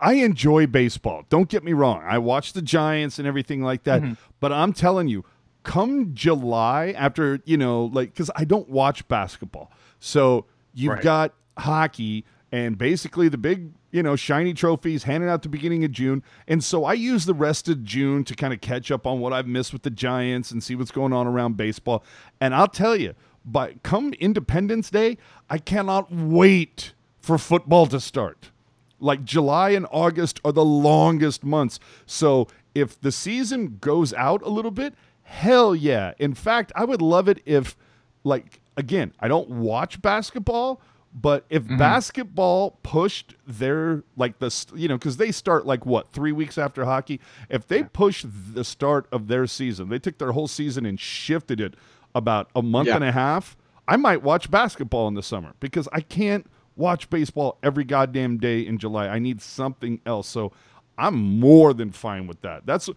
I 0.00 0.14
enjoy 0.14 0.66
baseball. 0.66 1.24
Don't 1.28 1.48
get 1.48 1.64
me 1.64 1.72
wrong. 1.72 2.02
I 2.04 2.18
watch 2.18 2.52
the 2.52 2.62
Giants 2.62 3.18
and 3.18 3.26
everything 3.26 3.62
like 3.62 3.84
that. 3.84 4.02
Mm-hmm. 4.02 4.14
But 4.40 4.52
I'm 4.52 4.72
telling 4.72 5.08
you, 5.08 5.24
come 5.62 6.14
July, 6.14 6.94
after 6.96 7.40
you 7.44 7.56
know, 7.56 7.86
like, 7.86 8.12
because 8.12 8.30
I 8.36 8.44
don't 8.44 8.68
watch 8.68 9.06
basketball, 9.08 9.70
so 10.00 10.46
you've 10.74 10.92
Right. 10.94 11.02
got 11.02 11.34
hockey 11.58 12.24
and 12.52 12.76
basically 12.78 13.28
the 13.28 13.38
big 13.38 13.72
you 13.90 14.02
know 14.02 14.14
shiny 14.14 14.52
trophies 14.52 15.04
handed 15.04 15.28
out 15.28 15.42
the 15.42 15.48
beginning 15.48 15.82
of 15.84 15.90
june 15.90 16.22
and 16.46 16.62
so 16.62 16.84
i 16.84 16.92
use 16.92 17.24
the 17.24 17.32
rest 17.34 17.66
of 17.68 17.82
june 17.82 18.22
to 18.24 18.34
kind 18.34 18.52
of 18.52 18.60
catch 18.60 18.90
up 18.90 19.06
on 19.06 19.20
what 19.20 19.32
i've 19.32 19.46
missed 19.46 19.72
with 19.72 19.82
the 19.82 19.90
giants 19.90 20.50
and 20.50 20.62
see 20.62 20.74
what's 20.74 20.90
going 20.90 21.14
on 21.14 21.26
around 21.26 21.56
baseball 21.56 22.04
and 22.42 22.54
i'll 22.54 22.68
tell 22.68 22.94
you 22.94 23.14
but 23.44 23.82
come 23.82 24.12
independence 24.20 24.90
day 24.90 25.16
i 25.48 25.56
cannot 25.56 26.12
wait 26.12 26.92
for 27.18 27.38
football 27.38 27.86
to 27.86 27.98
start 27.98 28.50
like 28.98 29.24
July 29.24 29.70
and 29.70 29.86
August 29.90 30.40
are 30.44 30.52
the 30.52 30.64
longest 30.64 31.44
months. 31.44 31.78
So 32.06 32.48
if 32.74 33.00
the 33.00 33.12
season 33.12 33.78
goes 33.80 34.12
out 34.14 34.42
a 34.42 34.48
little 34.48 34.70
bit, 34.70 34.94
hell 35.22 35.74
yeah. 35.74 36.12
In 36.18 36.34
fact, 36.34 36.72
I 36.74 36.84
would 36.84 37.02
love 37.02 37.28
it 37.28 37.40
if, 37.44 37.76
like, 38.24 38.60
again, 38.76 39.12
I 39.20 39.28
don't 39.28 39.48
watch 39.48 40.00
basketball, 40.00 40.80
but 41.14 41.46
if 41.48 41.64
mm-hmm. 41.64 41.78
basketball 41.78 42.78
pushed 42.82 43.34
their, 43.46 44.04
like, 44.16 44.38
the, 44.38 44.66
you 44.74 44.88
know, 44.88 44.98
because 44.98 45.16
they 45.16 45.32
start, 45.32 45.66
like, 45.66 45.86
what, 45.86 46.12
three 46.12 46.32
weeks 46.32 46.58
after 46.58 46.84
hockey? 46.84 47.20
If 47.48 47.66
they 47.66 47.82
push 47.82 48.24
the 48.26 48.64
start 48.64 49.06
of 49.10 49.28
their 49.28 49.46
season, 49.46 49.88
they 49.88 49.98
took 49.98 50.18
their 50.18 50.32
whole 50.32 50.48
season 50.48 50.84
and 50.84 51.00
shifted 51.00 51.60
it 51.60 51.74
about 52.14 52.50
a 52.54 52.62
month 52.62 52.88
Yeah. 52.88 52.96
and 52.96 53.04
a 53.04 53.12
half, 53.12 53.56
I 53.88 53.96
might 53.96 54.22
watch 54.22 54.50
basketball 54.50 55.08
in 55.08 55.14
the 55.14 55.22
summer 55.22 55.54
because 55.60 55.88
I 55.92 56.00
can't 56.00 56.46
watch 56.76 57.10
baseball 57.10 57.58
every 57.62 57.84
goddamn 57.84 58.38
day 58.38 58.60
in 58.60 58.78
July. 58.78 59.08
I 59.08 59.18
need 59.18 59.40
something 59.40 60.00
else. 60.06 60.28
So 60.28 60.52
I'm 60.98 61.14
more 61.16 61.74
than 61.74 61.90
fine 61.90 62.26
with 62.26 62.40
that. 62.42 62.66
That's 62.66 62.88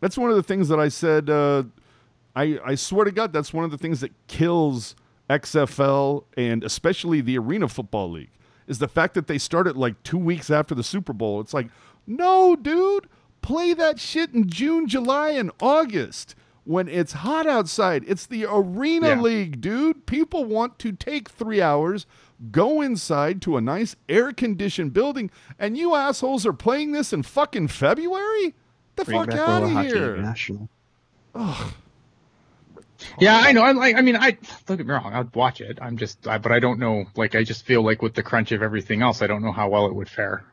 that's 0.00 0.18
one 0.18 0.30
of 0.30 0.36
the 0.36 0.42
things 0.42 0.68
that 0.68 0.78
I 0.78 0.88
said. 0.88 1.30
Uh, 1.30 1.64
I 2.36 2.58
I 2.64 2.74
swear 2.74 3.04
to 3.04 3.12
God, 3.12 3.32
that's 3.32 3.52
one 3.52 3.64
of 3.64 3.70
the 3.70 3.78
things 3.78 4.00
that 4.00 4.12
kills 4.26 4.94
XFL 5.30 6.24
and 6.36 6.64
especially 6.64 7.20
the 7.20 7.38
Arena 7.38 7.68
Football 7.68 8.10
League 8.10 8.30
is 8.66 8.78
the 8.78 8.88
fact 8.88 9.14
that 9.14 9.26
they 9.26 9.38
started 9.38 9.76
like 9.76 10.02
two 10.02 10.18
weeks 10.18 10.50
after 10.50 10.74
the 10.74 10.82
Super 10.82 11.12
Bowl. 11.12 11.40
It's 11.40 11.54
like, 11.54 11.68
no, 12.06 12.54
dude, 12.54 13.08
play 13.42 13.74
that 13.74 13.98
shit 13.98 14.32
in 14.34 14.48
June, 14.48 14.86
July, 14.86 15.30
and 15.30 15.50
August 15.60 16.34
when 16.68 16.86
it's 16.86 17.14
hot 17.14 17.46
outside. 17.46 18.04
It's 18.06 18.26
the 18.26 18.44
Arena 18.44 19.08
Yeah. 19.08 19.20
League, 19.22 19.60
dude. 19.62 20.04
People 20.04 20.44
want 20.44 20.78
to 20.80 20.92
take 20.92 21.30
three 21.30 21.62
hours, 21.62 22.04
go 22.50 22.82
inside 22.82 23.40
to 23.42 23.56
a 23.56 23.62
nice 23.62 23.96
air 24.06 24.32
conditioned 24.34 24.92
building, 24.92 25.30
and 25.58 25.78
you 25.78 25.94
assholes 25.94 26.44
are 26.44 26.52
playing 26.52 26.92
this 26.92 27.10
in 27.10 27.22
fucking 27.22 27.68
February? 27.68 28.54
The 28.96 29.06
Bring 29.06 29.18
fuck 29.18 29.34
out 29.34 29.62
of 29.62 29.70
here. 29.70 30.16
International. 30.16 30.68
Yeah, 33.18 33.36
I 33.38 33.52
know. 33.52 33.62
I'm 33.62 33.76
like, 33.76 33.96
I 33.96 34.02
mean, 34.02 34.16
I 34.16 34.36
don't 34.66 34.76
get 34.76 34.86
me 34.86 34.92
wrong. 34.92 35.14
I'd 35.14 35.34
watch 35.34 35.62
it. 35.62 35.78
I'm 35.80 35.96
just, 35.96 36.26
I, 36.28 36.36
but 36.36 36.52
I 36.52 36.58
don't 36.58 36.78
know. 36.78 37.06
Like, 37.16 37.34
I 37.34 37.44
just 37.44 37.64
feel 37.64 37.80
like 37.82 38.02
with 38.02 38.12
the 38.12 38.22
crunch 38.22 38.52
of 38.52 38.62
everything 38.62 39.00
else, 39.00 39.22
I 39.22 39.26
don't 39.26 39.40
know 39.42 39.52
how 39.52 39.70
well 39.70 39.86
it 39.86 39.94
would 39.94 40.10
fare. 40.10 40.44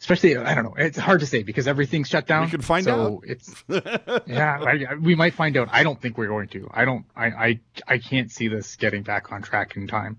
Especially, 0.00 0.36
I 0.36 0.54
don't 0.54 0.64
know. 0.64 0.74
It's 0.76 0.96
hard 0.96 1.20
to 1.20 1.26
say 1.26 1.42
because 1.42 1.66
everything's 1.66 2.08
shut 2.08 2.26
down. 2.26 2.44
We 2.44 2.50
can 2.52 2.60
find 2.62 2.84
so 2.84 3.16
out. 3.16 3.24
It's 3.26 3.52
yeah, 3.68 4.58
I, 4.60 4.86
I- 4.90 4.94
we 4.94 5.14
might 5.16 5.34
find 5.34 5.56
out. 5.56 5.68
I 5.72 5.82
don't 5.82 6.00
think 6.00 6.16
we're 6.16 6.28
going 6.28 6.48
to. 6.48 6.70
I 6.72 6.84
don't. 6.84 7.04
I 7.16 7.26
I 7.26 7.60
I 7.88 7.98
can't 7.98 8.30
see 8.30 8.46
this 8.48 8.76
getting 8.76 9.02
back 9.02 9.32
on 9.32 9.42
track 9.42 9.76
in 9.76 9.88
time. 9.88 10.18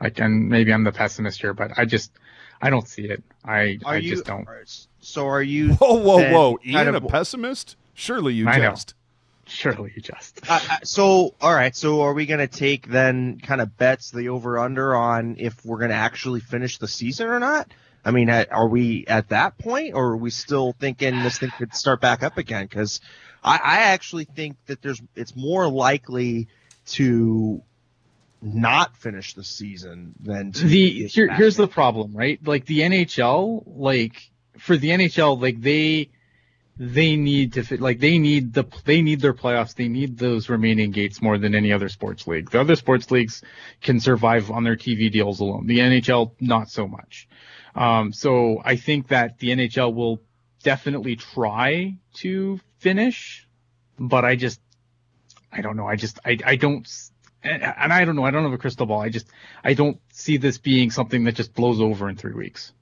Like, 0.00 0.18
and 0.18 0.48
maybe 0.48 0.72
I'm 0.72 0.84
the 0.84 0.92
pessimist 0.92 1.40
here, 1.40 1.54
but 1.54 1.70
I 1.78 1.86
just, 1.86 2.12
I 2.60 2.68
don't 2.68 2.86
see 2.86 3.04
it. 3.04 3.22
I 3.44 3.78
Are 3.84 3.94
I 3.94 3.96
you? 3.96 4.10
just 4.10 4.26
don't. 4.26 4.46
So 5.00 5.26
are 5.28 5.42
you? 5.42 5.72
Whoa, 5.74 5.94
whoa, 5.94 6.32
whoa. 6.32 6.56
kind 6.58 6.66
Ian, 6.88 6.94
of- 6.96 7.04
a 7.04 7.08
pessimist? 7.08 7.76
Surely 7.94 8.34
you 8.34 8.46
I 8.48 8.58
know. 8.58 8.74
Surely 9.46 9.92
you 9.94 10.02
just. 10.02 10.40
Uh, 10.50 10.58
uh, 10.70 10.76
so 10.82 11.34
all 11.40 11.54
right. 11.54 11.74
So 11.76 12.02
are 12.02 12.12
we 12.12 12.26
going 12.26 12.40
to 12.40 12.48
take 12.48 12.88
then 12.88 13.38
kind 13.40 13.60
of 13.60 13.78
bets 13.78 14.10
the 14.10 14.28
over 14.30 14.58
under 14.58 14.94
on 14.96 15.36
if 15.38 15.64
we're 15.64 15.78
going 15.78 15.90
to 15.90 15.96
actually 15.96 16.40
finish 16.40 16.78
the 16.78 16.88
season 16.88 17.28
or 17.28 17.38
not? 17.38 17.70
I 18.06 18.12
mean, 18.12 18.30
are 18.30 18.68
we 18.68 19.04
at 19.08 19.30
that 19.30 19.58
point, 19.58 19.94
or 19.94 20.12
are 20.12 20.16
we 20.16 20.30
still 20.30 20.76
thinking 20.78 21.24
this 21.24 21.38
thing 21.38 21.50
could 21.58 21.74
start 21.74 22.00
back 22.00 22.22
up 22.22 22.38
again? 22.38 22.64
Because 22.64 23.00
I, 23.42 23.56
I 23.56 23.76
actually 23.86 24.26
think 24.26 24.56
that 24.66 24.80
there's 24.80 25.02
it's 25.16 25.34
more 25.34 25.68
likely 25.68 26.46
to 26.90 27.62
not 28.40 28.96
finish 28.96 29.34
the 29.34 29.42
season 29.42 30.14
than 30.20 30.52
to 30.52 30.68
the 30.68 31.08
here, 31.08 31.34
here's 31.34 31.56
the 31.56 31.66
problem, 31.66 32.16
right? 32.16 32.38
Like 32.46 32.64
the 32.66 32.80
NHL, 32.80 33.64
like 33.66 34.30
for 34.56 34.76
the 34.76 34.90
NHL, 34.90 35.42
like 35.42 35.60
they 35.60 36.10
they 36.78 37.16
need 37.16 37.54
to 37.54 37.64
fit, 37.64 37.80
like 37.80 37.98
they 37.98 38.18
need 38.18 38.52
the 38.52 38.66
they 38.84 39.02
need 39.02 39.20
their 39.20 39.34
playoffs. 39.34 39.74
They 39.74 39.88
need 39.88 40.16
those 40.16 40.48
remaining 40.48 40.92
gates 40.92 41.20
more 41.20 41.38
than 41.38 41.56
any 41.56 41.72
other 41.72 41.88
sports 41.88 42.28
league. 42.28 42.50
The 42.50 42.60
other 42.60 42.76
sports 42.76 43.10
leagues 43.10 43.42
can 43.80 43.98
survive 43.98 44.52
on 44.52 44.62
their 44.62 44.76
TV 44.76 45.10
deals 45.10 45.40
alone. 45.40 45.66
The 45.66 45.80
NHL 45.80 46.30
not 46.38 46.70
so 46.70 46.86
much. 46.86 47.26
Um, 47.76 48.12
so 48.12 48.62
I 48.64 48.76
think 48.76 49.08
that 49.08 49.38
the 49.38 49.50
NHL 49.50 49.94
will 49.94 50.20
definitely 50.62 51.16
try 51.16 51.96
to 52.14 52.58
finish, 52.78 53.46
but 53.98 54.24
I 54.24 54.34
just 54.36 54.60
I 55.52 55.60
don't 55.60 55.76
know. 55.76 55.86
I 55.86 55.96
just 55.96 56.18
I 56.24 56.38
I 56.44 56.56
don't. 56.56 56.88
And, 57.42 57.62
and 57.62 57.92
I 57.92 58.04
don't 58.04 58.16
know. 58.16 58.24
I 58.24 58.30
don't 58.30 58.42
have 58.42 58.52
a 58.52 58.58
crystal 58.58 58.86
ball. 58.86 59.00
I 59.00 59.10
just 59.10 59.26
I 59.62 59.74
don't 59.74 60.00
see 60.10 60.38
this 60.38 60.58
being 60.58 60.90
something 60.90 61.24
that 61.24 61.34
just 61.34 61.54
blows 61.54 61.80
over 61.80 62.08
in 62.08 62.16
three 62.16 62.34
weeks. 62.34 62.72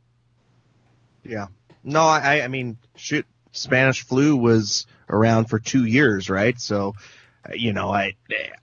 Yeah. 1.24 1.48
No, 1.82 2.00
I, 2.00 2.42
I 2.42 2.48
mean, 2.48 2.78
shoot, 2.96 3.26
Spanish 3.52 4.04
flu 4.04 4.36
was 4.36 4.86
around 5.08 5.46
for 5.46 5.58
two 5.58 5.84
years, 5.84 6.30
right? 6.30 6.58
So, 6.58 6.94
uh, 7.46 7.52
you 7.54 7.72
know, 7.72 7.92
I, 7.92 8.14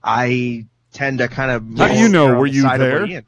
I 0.02 0.66
tend 0.92 1.18
to 1.18 1.28
kind 1.28 1.50
of. 1.52 1.78
How 1.78 1.88
do 1.92 1.98
you 1.98 2.08
know? 2.08 2.34
Were 2.34 2.46
you 2.46 2.62
side 2.62 2.80
of 2.80 3.08
there? 3.08 3.22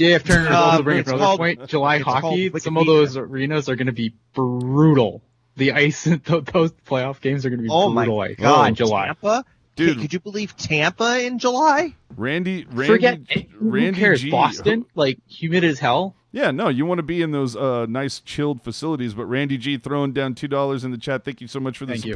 Ian. 0.00 0.20
JF 0.20 0.24
Turner 0.24 0.44
is 0.46 0.50
Uh, 0.50 0.54
also 0.60 0.82
bringing 0.82 1.00
up 1.00 1.02
it's 1.06 1.08
another 1.10 1.24
called- 1.24 1.38
point. 1.38 1.66
July 1.68 1.98
hockey. 1.98 2.50
called 2.50 2.62
Some 2.62 2.76
of 2.76 2.86
those 2.86 3.16
arenas 3.16 3.68
are 3.68 3.76
going 3.76 3.86
to 3.86 3.92
be 3.92 4.14
brutal. 4.34 5.22
The 5.56 5.72
ice, 5.72 6.04
those 6.24 6.72
playoff 6.86 7.20
games 7.20 7.44
are 7.44 7.50
going 7.50 7.58
to 7.60 7.64
be 7.64 7.68
Oh 7.70 7.90
my 7.90 8.04
brutal 8.04 8.20
ice 8.20 8.36
God, 8.38 8.68
in 8.70 8.74
July. 8.74 9.06
Tampa, 9.06 9.44
Dude. 9.76 9.96
Hey, 9.96 10.02
could 10.02 10.12
you 10.12 10.20
believe 10.20 10.56
Tampa 10.56 11.24
in 11.24 11.38
July? 11.38 11.94
Randy, 12.16 12.66
Randy, 12.70 12.86
Forget 12.92 13.18
who 13.52 13.70
Randy 13.70 13.98
cares. 14.00 14.20
G. 14.20 14.30
Boston, 14.30 14.84
like 14.94 15.18
humid 15.26 15.64
as 15.64 15.78
hell. 15.78 16.14
Yeah, 16.30 16.50
no, 16.50 16.68
you 16.68 16.84
want 16.86 16.98
to 16.98 17.02
be 17.02 17.20
in 17.22 17.30
those 17.32 17.54
uh, 17.56 17.86
nice 17.86 18.20
chilled 18.20 18.62
facilities. 18.62 19.12
But 19.14 19.26
Randy 19.26 19.56
G 19.58 19.76
throwing 19.78 20.12
down 20.12 20.34
two 20.34 20.48
dollars 20.48 20.84
in 20.84 20.90
the 20.90 20.98
chat. 20.98 21.24
Thank 21.24 21.40
you 21.42 21.46
so 21.48 21.58
much 21.60 21.76
for 21.78 21.84
the 21.86 21.92
Thank 21.94 22.04
you. 22.06 22.14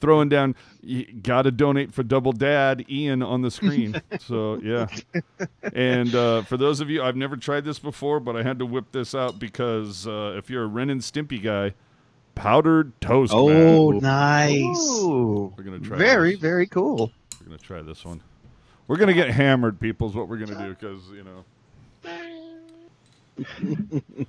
Support. 0.00 0.10
Throwing 0.10 0.28
down, 0.28 0.54
you 0.82 1.04
got 1.12 1.42
to 1.42 1.50
donate 1.50 1.92
for 1.92 2.02
Double 2.02 2.32
Dad 2.32 2.84
Ian 2.90 3.22
on 3.22 3.42
the 3.42 3.50
screen. 3.50 4.00
so 4.20 4.58
yeah, 4.62 4.86
and 5.74 6.14
uh, 6.14 6.42
for 6.42 6.56
those 6.56 6.80
of 6.80 6.90
you, 6.90 7.02
I've 7.02 7.16
never 7.16 7.36
tried 7.36 7.64
this 7.64 7.78
before, 7.78 8.18
but 8.20 8.36
I 8.36 8.42
had 8.42 8.58
to 8.58 8.66
whip 8.66 8.92
this 8.92 9.14
out 9.14 9.38
because 9.38 10.06
uh, 10.06 10.34
if 10.36 10.50
you're 10.50 10.64
a 10.64 10.66
Ren 10.66 10.90
and 10.90 11.00
Stimpy 11.00 11.42
guy, 11.42 11.74
powdered 12.34 12.98
toast. 13.00 13.32
Oh, 13.34 13.92
man. 13.92 14.02
nice. 14.02 15.00
Ooh, 15.02 15.52
We're 15.56 15.64
gonna 15.64 15.78
try 15.78 15.96
very, 15.98 16.32
this. 16.32 16.40
very 16.40 16.66
cool. 16.66 17.12
We're 17.40 17.46
gonna 17.46 17.58
try 17.58 17.82
this 17.82 18.04
one. 18.04 18.22
We're 18.88 18.96
gonna 18.96 19.14
get 19.14 19.30
hammered, 19.30 19.78
people. 19.78 20.08
Is 20.08 20.14
what 20.14 20.28
we're 20.28 20.38
gonna 20.38 20.66
do 20.66 20.70
because 20.70 21.02
you 21.10 21.24
know. 21.24 21.44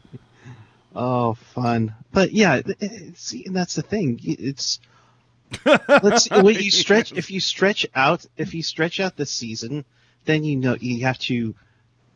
Oh, 0.93 1.35
fun. 1.35 1.93
But 2.11 2.33
yeah, 2.33 2.61
th- 2.61 2.77
th- 2.79 3.15
see, 3.15 3.45
and 3.45 3.55
that's 3.55 3.75
the 3.75 3.81
thing. 3.81 4.19
It's 4.23 4.79
let's 5.65 6.29
when 6.31 6.55
you 6.55 6.71
stretch 6.71 7.11
if 7.13 7.31
you 7.31 7.39
stretch 7.39 7.85
out 7.95 8.25
if 8.37 8.53
you 8.53 8.63
stretch 8.63 8.99
out 8.99 9.15
the 9.17 9.25
season, 9.25 9.85
then 10.25 10.43
you 10.43 10.55
know 10.55 10.75
you 10.79 11.05
have 11.05 11.19
to 11.19 11.55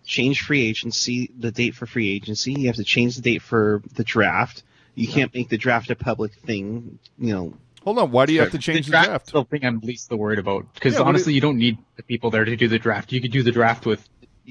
change 0.03 0.41
free 0.43 0.61
agency, 0.67 1.31
the 1.37 1.51
date 1.51 1.75
for 1.75 1.85
free 1.85 2.11
agency. 2.11 2.53
You 2.53 2.67
have 2.67 2.75
to 2.77 2.83
change 2.83 3.15
the 3.15 3.21
date 3.21 3.41
for 3.41 3.81
the 3.95 4.03
draft. 4.03 4.63
You 4.93 5.07
can't 5.07 5.33
make 5.33 5.49
the 5.49 5.57
draft 5.57 5.89
a 5.89 5.95
public 5.95 6.33
thing. 6.33 6.99
You 7.17 7.33
know, 7.33 7.53
Hold 7.83 7.99
on. 7.99 8.11
Why 8.11 8.25
do 8.25 8.33
you 8.33 8.39
have 8.39 8.51
to 8.51 8.57
change 8.57 8.85
the 8.85 8.91
draft? 8.91 9.07
draft? 9.07 9.27
is 9.27 9.33
The 9.33 9.43
thing 9.45 9.65
I'm 9.65 9.79
least 9.79 10.09
the 10.09 10.17
worried 10.17 10.39
about 10.39 10.73
because 10.73 10.93
Yeah, 10.95 11.01
honestly, 11.01 11.31
do 11.31 11.35
you 11.35 11.41
don't 11.41 11.57
need 11.57 11.77
the 11.97 12.03
people 12.03 12.31
there 12.31 12.45
to 12.45 12.55
do 12.55 12.67
the 12.67 12.79
draft. 12.79 13.11
You 13.11 13.21
could 13.21 13.31
do 13.31 13.43
the 13.43 13.51
draft 13.51 13.85
with 13.85 14.07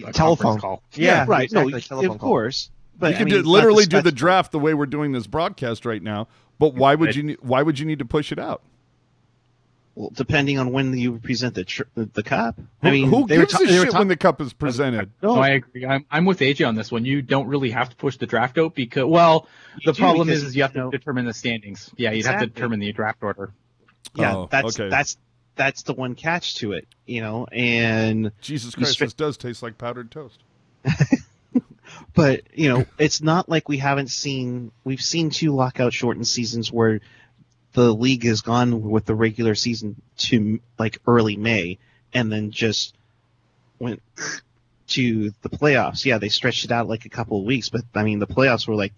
a 0.06 0.12
Telephone. 0.12 0.58
call. 0.60 0.82
Yeah, 0.94 1.24
right? 1.28 1.44
exactly, 1.44 1.72
no, 1.72 1.78
telephone 1.80 2.10
of 2.16 2.20
call. 2.20 2.28
course. 2.28 2.70
But 2.98 3.10
you 3.10 3.14
I 3.14 3.18
could 3.18 3.24
mean, 3.32 3.42
do, 3.42 3.48
literally 3.48 3.86
do 3.86 4.00
the 4.02 4.12
draft 4.12 4.52
the 4.52 4.58
way 4.60 4.72
we're 4.74 4.86
doing 4.86 5.12
this 5.12 5.26
broadcast 5.26 5.84
right 5.84 6.02
now. 6.02 6.28
But 6.58 6.74
why 6.74 6.94
would 6.94 7.16
you? 7.16 7.36
Why 7.40 7.62
would 7.62 7.78
you 7.78 7.86
need 7.86 7.98
to 7.98 8.04
push 8.04 8.30
it 8.30 8.38
out? 8.38 8.62
Well, 9.96 10.10
depending 10.12 10.58
on 10.58 10.72
when 10.72 10.96
you 10.98 11.18
present 11.18 11.54
the 11.54 11.64
tr- 11.64 11.84
the, 11.94 12.06
the 12.06 12.22
cup. 12.24 12.58
I 12.82 12.90
mean, 12.90 13.08
who 13.08 13.26
they 13.28 13.38
were 13.38 13.44
gives 13.44 13.52
ta- 13.52 13.62
a 13.64 13.66
shit 13.68 13.90
ta- 13.92 13.98
when 14.00 14.08
the 14.08 14.16
cup 14.16 14.40
is 14.40 14.52
presented? 14.52 15.12
No, 15.22 15.36
No, 15.36 15.40
I 15.40 15.50
agree. 15.50 15.86
I'm, 15.86 16.04
I'm 16.10 16.24
with 16.24 16.40
AJ 16.40 16.66
on 16.66 16.74
this 16.74 16.90
one. 16.90 17.04
You 17.04 17.22
don't 17.22 17.46
really 17.46 17.70
have 17.70 17.90
to 17.90 17.96
push 17.96 18.16
the 18.16 18.26
draft 18.26 18.58
out 18.58 18.74
because, 18.74 19.04
well, 19.04 19.46
You 19.80 19.92
the 19.92 19.96
problem 19.98 20.28
is, 20.30 20.42
is 20.42 20.56
you 20.56 20.62
have 20.62 20.72
to 20.72 20.78
know- 20.78 20.90
determine 20.90 21.26
the 21.26 21.32
standings. 21.34 21.90
Yeah, 21.96 22.10
you'd 22.10 22.26
have 22.26 22.40
to 22.40 22.46
determine 22.48 22.80
the 22.80 22.92
draft 22.92 23.22
order. 23.22 23.52
yeah, 24.16 24.34
Oh, 24.34 24.48
that's 24.50 24.80
okay. 24.80 24.88
that's 24.90 25.16
that's 25.56 25.84
the 25.84 25.92
one 25.94 26.16
catch 26.16 26.56
to 26.56 26.72
it, 26.72 26.88
you 27.06 27.20
know. 27.20 27.46
And 27.52 28.32
Jesus 28.40 28.74
Christ, 28.74 28.94
stra- 28.94 29.06
this 29.06 29.14
does 29.14 29.36
taste 29.36 29.62
like 29.62 29.78
powdered 29.78 30.10
toast. 30.10 30.40
but 32.14 32.42
you 32.54 32.68
know, 32.68 32.84
it's 32.98 33.22
not 33.22 33.48
like 33.48 33.68
we 33.68 33.78
haven't 33.78 34.08
seen 34.10 34.72
we've 34.84 35.00
seen 35.00 35.30
two 35.30 35.54
lockout 35.54 35.92
shortened 35.92 36.26
seasons 36.26 36.72
where 36.72 37.00
the 37.74 37.92
league 37.94 38.24
has 38.24 38.40
gone 38.40 38.82
with 38.82 39.04
the 39.04 39.14
regular 39.14 39.54
season 39.54 40.00
to 40.16 40.60
like 40.78 40.98
early 41.06 41.36
May 41.36 41.78
and 42.12 42.30
then 42.32 42.50
just 42.50 42.94
went 43.78 44.00
to 44.88 45.32
the 45.42 45.48
playoffs. 45.48 46.04
Yeah, 46.04 46.18
they 46.18 46.28
stretched 46.28 46.64
it 46.64 46.72
out 46.72 46.88
like 46.88 47.04
a 47.04 47.08
couple 47.08 47.38
of 47.38 47.44
weeks, 47.44 47.68
but 47.68 47.82
I 47.94 48.02
mean 48.04 48.18
the 48.18 48.26
playoffs 48.26 48.66
were 48.68 48.74
like 48.76 48.94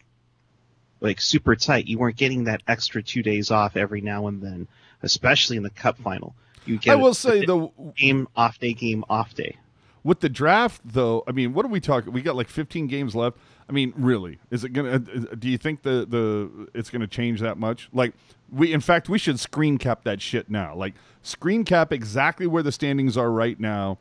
like 1.01 1.21
super 1.21 1.57
tight. 1.57 1.87
You 1.87 1.99
weren't 1.99 2.17
getting 2.17 2.45
that 2.45 2.63
extra 2.69 3.03
two 3.03 3.23
days 3.23 3.51
off 3.51 3.77
every 3.77 4.01
now 4.01 4.27
and 4.29 4.43
then, 4.43 4.69
especially 5.03 5.57
in 5.57 5.63
the 5.63 5.71
cup 5.71 5.99
final. 5.99 6.35
You 6.65 6.79
get 6.79 6.93
I 6.93 6.95
a- 6.95 7.03
will 7.03 7.15
say 7.15 7.45
though, 7.45 7.73
game 7.97 8.29
off 8.37 8.59
day, 8.59 8.73
game 8.73 9.05
off 9.09 9.35
day. 9.35 9.57
with 10.05 10.21
the 10.21 10.29
draft 10.29 10.83
though, 10.85 11.23
I 11.27 11.33
mean, 11.33 11.53
what 11.55 11.65
are 11.65 11.69
we 11.69 11.81
talking? 11.81 12.13
We 12.13 12.23
got 12.23 12.37
like 12.37 12.49
15 12.49 12.87
games 12.89 13.15
left. 13.15 13.39
I 13.69 13.73
mean, 13.73 13.93
really, 13.97 14.39
is 14.51 14.63
it 14.65 14.71
gonna? 14.71 14.91
uh, 14.95 14.99
Do 15.39 15.49
you 15.49 15.59
think 15.59 15.83
the 15.83 16.07
the 16.09 16.69
it's 16.75 16.91
gonna 16.91 17.07
change 17.09 17.41
that 17.41 17.57
much? 17.59 17.89
Like 17.93 18.15
we, 18.51 18.73
in 18.73 18.81
fact, 18.81 19.09
we 19.09 19.19
should 19.19 19.41
screen 19.41 19.79
cap 19.79 20.05
that 20.05 20.21
shit 20.21 20.51
now. 20.51 20.75
Like 20.75 20.95
screen 21.23 21.65
cap 21.65 21.93
exactly 21.93 22.47
where 22.47 22.63
the 22.63 22.73
standings 22.73 23.17
are 23.17 23.31
right 23.31 23.59
now, 23.59 23.99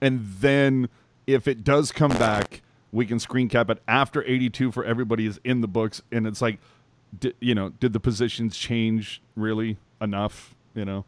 and 0.00 0.26
then 0.40 0.88
if 1.26 1.48
it 1.48 1.64
does 1.64 1.92
come 1.92 2.10
back, 2.12 2.62
we 2.92 3.06
can 3.06 3.18
screen 3.18 3.48
cap 3.48 3.70
it 3.70 3.82
after 3.86 4.22
82 4.24 4.72
for 4.72 4.84
everybody 4.84 5.26
is 5.26 5.40
in 5.44 5.60
the 5.60 5.68
books, 5.68 6.02
and 6.10 6.26
it's 6.26 6.40
like, 6.40 6.58
di- 7.18 7.34
you 7.40 7.54
know, 7.54 7.70
did 7.70 7.92
the 7.92 8.00
positions 8.00 8.56
change 8.56 9.22
really 9.36 9.76
enough? 10.00 10.54
You 10.74 10.84
know. 10.84 11.04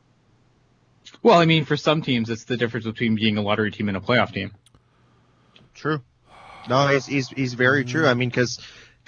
Well, 1.23 1.39
I 1.39 1.45
mean, 1.45 1.65
for 1.65 1.77
some 1.77 2.03
teams, 2.03 2.31
it's 2.31 2.45
the 2.45 2.57
difference 2.57 2.87
between 2.87 3.15
being 3.15 3.37
a 3.37 3.43
lottery 3.43 3.71
team 3.71 3.89
and 3.89 3.97
a 3.97 4.01
playoff 4.01 4.33
team. 4.33 4.53
True. 5.75 6.03
No, 6.69 6.89
he's 6.89 7.07
he's, 7.07 7.29
he's 7.29 7.55
very 7.55 7.85
true. 7.85 8.07
I 8.07 8.15
mean, 8.15 8.29
because 8.29 8.59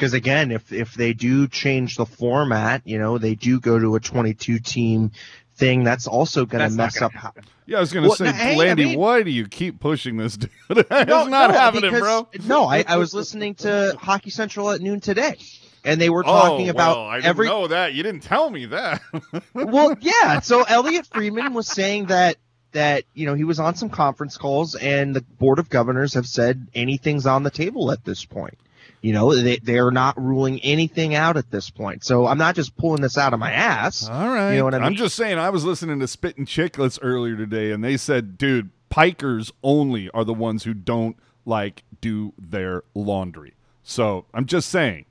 again, 0.00 0.50
if 0.50 0.72
if 0.72 0.94
they 0.94 1.12
do 1.12 1.48
change 1.48 1.96
the 1.96 2.06
format, 2.06 2.82
you 2.84 2.98
know, 2.98 3.18
they 3.18 3.34
do 3.34 3.60
go 3.60 3.78
to 3.78 3.94
a 3.94 4.00
22 4.00 4.58
team 4.58 5.12
thing. 5.56 5.84
That's 5.84 6.06
also 6.06 6.46
going 6.46 6.68
to 6.68 6.74
mess 6.74 6.98
gonna 6.98 7.06
up. 7.06 7.12
How, 7.12 7.20
happen. 7.20 7.44
Yeah, 7.66 7.78
I 7.78 7.80
was 7.80 7.92
gonna 7.92 8.08
Well, 8.08 8.16
say, 8.16 8.24
no, 8.26 8.32
hey, 8.32 8.70
I 8.70 8.74
mean- 8.74 8.98
why 8.98 9.22
do 9.22 9.30
you 9.30 9.46
keep 9.46 9.80
pushing 9.80 10.16
this 10.16 10.36
dude? 10.36 10.50
it's 10.70 10.90
not 10.90 11.50
happening, 11.52 11.92
because- 11.92 12.00
bro. 12.00 12.28
No, 12.46 12.64
I, 12.64 12.84
I 12.86 12.96
was 12.96 13.14
listening 13.14 13.54
to 13.56 13.96
Hockey 13.98 14.30
Central 14.30 14.70
at 14.70 14.80
noon 14.80 15.00
today, 15.00 15.36
and 15.84 16.00
they 16.00 16.10
were 16.10 16.24
talking 16.24 16.68
oh, 16.68 16.70
about 16.70 16.96
well, 16.96 17.06
I 17.06 17.16
didn't 17.16 17.28
every. 17.28 17.46
know 17.46 17.68
that. 17.68 17.94
You 17.94 18.02
didn't 18.02 18.22
tell 18.22 18.50
me 18.50 18.66
that. 18.66 19.00
well, 19.54 19.96
yeah. 20.00 20.40
So 20.40 20.64
Elliotte 20.64 21.06
Friedman 21.06 21.54
was 21.54 21.68
saying 21.68 22.06
that 22.06 22.36
that 22.72 23.04
you 23.14 23.26
know 23.26 23.34
he 23.34 23.44
was 23.44 23.60
on 23.60 23.74
some 23.74 23.90
conference 23.90 24.36
calls, 24.36 24.74
and 24.74 25.14
the 25.14 25.20
board 25.20 25.58
of 25.58 25.68
governors 25.68 26.14
have 26.14 26.26
said 26.26 26.66
anything's 26.74 27.26
on 27.26 27.42
the 27.42 27.50
table 27.50 27.92
at 27.92 28.04
this 28.04 28.24
point. 28.24 28.58
You 29.02 29.12
know, 29.12 29.34
they 29.34 29.56
they 29.58 29.78
are 29.78 29.90
not 29.90 30.20
ruling 30.20 30.60
anything 30.60 31.14
out 31.14 31.36
at 31.36 31.50
this 31.50 31.70
point. 31.70 32.04
So 32.04 32.26
I'm 32.26 32.38
not 32.38 32.54
just 32.54 32.76
pulling 32.76 33.02
this 33.02 33.18
out 33.18 33.34
of 33.34 33.40
my 33.40 33.50
ass. 33.52 34.08
All 34.08 34.28
right. 34.28 34.52
You 34.52 34.58
know 34.58 34.64
what 34.64 34.74
I 34.74 34.78
mean? 34.78 34.86
I'm 34.86 34.94
just 34.94 35.16
saying, 35.16 35.38
I 35.38 35.50
was 35.50 35.64
listening 35.64 35.98
to 36.00 36.06
Spittin' 36.06 36.46
Chicklets 36.46 36.98
earlier 37.02 37.36
today, 37.36 37.72
and 37.72 37.82
they 37.82 37.96
said, 37.96 38.38
dude, 38.38 38.70
pikers 38.90 39.50
only 39.62 40.08
are 40.10 40.24
the 40.24 40.32
ones 40.32 40.62
who 40.64 40.72
don't 40.72 41.16
like 41.44 41.82
do 42.00 42.32
their 42.38 42.84
laundry. 42.94 43.54
So 43.82 44.26
I'm 44.32 44.46
just 44.46 44.70
saying. 44.70 45.06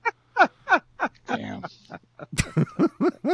Damn. 1.28 1.64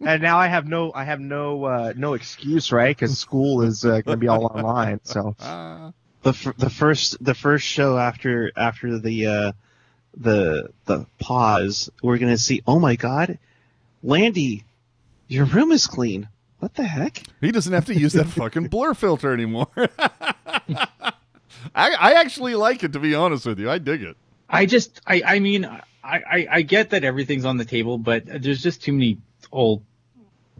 and 0.00 0.22
now 0.22 0.38
I 0.38 0.46
have 0.48 0.66
no 0.66 0.92
I 0.94 1.04
have 1.04 1.20
no 1.20 1.64
uh, 1.64 1.92
no 1.96 2.14
excuse, 2.14 2.70
right? 2.72 2.96
Because 2.96 3.18
school 3.18 3.62
is 3.62 3.84
uh, 3.84 4.00
going 4.02 4.04
to 4.04 4.16
be 4.16 4.28
all 4.28 4.46
online. 4.46 5.00
So 5.04 5.34
Uh, 5.40 5.92
the 6.22 6.30
f- 6.30 6.56
the 6.58 6.70
first 6.70 7.16
the 7.24 7.34
first 7.34 7.64
show 7.64 7.96
after 7.96 8.52
after 8.56 8.98
the 8.98 9.26
uh, 9.26 9.52
the 10.16 10.70
the 10.86 11.06
pause, 11.18 11.90
we're 12.02 12.18
gonna 12.18 12.38
see. 12.38 12.62
Oh 12.66 12.78
my 12.78 12.96
God, 12.96 13.38
Landy, 14.02 14.64
your 15.28 15.44
room 15.44 15.72
is 15.72 15.86
clean. 15.86 16.28
What 16.58 16.74
the 16.74 16.84
heck? 16.84 17.22
he 17.40 17.52
doesn't 17.52 17.72
have 17.72 17.86
to 17.86 17.98
use 17.98 18.12
that 18.12 18.26
fucking 18.28 18.68
blur 18.68 18.94
filter 18.94 19.32
anymore. 19.32 19.68
I, 21.74 21.90
I 21.94 22.12
actually 22.14 22.54
like 22.54 22.84
it, 22.84 22.92
to 22.92 22.98
be 22.98 23.14
honest 23.14 23.46
with 23.46 23.58
you. 23.58 23.70
I 23.70 23.78
dig 23.78 24.02
it. 24.02 24.16
I 24.48 24.66
just, 24.66 25.00
I, 25.06 25.22
I 25.24 25.38
mean, 25.38 25.64
I, 25.64 25.80
I, 26.02 26.46
I 26.50 26.62
get 26.62 26.90
that 26.90 27.04
everything's 27.04 27.44
on 27.44 27.56
the 27.56 27.64
table, 27.64 27.98
but 27.98 28.24
there's 28.26 28.62
just 28.62 28.82
too 28.82 28.92
many 28.92 29.18
old 29.52 29.82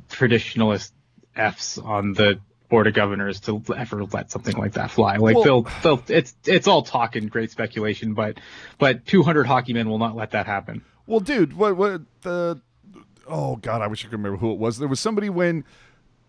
traditionalist 0.09 0.93
Fs 1.35 1.79
on 1.79 2.13
the 2.13 2.41
board 2.71 2.87
of 2.87 2.95
governors 2.95 3.41
to 3.41 3.63
ever 3.77 4.05
let 4.05 4.31
something 4.31 4.57
like 4.57 4.73
that 4.73 4.91
fly. 4.91 5.17
Like 5.17 5.37
Well- 5.37 5.45
they'll, 5.45 5.63
they'll, 5.83 6.03
it's, 6.09 6.35
it's 6.47 6.67
all 6.67 6.83
talk 6.83 7.17
and 7.17 7.31
great 7.31 7.51
speculation, 7.51 8.15
but, 8.15 8.39
but 8.79 9.05
200 9.05 9.45
hockey 9.45 9.75
men 9.75 9.89
will 9.89 9.99
not 9.99 10.17
let 10.17 10.31
that 10.31 10.47
happen. 10.47 10.83
Well, 11.07 11.21
dude, 11.21 11.55
what 11.57 11.77
what 11.77 12.03
the 12.23 12.61
oh 13.27 13.57
god, 13.57 13.83
I 13.83 13.89
wish 13.89 14.05
I 14.05 14.09
could 14.09 14.19
remember 14.19 14.39
who 14.39 14.53
it 14.53 14.59
was. 14.59 14.79
There 14.79 14.87
was 14.87 15.01
somebody 15.01 15.29
when 15.29 15.65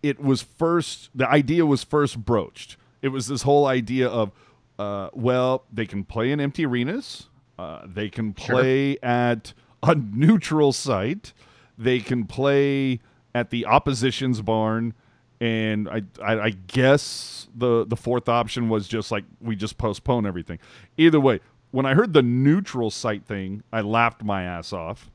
it 0.02 0.20
was 0.20 0.42
first 0.42 1.08
the 1.14 1.28
idea 1.30 1.64
was 1.64 1.84
first 1.84 2.24
broached. 2.24 2.76
It 3.00 3.08
was 3.08 3.28
this 3.28 3.42
whole 3.42 3.66
idea 3.66 4.08
of 4.08 4.32
uh, 4.80 5.10
well, 5.12 5.64
they 5.72 5.86
can 5.86 6.02
play 6.02 6.32
in 6.32 6.40
empty 6.40 6.66
arenas. 6.66 7.28
Uh, 7.56 7.82
they 7.86 8.08
can 8.08 8.32
play 8.32 8.98
at 9.04 9.52
a 9.84 9.94
neutral 9.94 10.72
site. 10.72 11.32
They 11.78 12.00
can 12.00 12.24
play 12.24 12.98
at 13.36 13.50
the 13.50 13.66
opposition's 13.66 14.42
barn. 14.42 14.94
And 15.42 15.88
I, 15.88 16.02
I, 16.22 16.40
I 16.40 16.50
guess 16.50 17.48
the 17.52 17.84
the 17.84 17.96
fourth 17.96 18.28
option 18.28 18.68
was 18.68 18.86
just 18.86 19.10
like 19.10 19.24
we 19.40 19.56
just 19.56 19.76
postpone 19.76 20.24
everything. 20.24 20.60
Either 20.96 21.18
way, 21.18 21.40
when 21.72 21.84
I 21.84 21.94
heard 21.94 22.12
the 22.12 22.22
neutral 22.22 22.92
site 22.92 23.24
thing, 23.24 23.64
I 23.72 23.80
laughed 23.80 24.22
my 24.22 24.44
ass 24.44 24.72
off 24.72 25.10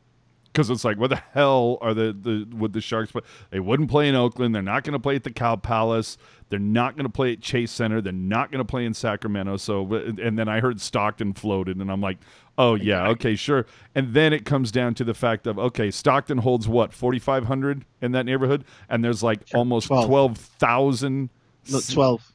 because 0.52 0.70
it's 0.70 0.84
like, 0.84 0.98
what 0.98 1.10
the 1.10 1.22
hell 1.34 1.78
are 1.82 1.94
the, 1.94 2.14
the 2.14 2.48
would 2.56 2.74
the 2.74 2.82
Sharks 2.82 3.12
play? 3.12 3.22
They 3.50 3.60
wouldn't 3.60 3.90
play 3.90 4.10
in 4.10 4.16
Oakland. 4.16 4.56
They're 4.56 4.62
not 4.62 4.84
going 4.84 4.94
to 4.94 5.00
play 5.00 5.16
at 5.16 5.24
the 5.24 5.32
Cow 5.32 5.56
Palace. 5.56 6.18
They're 6.50 6.60
not 6.60 6.96
going 6.96 7.06
to 7.06 7.12
play 7.12 7.34
at 7.34 7.42
Chase 7.42 7.72
Center. 7.72 8.02
They're 8.02 8.14
not 8.14 8.52
going 8.52 8.60
to 8.60 8.66
play 8.66 8.86
in 8.86 8.94
Sacramento. 8.94 9.58
So, 9.58 9.94
and 9.94 10.40
then 10.40 10.48
I 10.48 10.60
heard 10.60 10.80
Stockton 10.80 11.34
floated, 11.34 11.78
and 11.78 11.92
I'm 11.92 12.02
like, 12.02 12.18
oh 12.58 12.76
yeah, 12.76 13.08
okay, 13.10 13.36
sure. 13.36 13.66
And 13.96 14.14
then 14.14 14.34
it 14.34 14.46
comes 14.46 14.72
down 14.72 14.94
to 14.96 15.04
the 15.04 15.14
fact 15.14 15.48
of 15.48 15.60
okay, 15.60 15.92
Stockton 15.92 16.40
holds 16.40 16.68
what 16.68 16.94
4,500 16.94 17.86
in 18.02 18.12
that 18.14 18.26
neighborhood, 18.26 18.64
and 18.90 19.04
there's 19.04 19.24
like 19.24 19.42
almost 19.54 19.88
12. 19.88 20.08
12,000. 20.08 21.30
Look, 21.70 21.88
twelve. 21.88 22.32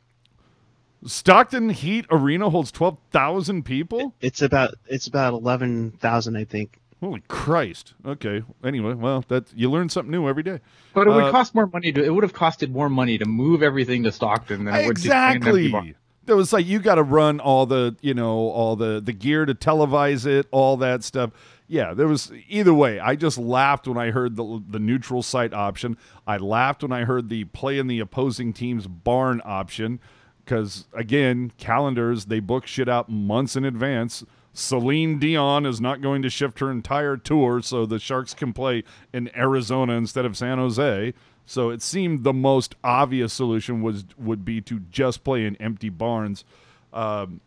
Stockton 1.04 1.70
Heat 1.70 2.06
Arena 2.10 2.50
holds 2.50 2.70
12,000 2.70 3.64
people. 3.64 4.14
It's 4.20 4.42
about 4.42 4.74
it's 4.86 5.06
about 5.06 5.32
eleven 5.32 5.92
thousand, 5.92 6.36
I 6.36 6.44
think. 6.44 6.78
Holy 7.02 7.22
Christ! 7.26 7.94
Okay. 8.06 8.44
Anyway, 8.64 8.94
well, 8.94 9.24
that 9.26 9.52
you 9.56 9.68
learn 9.68 9.88
something 9.88 10.12
new 10.12 10.28
every 10.28 10.44
day. 10.44 10.60
But 10.94 11.08
it 11.08 11.10
would 11.10 11.24
Uh, 11.24 11.30
cost 11.32 11.52
more 11.52 11.66
money 11.66 11.90
to, 11.90 12.04
it 12.04 12.14
would 12.14 12.22
have 12.22 12.32
costed 12.32 12.70
more 12.70 12.88
money 12.88 13.18
to 13.18 13.24
move 13.26 13.60
everything 13.60 14.04
to 14.04 14.12
Stockton 14.12 14.64
than 14.66 14.74
it 14.74 14.86
would 14.86 14.96
to 14.96 15.02
stand 15.02 15.44
empty 15.44 15.68
bar. 15.70 15.80
Exactly. 15.80 15.96
There 16.26 16.36
was 16.36 16.52
like 16.52 16.64
you 16.64 16.78
got 16.78 16.94
to 16.94 17.02
run 17.02 17.40
all 17.40 17.66
the 17.66 17.96
you 18.02 18.14
know 18.14 18.36
all 18.50 18.76
the 18.76 19.00
the 19.00 19.12
gear 19.12 19.44
to 19.44 19.54
televise 19.54 20.26
it, 20.26 20.46
all 20.52 20.76
that 20.76 21.02
stuff. 21.02 21.32
Yeah, 21.66 21.92
there 21.92 22.06
was 22.06 22.30
either 22.48 22.72
way. 22.72 23.00
I 23.00 23.16
just 23.16 23.36
laughed 23.36 23.88
when 23.88 23.98
I 23.98 24.12
heard 24.12 24.36
the 24.36 24.62
the 24.68 24.78
neutral 24.78 25.22
site 25.22 25.52
option. 25.52 25.96
I 26.24 26.36
laughed 26.36 26.84
when 26.84 26.92
I 26.92 27.02
heard 27.02 27.28
the 27.28 27.44
play 27.46 27.78
in 27.78 27.88
the 27.88 27.98
opposing 27.98 28.52
team's 28.52 28.86
barn 28.86 29.42
option 29.44 29.98
because 30.44 30.86
again, 30.94 31.50
calendars 31.58 32.26
they 32.26 32.38
book 32.38 32.68
shit 32.68 32.88
out 32.88 33.08
months 33.08 33.56
in 33.56 33.64
advance. 33.64 34.24
Celine 34.54 35.18
Dion 35.18 35.64
is 35.64 35.80
not 35.80 36.02
going 36.02 36.22
to 36.22 36.30
shift 36.30 36.58
her 36.58 36.70
entire 36.70 37.16
tour 37.16 37.62
so 37.62 37.86
the 37.86 37.98
Sharks 37.98 38.34
can 38.34 38.52
play 38.52 38.84
in 39.12 39.30
Arizona 39.36 39.94
instead 39.94 40.24
of 40.24 40.36
San 40.36 40.58
Jose. 40.58 41.14
So 41.46 41.70
it 41.70 41.82
seemed 41.82 42.24
the 42.24 42.32
most 42.32 42.74
obvious 42.84 43.32
solution 43.32 43.82
was 43.82 44.04
would 44.18 44.44
be 44.44 44.60
to 44.62 44.80
just 44.90 45.24
play 45.24 45.44
in 45.44 45.56
empty 45.56 45.88
barns. 45.88 46.44
Um, 46.92 47.40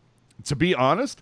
to 0.44 0.56
be 0.56 0.74
honest, 0.74 1.22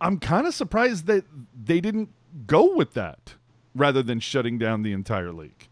I'm 0.00 0.18
kind 0.18 0.46
of 0.46 0.54
surprised 0.54 1.06
that 1.06 1.24
they 1.64 1.80
didn't 1.80 2.10
go 2.46 2.74
with 2.74 2.94
that 2.94 3.34
rather 3.74 4.02
than 4.02 4.20
shutting 4.20 4.58
down 4.58 4.82
the 4.82 4.92
entire 4.92 5.32
league. 5.32 5.67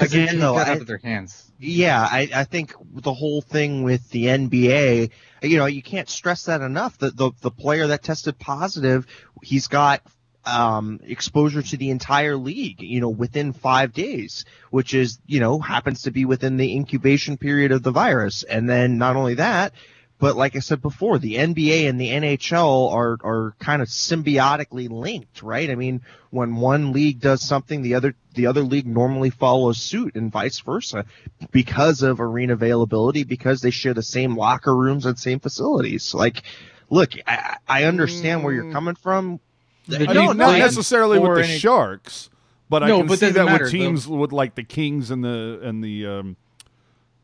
Again, 0.00 0.38
though, 0.38 0.56
I- 0.56 0.70
out 0.70 0.80
of 0.80 0.86
their 0.86 0.98
hands. 0.98 1.46
Yeah, 1.62 2.00
I, 2.00 2.28
I 2.34 2.44
think 2.44 2.72
the 2.80 3.12
whole 3.12 3.42
thing 3.42 3.82
with 3.82 4.08
the 4.10 4.26
NBA, 4.26 5.10
you 5.42 5.58
know, 5.58 5.66
you 5.66 5.82
can't 5.82 6.08
stress 6.08 6.44
that 6.46 6.62
enough. 6.62 6.96
The, 6.96 7.10
the 7.10 7.32
the 7.42 7.50
player 7.50 7.88
that 7.88 8.02
tested 8.02 8.38
positive, 8.38 9.06
he's 9.42 9.68
got 9.68 10.00
um, 10.46 11.00
exposure 11.02 11.62
to 11.62 11.76
the 11.76 11.90
entire 11.90 12.36
league, 12.36 12.80
you 12.80 13.00
know, 13.00 13.10
within 13.10 13.52
five 13.52 13.92
days, 13.92 14.44
which 14.70 14.94
is, 14.94 15.18
you 15.26 15.40
know, 15.40 15.58
happens 15.58 16.02
to 16.02 16.10
be 16.10 16.24
within 16.24 16.56
the 16.56 16.74
incubation 16.74 17.36
period 17.36 17.72
of 17.72 17.82
the 17.82 17.90
virus. 17.90 18.42
And 18.42 18.68
then 18.68 18.96
not 18.98 19.16
only 19.16 19.34
that, 19.34 19.72
but 20.20 20.36
like 20.36 20.54
I 20.54 20.58
said 20.58 20.82
before, 20.82 21.18
the 21.18 21.36
NBA 21.36 21.88
and 21.88 21.98
the 22.00 22.10
NHL 22.10 22.92
are, 22.92 23.16
are 23.24 23.54
kind 23.58 23.80
of 23.80 23.88
symbiotically 23.88 24.88
linked, 24.90 25.42
right? 25.42 25.70
I 25.70 25.74
mean, 25.74 26.02
when 26.28 26.56
one 26.56 26.92
league 26.92 27.20
does 27.20 27.40
something, 27.42 27.80
the 27.80 27.94
other, 27.94 28.14
the 28.34 28.46
other 28.46 28.60
league 28.62 28.86
normally 28.86 29.30
follows 29.30 29.78
suit 29.78 30.14
and 30.16 30.30
vice 30.30 30.60
versa 30.60 31.06
because 31.50 32.02
of 32.02 32.20
arena 32.20 32.52
availability, 32.52 33.24
because 33.24 33.62
they 33.62 33.70
share 33.70 33.94
the 33.94 34.02
same 34.02 34.36
locker 34.36 34.76
rooms 34.76 35.06
and 35.06 35.18
same 35.18 35.40
facilities. 35.40 36.12
Like, 36.14 36.42
look, 36.90 37.12
I, 37.26 37.56
I 37.66 37.84
understand 37.84 38.44
where 38.44 38.52
you're 38.52 38.72
coming 38.72 38.96
from. 38.96 39.40
The 39.88 40.06
I 40.06 40.12
No, 40.12 40.28
mean, 40.28 40.36
not 40.36 40.58
necessarily 40.58 41.18
with 41.18 41.34
the 41.34 41.44
any- 41.44 41.58
Sharks, 41.58 42.28
but 42.68 42.82
I 42.82 42.90
can 42.90 43.06
but 43.06 43.18
see 43.18 43.30
that 43.30 43.46
matter, 43.46 43.64
with 43.64 43.72
teams 43.72 44.06
with 44.06 44.32
like 44.32 44.54
the 44.54 44.62
Kings 44.64 45.10
and 45.10 45.24
the 45.24 45.60
and 45.62 45.82
the 45.82 46.06
um, 46.06 46.36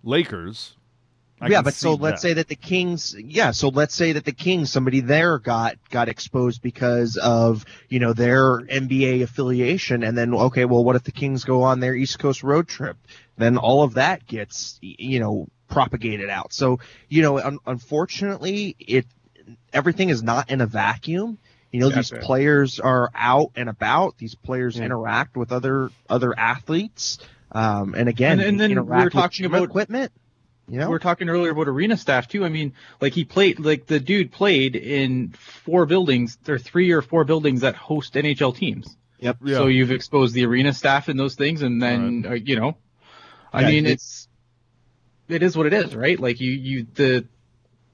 Lakers. 0.03 0.76
I 1.41 1.49
yeah, 1.49 1.61
but 1.61 1.74
so 1.74 1.95
let's 1.95 2.22
that. 2.22 2.28
say 2.28 2.32
that 2.34 2.49
the 2.49 2.55
Kings, 2.57 3.14
yeah, 3.18 3.51
so 3.51 3.68
let's 3.68 3.95
say 3.95 4.12
that 4.12 4.24
the 4.24 4.32
Kings, 4.32 4.70
somebody 4.70 5.01
there 5.01 5.39
got 5.39 5.76
got 5.91 6.09
exposed 6.09 6.62
because 6.62 7.16
of 7.18 7.66
you 7.91 7.99
know 7.99 8.14
their 8.14 8.61
NBA 8.62 9.22
affiliation, 9.22 10.03
and 10.03 10.16
then 10.16 10.32
okay, 10.34 10.64
well, 10.64 10.82
what 10.82 10.97
if 10.97 11.03
the 11.05 11.12
Kings 11.12 11.45
go 11.45 11.62
on 11.62 11.80
their 11.80 11.95
East 11.95 12.18
Coast 12.18 12.43
road 12.43 12.68
trip? 12.68 12.97
Then 13.37 13.59
all 13.59 13.82
of 13.82 13.95
that 13.95 14.26
gets 14.26 14.78
you 14.80 15.20
know 15.20 15.49
propagated 15.68 16.30
out. 16.30 16.55
So 16.55 16.78
you 17.11 17.20
know, 17.20 17.39
un- 17.39 17.59
unfortunately, 17.66 18.74
it 18.78 19.07
everything 19.74 20.09
is 20.09 20.22
not 20.22 20.51
in 20.51 20.62
a 20.62 20.66
vacuum. 20.66 21.37
You 21.70 21.80
know, 21.80 21.91
these 21.91 22.11
players 22.22 22.80
are 22.80 23.11
out 23.14 23.51
and 23.57 23.68
about. 23.68 24.16
These 24.16 24.34
players 24.37 24.78
Yeah. 24.78 24.84
interact 24.87 25.37
with 25.37 25.53
other 25.53 25.91
other 26.09 26.32
athletes, 26.39 27.18
um, 27.53 27.95
and 27.95 28.09
again, 28.09 28.41
And- 28.41 28.49
and 28.49 28.61
then 28.61 28.70
we 28.70 28.80
were 29.05 29.11
talking 29.11 29.45
about- 29.45 29.64
equipment. 29.64 30.12
You 30.69 30.79
know, 30.81 30.89
We 30.91 30.97
are 30.97 31.01
talking 31.01 31.29
earlier 31.29 31.53
about 31.53 31.69
arena 31.69 31.97
staff 31.97 32.27
too. 32.29 32.45
I 32.45 32.49
mean, 32.49 32.73
like 33.01 33.12
he 33.12 33.25
played, 33.25 33.61
like 33.61 33.87
the 33.87 34.01
dude 34.01 34.33
played 34.33 34.75
in 34.75 35.33
four 35.64 35.87
buildings. 35.87 36.39
There 36.45 36.57
are 36.57 36.59
three 36.59 36.91
or 36.91 37.03
four 37.03 37.25
buildings 37.25 37.61
that 37.61 37.77
host 37.77 38.14
NHL 38.14 38.57
teams. 38.57 38.97
Yep. 39.21 39.39
Yeah. 39.45 39.55
So 39.59 39.67
you've 39.69 39.93
exposed 39.93 40.35
the 40.35 40.45
arena 40.45 40.73
staff 40.73 41.09
in 41.09 41.17
those 41.17 41.37
things, 41.37 41.62
and 41.62 41.81
then 41.81 42.27
uh, 42.29 42.33
you 42.33 42.57
know, 42.59 42.77
I 43.53 43.62
Yeah, 43.62 43.69
mean, 43.69 43.87
it- 43.87 43.93
it's 43.93 44.29
it 45.29 45.43
is 45.43 45.57
what 45.57 45.67
it 45.67 45.73
is, 45.73 45.95
right? 45.95 46.19
Like 46.19 46.41
you, 46.41 46.51
you 46.53 46.87
the 46.95 47.27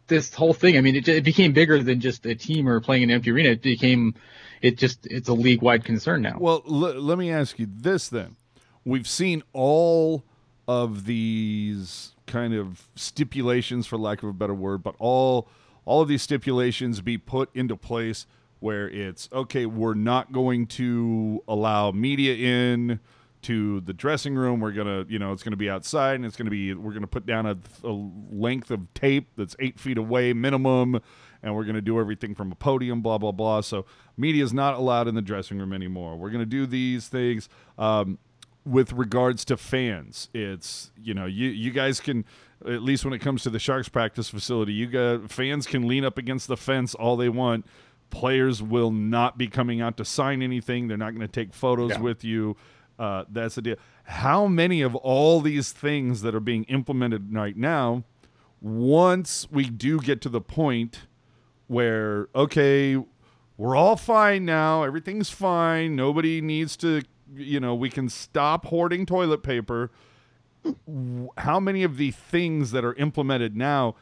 this 0.06 0.34
whole 0.34 0.52
thing. 0.54 0.76
I 0.76 0.80
mean, 0.80 0.96
it, 0.96 1.08
it 1.08 1.24
became 1.24 1.52
bigger 1.52 1.82
than 1.82 2.00
just 2.00 2.26
a 2.26 2.34
team 2.34 2.68
or 2.68 2.80
playing 2.80 3.04
an 3.04 3.10
empty 3.10 3.30
arena. 3.30 3.50
It 3.50 3.62
became, 3.62 4.14
it 4.60 4.76
just 4.76 5.06
it's 5.06 5.28
a 5.28 5.32
league 5.34 5.62
wide 5.62 5.84
concern 5.84 6.22
now. 6.22 6.36
Well, 6.38 6.62
l- 6.66 7.00
let 7.00 7.18
me 7.18 7.30
ask 7.30 7.58
you 7.58 7.68
this 7.70 8.08
then. 8.08 8.36
We've 8.84 9.06
seen 9.08 9.42
all 9.52 10.24
of 10.68 11.04
these 11.06 12.12
kind 12.32 12.54
of 12.54 12.88
stipulations, 12.96 13.86
for 13.86 13.98
lack 13.98 14.22
of 14.22 14.30
a 14.30 14.32
better 14.32 14.54
word, 14.54 14.82
but 14.82 14.94
all 14.98 15.48
all 15.84 16.00
of 16.00 16.08
these 16.08 16.22
stipulations 16.22 17.00
be 17.00 17.18
put 17.18 17.54
into 17.54 17.76
place 17.76 18.26
where 18.60 18.88
it's 18.88 19.28
okay. 19.32 19.66
We're 19.66 19.94
not 19.94 20.32
going 20.32 20.66
to 20.68 21.42
allow 21.46 21.90
media 21.90 22.34
in 22.34 23.00
to 23.42 23.80
the 23.80 23.92
dressing 23.92 24.36
room. 24.36 24.60
We're 24.60 24.72
gonna, 24.72 25.04
you 25.08 25.18
know, 25.18 25.32
it's 25.32 25.42
gonna 25.42 25.56
be 25.56 25.68
outside, 25.68 26.14
and 26.14 26.24
it's 26.24 26.36
gonna 26.36 26.50
be. 26.50 26.72
We're 26.72 26.92
gonna 26.92 27.06
put 27.06 27.26
down 27.26 27.44
a, 27.44 27.58
a 27.84 27.92
length 28.30 28.70
of 28.70 28.92
tape 28.94 29.28
that's 29.36 29.56
eight 29.58 29.78
feet 29.78 29.98
away 29.98 30.32
minimum, 30.32 31.00
and 31.42 31.54
we're 31.54 31.64
gonna 31.64 31.82
do 31.82 32.00
everything 32.00 32.34
from 32.34 32.52
a 32.52 32.54
podium. 32.54 33.02
Blah 33.02 33.18
blah 33.18 33.32
blah. 33.32 33.60
So 33.60 33.84
media 34.16 34.44
is 34.44 34.54
not 34.54 34.74
allowed 34.74 35.08
in 35.08 35.14
the 35.16 35.22
dressing 35.22 35.58
room 35.58 35.72
anymore. 35.72 36.16
We're 36.16 36.30
gonna 36.30 36.46
do 36.46 36.66
these 36.66 37.08
things. 37.08 37.48
Um, 37.76 38.18
with 38.64 38.92
regards 38.92 39.44
to 39.46 39.56
fans, 39.56 40.28
it's 40.32 40.90
you 41.02 41.14
know 41.14 41.26
you 41.26 41.48
you 41.48 41.70
guys 41.70 42.00
can 42.00 42.24
at 42.64 42.82
least 42.82 43.04
when 43.04 43.12
it 43.12 43.18
comes 43.18 43.42
to 43.42 43.50
the 43.50 43.58
Sharks 43.58 43.88
practice 43.88 44.28
facility, 44.28 44.72
you 44.72 44.86
got 44.86 45.30
fans 45.30 45.66
can 45.66 45.88
lean 45.88 46.04
up 46.04 46.16
against 46.18 46.46
the 46.48 46.56
fence 46.56 46.94
all 46.94 47.16
they 47.16 47.28
want. 47.28 47.66
Players 48.10 48.62
will 48.62 48.90
not 48.92 49.36
be 49.38 49.48
coming 49.48 49.80
out 49.80 49.96
to 49.96 50.04
sign 50.04 50.42
anything. 50.42 50.86
They're 50.86 50.96
not 50.98 51.10
going 51.14 51.26
to 51.26 51.32
take 51.32 51.52
photos 51.54 51.92
Yeah. 51.92 52.00
with 52.00 52.22
you. 52.24 52.56
Uh, 52.98 53.24
that's 53.30 53.54
the 53.56 53.62
deal. 53.62 53.76
How 54.04 54.46
many 54.46 54.80
of 54.82 54.94
all 54.94 55.40
these 55.40 55.72
things 55.72 56.20
that 56.22 56.34
are 56.34 56.40
being 56.40 56.62
implemented 56.64 57.34
right 57.34 57.56
now, 57.56 58.04
once 58.60 59.48
we 59.50 59.64
do 59.68 59.98
get 59.98 60.20
to 60.20 60.28
the 60.28 60.40
point 60.40 61.00
where 61.66 62.28
okay, 62.34 62.96
we're 63.56 63.74
all 63.76 63.96
fine 63.96 64.44
now, 64.44 64.82
everything's 64.84 65.30
fine, 65.30 65.96
nobody 65.96 66.40
needs 66.40 66.76
to, 66.76 67.02
you 67.34 67.60
know, 67.60 67.74
we 67.74 67.90
can 67.90 68.08
stop 68.08 68.66
hoarding 68.66 69.06
toilet 69.06 69.42
paper. 69.42 69.90
How 71.38 71.58
many 71.58 71.82
of 71.82 71.96
the 71.96 72.10
things 72.12 72.70
that 72.70 72.84
are 72.84 72.94
implemented 72.94 73.56
now 73.56 73.96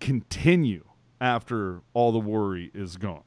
continue 0.00 0.84
after 1.20 1.82
all 1.92 2.12
the 2.12 2.20
worry 2.20 2.70
is 2.74 2.96
gone? 2.96 3.24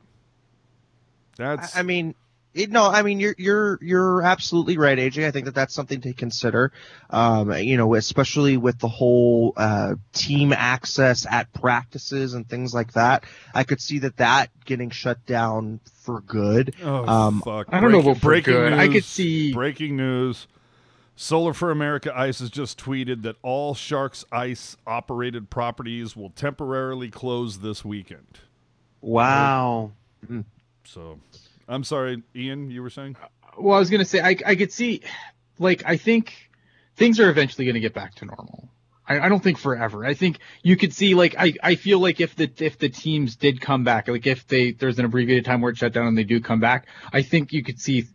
That's 1.37 1.75
I 1.75 1.79
I 1.79 1.83
mean, 1.83 2.15
it, 2.53 2.71
no, 2.71 2.85
I 2.89 3.03
mean 3.03 3.19
you're 3.19 3.35
you're 3.37 3.77
you're 3.81 4.21
absolutely 4.23 4.77
right, 4.77 4.97
AJ. 4.97 5.25
I 5.25 5.31
think 5.31 5.45
that 5.45 5.53
that's 5.55 5.73
something 5.73 6.01
to 6.01 6.13
consider. 6.13 6.71
Um, 7.09 7.51
you 7.53 7.77
know, 7.77 7.93
especially 7.95 8.57
with 8.57 8.79
the 8.79 8.87
whole 8.87 9.53
uh, 9.55 9.95
team 10.13 10.51
access 10.53 11.25
at 11.29 11.51
practices 11.53 12.33
and 12.33 12.47
things 12.49 12.73
like 12.73 12.93
that. 12.93 13.23
I 13.53 13.63
could 13.63 13.79
see 13.81 13.99
that 13.99 14.17
that 14.17 14.49
getting 14.65 14.89
shut 14.89 15.25
down 15.25 15.79
for 16.03 16.21
good. 16.21 16.73
Oh, 16.83 17.05
Um, 17.07 17.41
fuck. 17.41 17.67
I 17.71 17.79
don't 17.79 17.91
know 17.91 17.97
Breaking- 18.01 18.11
about 18.11 18.21
for 18.21 18.27
breaking 18.27 18.53
good. 18.53 18.73
I 18.73 18.87
could 18.87 19.03
see- 19.03 19.53
breaking 19.53 19.95
news. 19.97 20.47
Solar4America 21.17 22.15
Ice 22.15 22.39
has 22.39 22.49
just 22.49 22.79
tweeted 22.79 23.23
that 23.23 23.35
all 23.41 23.75
Sharks 23.75 24.23
Ice 24.31 24.77
operated 24.87 25.49
properties 25.49 26.15
will 26.15 26.29
temporarily 26.29 27.09
close 27.09 27.57
this 27.59 27.83
weekend. 27.83 28.39
Wow. 29.01 29.91
So, 30.85 31.19
I'm 31.69 31.83
sorry, 31.83 32.23
Ian, 32.35 32.71
you 32.71 32.81
were 32.81 32.89
saying? 32.89 33.15
Well, 33.57 33.75
I 33.75 33.79
was 33.79 33.89
gonna 33.89 34.05
say 34.05 34.19
I 34.19 34.35
I 34.45 34.55
could 34.55 34.71
see, 34.71 35.01
like 35.59 35.83
I 35.85 35.97
think 35.97 36.33
things 36.95 37.19
are 37.19 37.29
eventually 37.29 37.65
gonna 37.65 37.79
get 37.79 37.93
back 37.93 38.15
to 38.15 38.25
normal. 38.25 38.69
I, 39.07 39.19
I 39.19 39.29
don't 39.29 39.43
think 39.43 39.57
forever. 39.57 40.05
I 40.05 40.13
think 40.13 40.39
you 40.63 40.75
could 40.75 40.93
see 40.93 41.13
like 41.13 41.35
I, 41.37 41.53
I 41.61 41.75
feel 41.75 41.99
like 41.99 42.19
if 42.19 42.35
the 42.35 42.51
if 42.57 42.79
the 42.79 42.89
teams 42.89 43.35
did 43.35 43.61
come 43.61 43.83
back, 43.83 44.07
like 44.07 44.27
if 44.27 44.47
they 44.47 44.71
there's 44.71 44.99
an 44.99 45.05
abbreviated 45.05 45.45
time 45.45 45.61
where 45.61 45.69
it's 45.71 45.79
shut 45.79 45.93
down 45.93 46.07
and 46.07 46.17
they 46.17 46.23
do 46.23 46.39
come 46.39 46.59
back, 46.59 46.87
I 47.13 47.21
think 47.21 47.53
you 47.53 47.63
could 47.63 47.79
see 47.79 48.05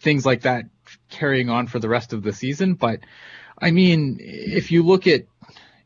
things 0.00 0.26
like 0.26 0.42
that 0.42 0.64
carrying 1.08 1.50
on 1.50 1.66
for 1.66 1.78
the 1.78 1.88
rest 1.88 2.12
of 2.12 2.22
the 2.22 2.32
season. 2.32 2.74
But 2.74 3.00
I 3.58 3.70
mean, 3.70 4.18
if 4.20 4.72
you 4.72 4.82
look 4.82 5.06
at 5.06 5.24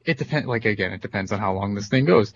it 0.05 0.19
depends 0.19 0.47
like 0.47 0.65
again, 0.65 0.93
it 0.93 1.03
depends 1.03 1.33
on 1.33 1.41
how 1.41 1.53
long 1.53 1.75
this 1.75 1.89
thing 1.89 2.05
goes. 2.05 2.33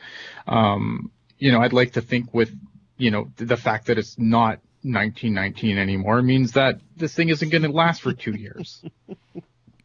Um, 0.47 1.11
you 1.39 1.53
know, 1.53 1.61
I'd 1.61 1.73
like 1.73 1.93
to 1.93 2.01
think 2.03 2.35
with 2.35 2.55
you 2.97 3.11
know 3.11 3.31
the 3.37 3.57
fact 3.57 3.87
that 3.87 3.99
it's 3.99 4.19
not 4.19 4.61
1919 4.83 5.79
anymore 5.79 6.23
means 6.23 6.53
that 6.53 6.81
this 6.97 7.15
thing 7.15 7.29
isn't 7.29 7.51
going 7.51 7.63
to 7.63 7.71
last 7.71 8.03
for 8.03 8.13
two 8.13 8.33
years. 8.33 8.85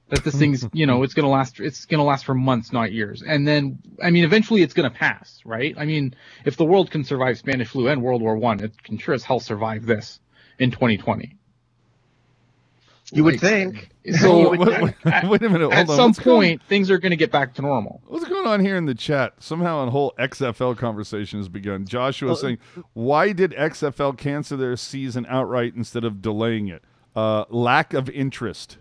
that 0.09 0.23
this 0.23 0.35
thing's 0.35 0.65
you 0.71 0.85
know 0.85 1.03
it's 1.03 1.13
going 1.13 1.25
to 1.25 1.29
last 1.29 1.59
it's 1.59 1.85
going 1.85 1.99
to 1.99 2.03
last 2.03 2.25
for 2.25 2.33
months 2.33 2.71
not 2.71 2.91
years. 2.91 3.21
And 3.21 3.47
then 3.47 3.79
i 4.03 4.09
mean 4.09 4.23
eventually 4.23 4.61
it's 4.61 4.73
going 4.73 4.89
to 4.89 4.95
pass 4.97 5.41
right? 5.45 5.75
I 5.77 5.85
mean 5.85 6.15
if 6.45 6.57
the 6.57 6.65
world 6.65 6.91
can 6.91 7.03
survive 7.03 7.37
spanish 7.37 7.69
flu 7.69 7.87
and 7.87 8.01
world 8.01 8.21
war 8.21 8.37
one 8.37 8.59
it 8.63 8.81
can 8.83 8.97
sure 8.97 9.13
as 9.13 9.23
hell 9.23 9.39
survive 9.39 9.85
this 9.85 10.19
in 10.59 10.71
2020 10.71 11.37
You 13.13 13.23
would 13.23 13.35
Like, 13.35 13.41
think. 13.41 13.89
so 14.19 14.49
wait, 14.51 14.59
wait, 14.59 14.93
at, 15.05 15.29
wait 15.29 15.41
a 15.41 15.49
minute. 15.49 15.61
Hold 15.61 15.73
at 15.73 15.89
on. 15.89 15.95
some 15.95 16.09
What's 16.09 16.19
going- 16.19 16.37
point 16.59 16.63
things 16.63 16.91
are 16.91 16.97
going 16.97 17.11
to 17.11 17.15
get 17.15 17.31
back 17.31 17.53
to 17.55 17.61
normal 17.61 18.01
What's 18.07 18.25
going 18.25 18.45
on 18.45 18.59
here 18.59 18.75
in 18.75 18.85
the 18.85 18.95
chat? 18.95 19.33
Somehow 19.39 19.87
a 19.87 19.89
whole 19.89 20.13
XFL 20.19 20.77
conversation 20.77 21.39
has 21.39 21.47
begun. 21.47 21.85
Joshua 21.85 22.33
is 22.33 22.41
saying, 22.41 22.57
why 22.93 23.31
did 23.31 23.51
XFL 23.51 24.17
cancel 24.17 24.57
their 24.57 24.75
season 24.75 25.25
outright 25.29 25.73
instead 25.75 26.03
of 26.03 26.21
delaying 26.21 26.67
it? 26.67 26.83
Uh, 27.15 27.45
lack 27.49 27.93
of 27.93 28.09
interest. 28.09 28.77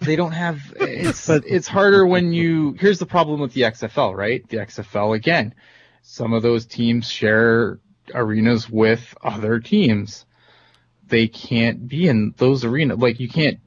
they 0.00 0.16
don't 0.16 0.32
have 0.32 0.60
it's 0.80 1.28
it's 1.28 1.66
harder 1.68 2.06
when 2.06 2.32
you 2.32 2.76
here's 2.78 2.98
the 3.00 3.06
problem 3.06 3.40
with 3.40 3.52
the 3.54 3.62
XFL, 3.62 4.14
right? 4.16 4.48
The 4.48 4.58
XFL 4.58 5.16
again, 5.16 5.52
some 6.02 6.32
of 6.32 6.42
those 6.42 6.64
teams 6.64 7.10
share 7.10 7.80
arenas 8.14 8.70
with 8.70 9.14
other 9.22 9.58
teams. 9.60 10.26
They 11.06 11.28
can't 11.28 11.86
be 11.86 12.08
in 12.08 12.34
those 12.38 12.64
arenas. 12.64 12.98
Like 12.98 13.20
you 13.20 13.28
can't 13.28 13.58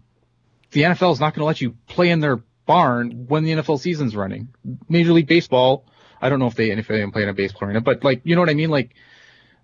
the 0.71 0.83
NFL 0.83 1.13
is 1.13 1.19
not 1.19 1.33
going 1.33 1.41
to 1.41 1.45
let 1.45 1.61
you 1.61 1.75
play 1.87 2.09
in 2.09 2.19
their 2.19 2.37
barn 2.65 3.25
when 3.27 3.43
the 3.43 3.51
NFL 3.51 3.79
season's 3.79 4.15
running. 4.15 4.49
Major 4.89 5.13
League 5.13 5.27
Baseball, 5.27 5.85
I 6.21 6.29
don't 6.29 6.39
know 6.39 6.47
if 6.47 6.55
they 6.55 6.71
if 6.71 6.87
they 6.87 7.05
play 7.07 7.23
in 7.23 7.29
a 7.29 7.33
baseball 7.33 7.67
arena, 7.67 7.81
but 7.81 8.03
like 8.03 8.21
you 8.23 8.35
know 8.35 8.41
what 8.41 8.49
I 8.49 8.53
mean? 8.53 8.69
Like 8.69 8.95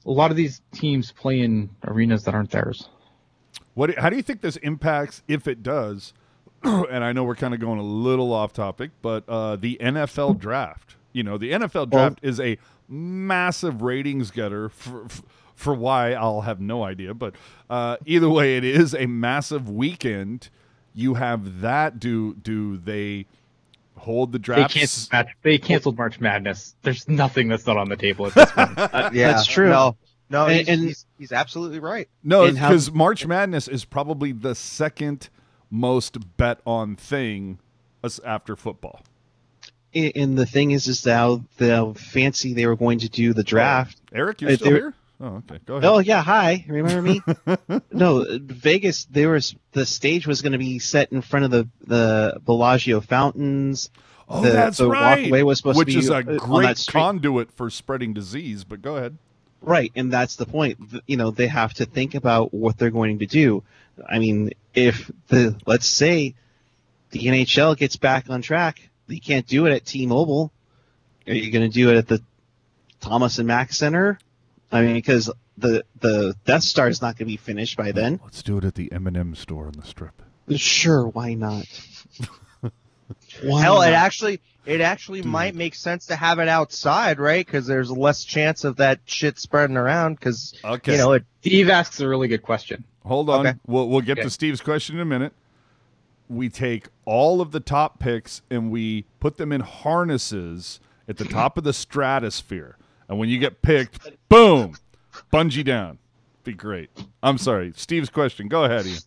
a 0.06 0.12
lot 0.12 0.32
of 0.32 0.38
these 0.38 0.62
teams 0.72 1.12
play 1.12 1.39
in 1.39 1.70
arenas 1.86 2.24
that 2.24 2.34
aren't 2.34 2.51
theirs. 2.51 2.88
What? 3.74 3.97
How 3.97 4.10
do 4.10 4.16
you 4.16 4.24
think 4.24 4.41
this 4.41 4.58
impacts, 4.58 5.24
if 5.28 5.47
it 5.47 5.64
does? 5.64 6.14
and 6.64 7.04
I 7.04 7.12
know 7.12 7.24
we're 7.24 7.36
kind 7.36 7.54
of 7.54 7.60
going 7.60 7.80
a 7.80 7.84
little 7.84 8.32
off 8.32 8.54
topic, 8.54 8.91
but 9.01 9.28
uh, 9.28 9.56
the 9.56 9.78
NFL 9.82 10.39
draft. 10.39 10.95
You 11.12 11.24
know, 11.24 11.38
the 11.38 11.51
NFL 11.51 11.91
draft 11.91 12.20
is 12.24 12.39
a 12.39 12.58
massive 12.88 13.82
ratings 13.82 14.32
getter 14.32 14.70
for, 14.70 15.06
f 15.06 15.22
For 15.56 15.74
why, 15.74 16.14
I'll 16.14 16.41
have 16.41 16.60
no 16.60 16.84
idea. 16.84 17.14
But 17.14 17.36
uh, 17.70 17.97
either 18.06 18.30
way, 18.30 18.58
it 18.58 18.64
is 18.64 18.95
a 18.95 19.06
massive 19.06 19.70
weekend. 19.70 20.49
You 20.94 21.14
have 21.16 21.62
that. 21.62 22.00
Do 22.00 22.36
do 22.36 22.78
they 22.78 23.26
hold 23.98 24.32
the 24.32 24.39
draft? 24.39 24.58
They 24.58 24.62
draft? 24.62 24.74
canceled, 24.74 25.12
match, 25.14 25.28
they 25.41 25.58
canceled 25.58 25.98
March 25.98 26.20
Madness. 26.20 26.76
There's 26.82 27.08
nothing 27.08 27.48
that's 27.48 27.66
not 27.66 27.78
on 27.78 27.89
the 27.89 27.96
table 27.96 28.28
at 28.28 28.34
this 28.34 28.52
point. 28.54 28.78
Uh, 28.78 29.10
yeah, 29.14 29.32
That's 29.34 29.46
true. 29.48 29.70
No, 29.70 29.96
no, 30.30 30.46
And- 30.48 30.58
he's, 30.60 30.68
and- 30.70 30.82
he's, 30.84 31.06
he's 31.18 31.32
absolutely 31.32 31.80
right. 31.80 32.08
No, 32.24 32.44
And 32.46 32.58
how- 32.58 32.70
because 32.70 32.91
March 32.91 33.26
Madness 33.26 33.68
is 33.68 33.86
probably 33.86 34.32
the 34.32 34.56
second 34.56 35.30
most 35.70 36.18
bet 36.38 36.60
on 36.66 36.96
thing 36.96 37.60
after 38.26 38.56
football. 38.56 39.02
And 39.96 40.12
and 40.16 40.38
the 40.38 40.46
thing 40.46 40.72
is, 40.72 40.88
is 40.88 41.04
how 41.06 41.44
the 41.58 41.94
fancy 41.96 42.54
they 42.54 42.66
were 42.68 42.76
going 42.76 43.00
to 43.00 43.10
do 43.10 43.34
the 43.34 43.44
draft. 43.44 44.00
Eric, 44.12 44.41
you're 44.41 44.52
Uh, 44.52 44.56
still 44.56 44.72
here? 44.72 44.94
Oh, 45.24 45.38
okay. 45.38 45.60
Go 45.66 45.76
ahead. 45.76 45.90
Oh 45.90 46.00
yeah, 46.00 46.22
hi. 46.22 46.66
Remember 46.68 47.02
me? 47.02 47.22
no, 47.94 48.26
Vegas. 48.30 49.06
There 49.06 49.30
was 49.30 49.56
the 49.72 49.86
stage 49.86 50.28
was 50.28 50.42
going 50.42 50.52
to 50.52 50.58
be 50.58 50.80
set 50.80 51.14
in 51.14 51.22
front 51.22 51.46
of 51.46 51.52
the 51.52 51.70
the 51.88 52.42
Bellagio 52.46 53.00
fountains. 53.00 53.90
oh, 54.28 54.42
the- 54.42 54.52
that's 54.52 54.80
the 54.80 54.90
right. 54.90 55.22
walkway 55.22 55.44
was 55.44 55.60
supposed 55.60 55.76
to 55.76 55.80
Which 55.80 55.88
be, 55.88 55.98
is 55.98 56.10
a 56.10 56.18
uh, 56.18 56.22
great 56.22 56.86
conduit 56.90 57.54
for 57.54 57.70
spreading 57.70 58.14
disease. 58.14 58.66
But 58.66 58.82
go 58.82 58.98
ahead. 58.98 59.18
Right, 59.62 59.94
and 59.96 60.12
that's 60.12 60.36
the 60.36 60.46
point. 60.46 60.78
You 61.08 61.16
know, 61.16 61.32
they 61.32 61.48
have 61.48 61.74
to 61.76 61.86
think 61.86 62.16
about 62.16 62.54
what 62.54 62.78
they're 62.78 62.90
going 62.92 63.20
to 63.20 63.26
do. 63.26 63.64
I 64.10 64.20
mean, 64.20 64.52
if 64.74 65.10
the 65.30 65.58
let's 65.66 65.88
say 65.88 66.36
the 67.12 67.28
NHL 67.28 67.78
gets 67.78 67.96
back 67.96 68.30
on 68.30 68.42
track, 68.42 68.90
they 69.08 69.20
can't 69.20 69.48
do 69.48 69.68
it 69.68 69.72
at 69.72 69.86
T-Mobile. 69.86 70.52
Are 71.28 71.34
you 71.34 71.50
going 71.50 71.66
to 71.66 71.74
do 71.74 71.92
it 71.92 71.96
at 71.96 72.10
the 72.10 72.22
Thomas 73.00 73.38
and 73.38 73.48
Mack 73.48 73.72
Center? 73.72 74.20
I 74.74 74.82
mean, 74.82 74.94
because 74.96 75.30
the 75.58 75.86
the 76.02 76.36
Death 76.46 76.64
Star 76.64 76.88
is 76.90 77.02
not 77.02 77.10
going 77.18 77.26
to 77.28 77.32
be 77.34 77.38
finished 77.38 77.78
by 77.78 77.92
then. 77.92 78.20
Let's 78.24 78.42
do 78.44 78.58
it 78.58 78.64
at 78.66 78.76
the 78.76 78.92
M&M 78.92 79.36
store 79.36 79.68
on 79.68 79.74
the 79.74 79.86
strip. 79.86 80.22
Sure, 80.56 81.08
why 81.08 81.36
not? 81.36 81.66
why 83.44 83.62
Hell, 83.62 83.76
not? 83.80 83.90
it 83.90 83.94
actually 83.94 84.42
it 84.66 84.82
actually 84.82 85.22
might 85.22 85.56
make 85.56 85.76
sense 85.76 86.06
to 86.08 86.16
have 86.16 86.40
it 86.40 86.48
outside, 86.48 87.20
right? 87.20 87.46
Because 87.46 87.68
there's 87.68 87.92
less 87.92 88.24
chance 88.24 88.64
of 88.64 88.78
that 88.78 89.00
shit 89.06 89.38
spreading 89.38 89.78
around. 89.78 90.16
Because 90.16 90.54
Okay. 90.64 90.94
you 90.94 90.98
know 90.98 91.14
it. 91.14 91.24
Steve 91.42 91.70
asks 91.70 92.00
a 92.00 92.08
really 92.08 92.28
good 92.28 92.42
question. 92.44 92.84
Hold 93.06 93.30
on. 93.30 93.46
Okay. 93.48 93.58
We'll 93.68 93.90
we'll 93.90 94.02
get 94.02 94.18
Okay. 94.18 94.24
to 94.24 94.30
Steve's 94.30 94.62
question 94.62 94.96
in 94.96 95.02
a 95.02 95.06
minute. 95.06 95.34
We 96.30 96.50
take 96.50 96.88
all 97.06 97.42
of 97.42 97.52
the 97.52 97.60
top 97.60 98.00
picks 98.00 98.42
and 98.50 98.72
we 98.72 99.06
put 99.20 99.38
them 99.38 99.52
in 99.52 99.62
harnesses 99.62 100.80
at 101.08 101.18
the 101.18 101.26
top 101.40 101.58
of 101.58 101.64
the 101.64 101.74
stratosphere. 101.74 102.78
And 103.08 103.20
when 103.20 103.30
you 103.30 103.39
get 103.39 103.62
picked, 103.62 103.99
boom, 104.30 104.76
bungee 105.32 105.64
down. 105.64 105.99
Be 106.43 106.54
great. 106.54 106.89
I'm 107.22 107.38
sorry. 107.38 107.74
Steve's 107.76 108.10
question. 108.10 108.47
Go 108.47 108.64
ahead, 108.64 108.86
Ian. 108.86 108.99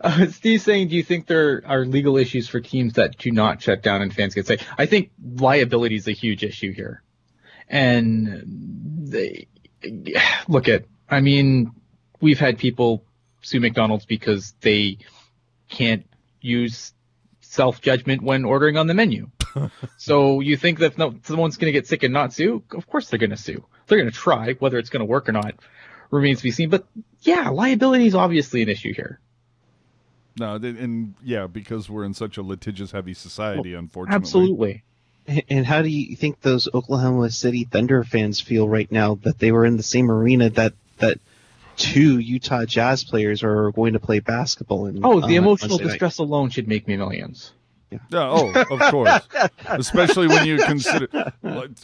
Uh, 0.00 0.26
Steve's 0.28 0.62
saying, 0.62 0.88
do 0.88 0.96
you 0.96 1.02
think 1.02 1.26
there 1.26 1.62
are 1.66 1.84
legal 1.84 2.16
issues 2.16 2.48
for 2.48 2.60
teams 2.60 2.94
that 2.94 3.18
do 3.18 3.30
not 3.30 3.60
shut 3.60 3.82
down 3.82 4.00
and 4.00 4.14
fans 4.14 4.34
get 4.34 4.46
say? 4.46 4.58
I 4.78 4.86
think 4.86 5.10
liability 5.36 5.96
is 5.96 6.06
a 6.08 6.12
huge 6.12 6.44
issue 6.44 6.72
here. 6.72 7.02
And 7.68 8.42
they, 9.10 9.48
look 10.48 10.68
at, 10.68 10.84
I 11.08 11.20
mean, 11.20 11.72
we've 12.20 12.38
had 12.38 12.58
people 12.58 13.04
sue 13.42 13.60
McDonald's 13.60 14.06
because 14.06 14.54
they 14.60 14.98
can't 15.68 16.06
use 16.40 16.92
self 17.40 17.80
judgment 17.80 18.22
when 18.22 18.44
ordering 18.44 18.76
on 18.76 18.86
the 18.86 18.94
menu. 18.94 19.30
so 19.96 20.40
you 20.40 20.56
think 20.56 20.78
that 20.80 20.98
no, 20.98 21.14
someone's 21.24 21.56
going 21.56 21.72
to 21.72 21.78
get 21.78 21.86
sick 21.86 22.02
and 22.02 22.12
not 22.12 22.32
sue? 22.32 22.62
Of 22.72 22.86
course 22.86 23.08
they're 23.08 23.18
going 23.18 23.30
to 23.30 23.36
sue. 23.36 23.64
They're 23.86 23.98
going 23.98 24.10
to 24.10 24.16
try. 24.16 24.52
Whether 24.54 24.78
it's 24.78 24.90
going 24.90 25.00
to 25.00 25.06
work 25.06 25.28
or 25.28 25.32
not 25.32 25.54
remains 26.10 26.38
to 26.38 26.44
be 26.44 26.50
seen. 26.50 26.70
But 26.70 26.86
yeah, 27.22 27.48
liability 27.50 28.06
is 28.06 28.14
obviously 28.14 28.62
an 28.62 28.68
issue 28.68 28.94
here. 28.94 29.20
No, 30.38 30.54
and 30.54 31.14
yeah, 31.22 31.46
because 31.46 31.90
we're 31.90 32.04
in 32.04 32.14
such 32.14 32.36
a 32.36 32.42
litigious 32.42 32.92
heavy 32.92 33.14
society, 33.14 33.74
unfortunately. 33.74 34.16
Absolutely. 34.16 34.82
And 35.48 35.66
how 35.66 35.82
do 35.82 35.88
you 35.88 36.16
think 36.16 36.40
those 36.40 36.68
Oklahoma 36.72 37.30
City 37.30 37.64
Thunder 37.64 38.02
fans 38.02 38.40
feel 38.40 38.66
right 38.68 38.90
now 38.90 39.16
that 39.24 39.38
they 39.38 39.52
were 39.52 39.66
in 39.66 39.76
the 39.76 39.82
same 39.82 40.10
arena 40.10 40.48
that 40.50 40.72
that 40.98 41.18
two 41.76 42.18
Utah 42.18 42.64
Jazz 42.64 43.04
players 43.04 43.42
are 43.42 43.70
going 43.72 43.92
to 43.92 44.00
play 44.00 44.20
basketball 44.20 44.86
in? 44.86 45.04
Oh, 45.04 45.20
the 45.20 45.36
uh, 45.36 45.42
emotional 45.42 45.72
Wednesday 45.72 45.84
night? 45.84 45.90
distress 45.90 46.18
alone 46.18 46.50
should 46.50 46.68
make 46.68 46.88
me 46.88 46.96
millions. 46.96 47.52
Yeah, 47.90 47.98
oh, 48.12 48.52
of 48.70 48.80
course. 48.90 49.26
Especially 49.66 50.28
when 50.28 50.46
you 50.46 50.58
consider. 50.58 51.08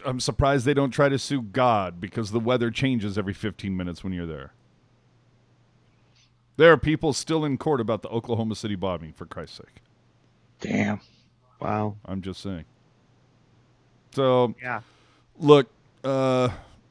I'm 0.05 0.21
surprised 0.21 0.67
they 0.67 0.75
don't 0.75 0.91
try 0.91 1.09
to 1.09 1.19
sue 1.19 1.41
God 1.43 2.01
because 2.01 2.31
the 2.31 2.41
weather 2.41 2.71
changes 2.71 3.17
every 3.17 3.33
15 3.33 3.75
minutes 3.77 4.05
when 4.05 4.13
you're 4.13 4.27
there. 4.27 4.53
There 6.57 6.71
are 6.73 6.77
people 6.77 7.13
still 7.13 7.45
in 7.45 7.59
court 7.59 7.81
about 7.81 8.03
the 8.03 8.09
Oklahoma 8.11 8.55
City 8.55 8.75
bombing, 8.77 9.13
for 9.13 9.27
Christ's 9.27 9.57
sake. 9.59 9.83
Damn. 10.61 11.01
Wow. 11.61 11.97
I'm 12.05 12.23
just 12.23 12.41
saying. 12.41 12.65
So, 14.15 14.55
Yeah. 14.63 14.83
look, 15.39 15.69
uh, 16.05 16.51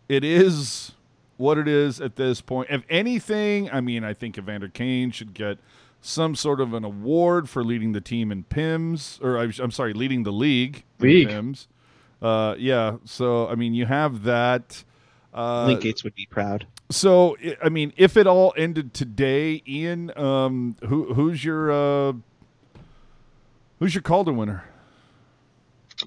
it 0.09 0.23
is 0.23 0.93
what 1.37 1.57
it 1.57 1.67
is 1.67 2.01
at 2.01 2.15
this 2.15 2.41
point. 2.41 2.69
If 2.71 2.83
anything, 2.89 3.69
I 3.71 3.79
mean, 3.79 4.03
I 4.03 4.13
think 4.13 4.37
Evander 4.37 4.67
Kane 4.67 5.11
should 5.11 5.33
get 5.33 5.57
some 6.05 6.35
sort 6.35 6.59
of 6.59 6.73
an 6.73 6.83
award 6.83 7.49
for 7.49 7.63
leading 7.63 7.93
the 7.93 8.01
team 8.01 8.29
in 8.29 8.43
PIMS, 8.43 9.19
or 9.23 9.37
I- 9.39 9.53
I'm 9.59 9.71
sorry, 9.71 9.93
leading 9.93 10.23
the 10.23 10.33
league, 10.33 10.83
in 10.99 11.07
League. 11.07 11.27
PIMS. 11.29 11.67
Uh, 12.21 12.55
yeah. 12.59 12.97
So, 13.05 13.47
I 13.47 13.55
mean, 13.55 13.73
you 13.73 13.85
have 13.85 14.23
that. 14.23 14.83
Uh, 15.33 15.65
Link 15.65 15.81
Gaetz 15.81 16.03
would 16.03 16.13
be 16.13 16.25
proud. 16.25 16.67
so, 16.91 17.37
I- 17.43 17.55
I 17.63 17.69
mean, 17.69 17.93
if 17.95 18.17
it 18.17 18.27
all 18.27 18.53
ended 18.57 18.93
today, 18.93 19.63
Ian, 19.67 20.11
um, 20.17 20.75
who 20.87 21.13
who's 21.13 21.43
your 21.43 21.71
uh, 21.71 22.13
who's 23.79 23.95
your 23.95 24.01
Calder 24.01 24.33
winner? 24.33 24.65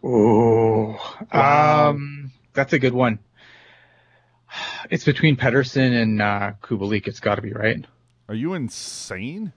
Oh, 0.05 1.17
Wow. 1.33 1.89
um, 1.91 2.31
that's 2.53 2.73
a 2.75 2.79
good 2.79 2.93
one. 2.93 3.19
It's 4.91 5.05
between 5.05 5.37
Pettersson 5.37 6.01
and 6.03 6.21
uh, 6.23 6.53
Kubalik. 6.63 7.07
It's 7.09 7.21
got 7.21 7.37
to 7.37 7.43
be 7.43 7.53
right. 7.53 7.85
Are 8.29 8.35
you 8.35 8.55
insane? 8.55 9.53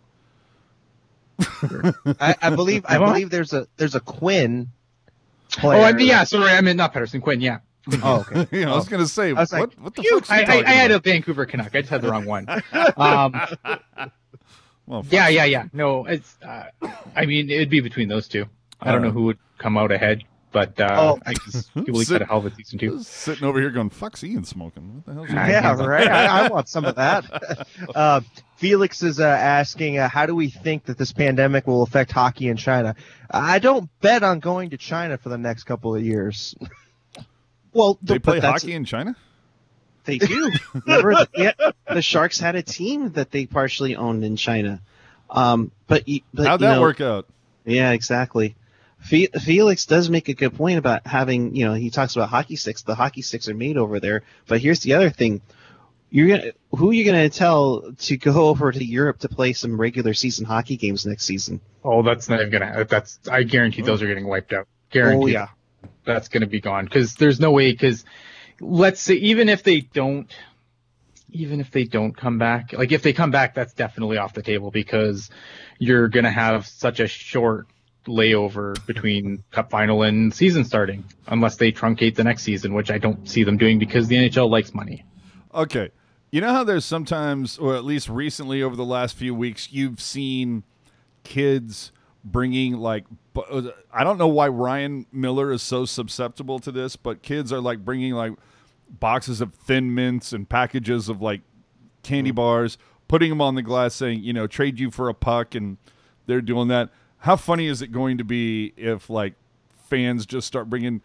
I, 2.19 2.35
I 2.41 2.49
believe 2.51 2.85
I 2.87 2.97
believe 2.97 3.29
there's 3.29 3.53
a 3.53 3.67
there's 3.77 3.95
a 3.95 3.99
Quinn. 3.99 4.69
Oh, 5.63 5.69
I 5.69 5.93
mean, 5.93 6.07
yeah. 6.07 6.23
Sorry, 6.25 6.51
I 6.51 6.61
meant 6.61 6.77
not 6.77 6.93
Pettersson. 6.93 7.21
Quinn. 7.21 7.41
Yeah. 7.41 7.59
Oh, 8.03 8.25
okay. 8.29 8.47
you 8.59 8.65
know, 8.65 8.73
I 8.73 8.75
was 8.75 8.87
Oh. 8.87 8.89
gonna 8.91 9.07
say, 9.07 9.33
was 9.33 9.51
what, 9.51 9.59
like, 9.61 9.73
what 9.79 9.95
the 9.95 10.03
fuck? 10.03 10.29
I, 10.29 10.41
I, 10.43 10.63
I 10.65 10.71
had 10.71 10.91
a 10.91 10.99
Vancouver 10.99 11.45
Canuck. 11.45 11.73
I 11.75 11.79
just 11.81 11.89
had 11.89 12.01
the 12.01 12.11
wrong 12.11 12.25
one. 12.25 12.45
Um, 12.97 13.39
well, 14.85 15.05
yeah, 15.11 15.27
yeah, 15.27 15.45
yeah. 15.45 15.65
No, 15.73 16.05
it's. 16.05 16.37
Uh, 16.41 16.65
I 17.15 17.25
mean, 17.25 17.49
it'd 17.49 17.69
be 17.69 17.79
between 17.79 18.09
those 18.09 18.27
two. 18.27 18.45
I 18.81 18.91
don't 18.91 19.01
know 19.01 19.11
who 19.11 19.23
would 19.23 19.37
come 19.59 19.77
out 19.77 19.91
ahead, 19.91 20.23
but 20.51 20.79
uh, 20.79 20.87
Oh. 20.99 21.19
I 21.25 21.33
guess 21.33 21.69
Kubalik 21.75 22.11
had 22.11 22.21
a 22.23 22.25
hell 22.25 22.39
of 22.39 22.45
a 22.47 22.55
season 22.55 22.79
too. 22.79 22.99
Sitting 23.03 23.43
over 23.47 23.59
here 23.59 23.69
going, 23.69 23.89
"Fuck's 23.91 24.23
Ian 24.23 24.43
smoking? 24.45 24.95
What 24.95 25.05
the 25.05 25.13
hell's 25.13 25.27
he? 25.29 25.33
Yeah, 25.35 25.75
right. 25.75 26.07
I, 26.07 26.45
I 26.45 26.47
want 26.47 26.67
some 26.69 26.85
of 26.85 26.95
that. 26.95 27.67
uh, 27.95 28.21
Felix 28.59 29.03
is 29.03 29.21
uh, 29.21 29.23
asking, 29.23 29.97
uh, 29.99 30.09
how 30.09 30.25
do 30.25 30.35
we 30.35 30.49
think 30.49 30.83
that 30.85 30.97
this 30.97 31.13
pandemic 31.13 31.65
will 31.65 31.81
affect 31.81 32.11
hockey 32.11 32.49
in 32.49 32.57
China? 32.57 32.93
I 33.31 33.59
don't 33.59 33.89
bet 34.01 34.21
on 34.21 34.41
going 34.41 34.71
to 34.71 34.77
China 34.77 35.17
for 35.17 35.29
the 35.29 35.37
next 35.37 35.63
couple 35.63 35.95
of 35.95 36.03
years. 36.03 36.55
Well, 37.71 37.99
They 38.01 38.17
but 38.17 38.23
play 38.23 38.39
hockey 38.39 38.73
in 38.73 38.83
China. 38.83 39.15
They 40.03 40.17
do. 40.17 40.51
Remember, 40.87 41.13
the, 41.13 41.29
yeah, 41.35 41.71
the 41.93 42.01
Sharks 42.01 42.39
had 42.39 42.55
a 42.55 42.63
team 42.63 43.11
that 43.11 43.29
they 43.29 43.45
partially 43.45 43.95
owned 43.95 44.25
in 44.25 44.37
China. 44.37 44.81
Um, 45.29 45.71
but, 45.85 46.03
but 46.33 46.47
How'd 46.47 46.61
you 46.61 46.65
that 46.65 46.73
know, 46.73 46.81
work 46.81 46.99
out? 46.99 47.27
Yeah, 47.65 47.91
exactly. 47.91 48.55
Felix 49.01 49.85
does 49.85 50.09
make 50.09 50.29
a 50.29 50.33
good 50.33 50.55
point 50.55 50.79
about 50.79 51.05
having, 51.05 51.55
you 51.55 51.65
know, 51.65 51.75
he 51.75 51.91
talks 51.91 52.15
about 52.15 52.29
hockey 52.29 52.55
sticks. 52.55 52.81
The 52.81 52.95
hockey 52.95 53.21
sticks 53.21 53.47
are 53.47 53.53
made 53.53 53.77
over 53.77 53.99
there. 53.99 54.23
But 54.47 54.61
here's 54.61 54.79
the 54.79 54.95
other 54.95 55.11
thing: 55.11 55.41
you're 56.09 56.27
gonna 56.27 56.51
who 56.71 56.89
are 56.89 56.93
you 56.93 57.05
gonna 57.05 57.29
tell 57.29 57.91
to 57.91 58.17
go 58.17 58.47
over 58.47 58.71
to 58.71 58.83
Europe 58.83 59.19
to 59.19 59.29
play 59.29 59.53
some 59.53 59.79
regular 59.79 60.13
season 60.13 60.45
hockey 60.45 60.77
games 60.77 61.05
next 61.05 61.25
season? 61.25 61.61
Oh, 61.83 62.01
that's 62.01 62.29
not 62.29 62.41
even 62.41 62.51
gonna. 62.51 62.85
That's. 62.85 63.19
I 63.29 63.43
guarantee 63.43 63.81
those 63.81 64.01
are 64.01 64.07
getting 64.07 64.27
wiped 64.27 64.53
out. 64.53 64.67
Guarantee. 64.89 65.23
Oh 65.23 65.27
yeah, 65.27 65.47
that's 66.05 66.27
going 66.27 66.41
to 66.41 66.47
be 66.47 66.59
gone 66.59 66.85
because 66.85 67.15
there's 67.15 67.39
no 67.39 67.51
way 67.51 67.71
because 67.71 68.05
let's 68.59 69.01
say 69.01 69.13
even 69.13 69.49
if 69.49 69.63
they 69.63 69.81
don't 69.81 70.31
even 71.31 71.59
if 71.59 71.69
they 71.69 71.83
don't 71.83 72.17
come 72.17 72.39
back 72.39 72.73
like 72.73 72.91
if 72.91 73.03
they 73.03 73.13
come 73.13 73.31
back 73.31 73.53
that's 73.53 73.73
definitely 73.73 74.17
off 74.17 74.33
the 74.33 74.41
table 74.41 74.71
because 74.71 75.29
you're 75.77 76.07
going 76.07 76.23
to 76.23 76.31
have 76.31 76.65
such 76.65 76.99
a 76.99 77.07
short 77.07 77.67
layover 78.07 78.83
between 78.87 79.43
cup 79.51 79.69
final 79.69 80.01
and 80.01 80.33
season 80.33 80.65
starting 80.65 81.05
unless 81.27 81.57
they 81.57 81.71
truncate 81.71 82.15
the 82.15 82.23
next 82.23 82.41
season 82.41 82.73
which 82.73 82.89
i 82.89 82.97
don't 82.97 83.29
see 83.29 83.43
them 83.43 83.57
doing 83.57 83.77
because 83.77 84.07
the 84.07 84.15
nhl 84.15 84.49
likes 84.49 84.73
money 84.73 85.05
Okay. 85.53 85.89
You 86.31 86.41
know 86.41 86.53
how 86.53 86.63
there's 86.63 86.85
sometimes, 86.85 87.57
or 87.57 87.75
at 87.75 87.83
least 87.83 88.07
recently 88.07 88.61
over 88.61 88.75
the 88.75 88.85
last 88.85 89.15
few 89.15 89.33
weeks, 89.33 89.71
you've 89.71 89.99
seen 89.99 90.63
kids 91.23 91.91
bringing 92.23 92.73
like, 92.77 93.05
uh, 93.35 93.69
I 93.91 94.03
don't 94.03 94.17
know 94.17 94.27
why 94.27 94.47
Ryan 94.47 95.07
Miller 95.11 95.51
is 95.51 95.63
so 95.63 95.85
susceptible 95.85 96.59
to 96.59 96.71
this, 96.71 96.95
but 96.95 97.23
kids 97.23 97.51
are 97.51 97.61
like 97.61 97.83
bringing 97.83 98.13
like 98.13 98.33
boxes 98.89 99.41
of 99.41 99.53
thin 99.53 99.93
mints 99.95 100.33
and 100.33 100.47
packages 100.47 101.09
of 101.09 101.21
like 101.21 101.41
candy 102.03 102.31
mm. 102.31 102.35
bars, 102.35 102.77
putting 103.07 103.29
them 103.29 103.41
on 103.41 103.55
the 103.55 103.63
glass, 103.63 103.95
saying, 103.95 104.21
you 104.21 104.33
know, 104.33 104.45
trade 104.45 104.79
you 104.79 104.91
for 104.91 105.09
a 105.09 105.13
puck, 105.13 105.55
and 105.55 105.77
they're 106.27 106.41
doing 106.41 106.67
that. 106.67 106.89
How 107.19 107.35
funny 107.35 107.67
is 107.67 107.81
it 107.81 107.91
going 107.91 108.17
to 108.19 108.23
be 108.23 108.73
if 108.77 109.09
like 109.09 109.33
fans 109.89 110.25
just 110.25 110.47
start 110.47 110.69
bringing 110.69 111.01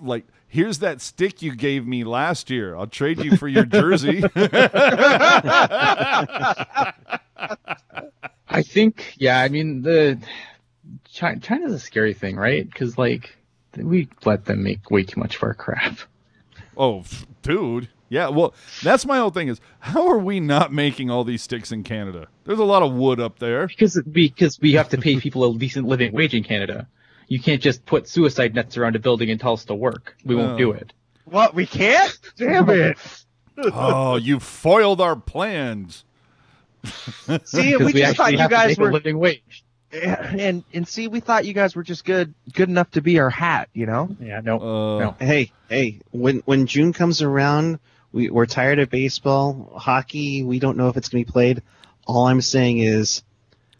like 0.00 0.24
here's 0.48 0.78
that 0.78 1.00
stick 1.00 1.42
you 1.42 1.54
gave 1.54 1.86
me 1.86 2.04
last 2.04 2.48
year. 2.50 2.76
I'll 2.76 2.86
trade 2.86 3.22
you 3.24 3.36
for 3.36 3.48
your 3.48 3.64
jersey. 3.64 4.22
I 8.48 8.62
think, 8.62 9.14
yeah, 9.18 9.40
I 9.40 9.48
mean, 9.48 9.82
the 9.82 10.18
China, 11.10 11.40
China's 11.40 11.72
a 11.72 11.80
scary 11.80 12.14
thing, 12.14 12.36
right? 12.36 12.64
Because 12.64 12.96
like 12.96 13.36
we 13.76 14.08
let 14.24 14.44
them 14.44 14.62
make 14.62 14.90
way 14.90 15.02
too 15.02 15.18
much 15.18 15.36
of 15.36 15.42
our 15.42 15.54
crap. 15.54 15.98
oh, 16.76 17.04
dude. 17.42 17.88
Yeah, 18.10 18.28
well, 18.28 18.54
that's 18.82 19.06
my 19.06 19.18
whole 19.18 19.30
thing 19.30 19.48
is 19.48 19.60
how 19.80 20.06
are 20.08 20.18
we 20.18 20.38
not 20.38 20.72
making 20.72 21.10
all 21.10 21.24
these 21.24 21.42
sticks 21.42 21.72
in 21.72 21.82
Canada? 21.82 22.28
There's 22.44 22.60
a 22.60 22.64
lot 22.64 22.82
of 22.82 22.92
wood 22.92 23.18
up 23.18 23.40
there. 23.40 23.66
Because 23.66 24.00
because 24.02 24.60
we 24.60 24.74
have 24.74 24.90
to 24.90 24.98
pay 24.98 25.18
people 25.18 25.42
a 25.44 25.58
decent 25.58 25.88
living 25.88 26.12
wage 26.12 26.34
in 26.34 26.44
Canada. 26.44 26.86
You 27.28 27.40
can't 27.40 27.62
just 27.62 27.84
put 27.86 28.08
suicide 28.08 28.54
nets 28.54 28.76
around 28.76 28.96
a 28.96 28.98
building 28.98 29.30
and 29.30 29.40
tell 29.40 29.52
us 29.54 29.64
to 29.66 29.74
work. 29.74 30.16
We 30.24 30.34
won't 30.34 30.52
Oh. 30.54 30.58
do 30.58 30.70
it. 30.72 30.92
What? 31.24 31.54
We 31.54 31.66
can't? 31.66 32.16
Damn 32.36 32.68
it! 32.70 32.98
Oh, 33.56 34.16
you 34.16 34.40
foiled 34.40 35.00
our 35.00 35.14
plans. 35.14 36.04
See, 37.44 37.72
Because 37.72 37.80
we 37.84 37.92
just 37.92 38.16
thought 38.16 38.32
you 38.32 38.48
guys 38.48 38.76
were, 38.76 38.92
living 38.92 39.16
wage. 39.16 39.64
and 39.92 40.64
and 40.72 40.88
see, 40.88 41.06
we 41.06 41.20
thought 41.20 41.44
you 41.46 41.52
guys 41.54 41.76
were 41.76 41.84
just 41.84 42.04
good, 42.04 42.34
good 42.52 42.68
enough 42.68 42.90
to 42.90 43.00
be 43.00 43.20
our 43.20 43.30
hat, 43.30 43.68
you 43.72 43.86
know? 43.86 44.08
Yeah, 44.20 44.40
no. 44.40 44.56
Uh, 44.58 44.98
No. 44.98 45.16
Hey, 45.20 45.52
hey, 45.68 46.00
when 46.10 46.38
when 46.46 46.66
June 46.66 46.92
comes 46.92 47.22
around, 47.22 47.78
we, 48.10 48.28
we're 48.28 48.46
tired 48.46 48.80
of 48.80 48.90
baseball, 48.90 49.72
hockey. 49.76 50.42
We 50.42 50.58
don't 50.58 50.76
know 50.76 50.88
if 50.88 50.96
it's 50.96 51.08
going 51.08 51.22
to 51.24 51.28
be 51.28 51.32
played. 51.32 51.62
All 52.06 52.26
I'm 52.26 52.40
saying 52.40 52.78
is, 52.78 53.22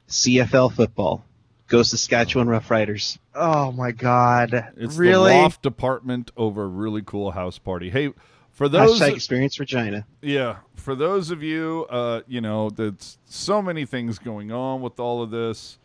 CFL 0.09 0.73
football 0.73 1.25
goes 1.69 1.91
Saskatchewan 1.91 2.49
Roughriders. 2.49 3.19
Oh 3.35 3.73
my 3.73 3.93
God! 3.93 4.73
It's 4.77 4.97
really? 4.97 5.33
the 5.33 5.39
loft 5.39 5.63
department 5.63 6.31
over 6.37 6.65
a 6.65 6.69
really 6.69 7.03
cool 7.03 7.31
house 7.31 7.59
party. 7.59 7.91
Hey, 7.91 8.13
for 8.55 8.69
those 8.69 9.01
Hashtag 9.01 9.15
experience 9.15 9.59
Regina. 9.59 10.07
Yeah, 10.23 10.59
for 10.77 10.95
those 10.95 11.31
of 11.31 11.43
you, 11.43 11.87
uh, 11.91 12.23
you 12.29 12.41
know, 12.41 12.71
there's 12.71 13.19
so 13.25 13.61
many 13.61 13.85
things 13.85 14.19
going 14.19 14.53
on 14.53 14.81
with 14.81 15.01
all 15.01 15.23
of 15.23 15.31
this. 15.31 15.79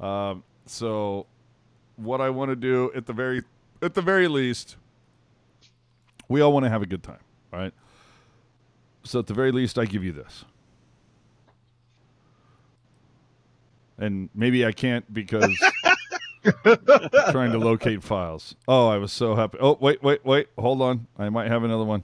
Um, 0.00 0.42
so, 0.66 1.26
what 1.96 2.20
I 2.20 2.30
want 2.30 2.50
to 2.50 2.56
do 2.56 2.90
at 2.94 3.06
the 3.06 3.12
very, 3.12 3.42
at 3.82 3.94
the 3.94 4.02
very 4.02 4.28
least, 4.28 4.76
we 6.28 6.40
all 6.40 6.52
want 6.52 6.64
to 6.64 6.70
have 6.70 6.82
a 6.82 6.86
good 6.86 7.02
time, 7.02 7.20
right? 7.52 7.74
So, 9.04 9.18
at 9.18 9.26
the 9.26 9.34
very 9.34 9.52
least, 9.52 9.78
I 9.78 9.84
give 9.84 10.02
you 10.02 10.12
this, 10.12 10.44
and 13.98 14.28
maybe 14.34 14.64
I 14.66 14.72
can't 14.72 15.12
because 15.12 15.50
trying 17.30 17.52
to 17.52 17.58
locate 17.58 18.02
files. 18.02 18.54
Oh, 18.68 18.88
I 18.88 18.98
was 18.98 19.12
so 19.12 19.34
happy. 19.34 19.58
Oh, 19.60 19.76
wait, 19.80 20.02
wait, 20.02 20.24
wait, 20.24 20.48
hold 20.58 20.82
on. 20.82 21.06
I 21.18 21.28
might 21.28 21.48
have 21.48 21.64
another 21.64 21.84
one. 21.84 22.02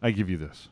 I 0.00 0.10
give 0.10 0.28
you 0.28 0.36
this. 0.36 0.68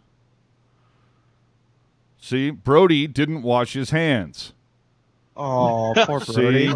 See, 2.21 2.51
Brody 2.51 3.07
didn't 3.07 3.43
wash 3.43 3.73
his 3.73 3.91
hands. 3.91 4.53
Oh, 5.37 5.95
poor 5.97 6.21
See? 6.25 6.33
Brody. 6.33 6.75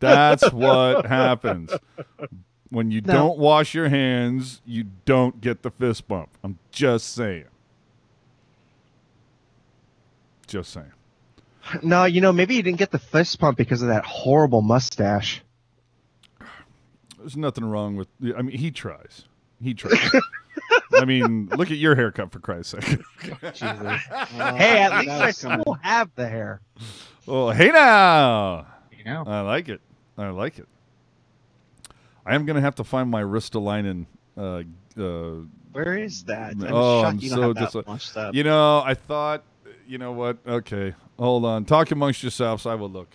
That's 0.00 0.50
what 0.52 1.06
happens. 1.06 1.70
When 2.70 2.90
you 2.90 3.00
No. 3.02 3.12
don't 3.12 3.38
wash 3.38 3.74
your 3.74 3.88
hands, 3.88 4.60
you 4.64 4.86
don't 5.04 5.40
get 5.40 5.62
the 5.62 5.70
fist 5.70 6.08
bump. 6.08 6.30
I'm 6.42 6.58
just 6.72 7.12
saying. 7.14 7.44
Just 10.50 10.72
saying. 10.72 10.92
No, 11.82 12.04
you 12.06 12.20
know, 12.20 12.32
maybe 12.32 12.54
he 12.54 12.62
didn't 12.62 12.78
get 12.78 12.90
the 12.90 12.98
fist 12.98 13.38
pump 13.38 13.56
because 13.56 13.82
of 13.82 13.88
that 13.88 14.04
horrible 14.04 14.62
mustache. 14.62 15.42
There's 17.18 17.36
nothing 17.36 17.64
wrong 17.64 17.94
with. 17.96 18.08
I 18.36 18.42
mean, 18.42 18.58
he 18.58 18.70
tries. 18.72 19.26
He 19.62 19.74
tries. 19.74 20.10
I 20.94 21.04
mean, 21.04 21.48
look 21.56 21.70
at 21.70 21.76
your 21.76 21.94
haircut 21.94 22.32
for 22.32 22.40
Christ's 22.40 22.72
sake. 22.72 22.98
Jesus. 23.52 23.60
hey, 23.60 24.80
at 24.80 24.98
least 24.98 25.10
I 25.12 25.30
still 25.30 25.78
have 25.82 26.10
the 26.16 26.28
hair. 26.28 26.60
oh, 27.28 27.50
hey 27.50 27.68
now. 27.68 28.66
You 28.98 29.04
know. 29.04 29.22
I 29.26 29.42
like 29.42 29.68
it. 29.68 29.80
I 30.18 30.30
like 30.30 30.58
it. 30.58 30.66
I 32.26 32.34
am 32.34 32.44
gonna 32.44 32.60
have 32.60 32.74
to 32.76 32.84
find 32.84 33.08
my 33.08 33.22
Ristolainen. 33.22 34.06
Uh, 34.36 34.62
uh, 34.98 35.42
Where 35.72 35.96
is 35.96 36.24
that? 36.24 36.52
I'm 36.52 36.64
Oh, 36.64 37.02
shocked 37.02 37.06
I'm 37.14 37.18
you 37.20 37.28
so 37.30 37.36
don't 37.36 37.58
have 37.58 37.72
that 37.72 37.86
launched 37.86 38.16
up. 38.16 38.34
you 38.34 38.42
know, 38.42 38.80
I 38.84 38.94
thought. 38.94 39.44
You 39.90 39.98
know 39.98 40.12
what? 40.12 40.38
Okay, 40.46 40.94
hold 41.18 41.44
on. 41.44 41.64
Talk 41.64 41.90
amongst 41.90 42.22
yourselves. 42.22 42.64
I 42.64 42.76
will 42.76 42.88
look. 42.88 43.08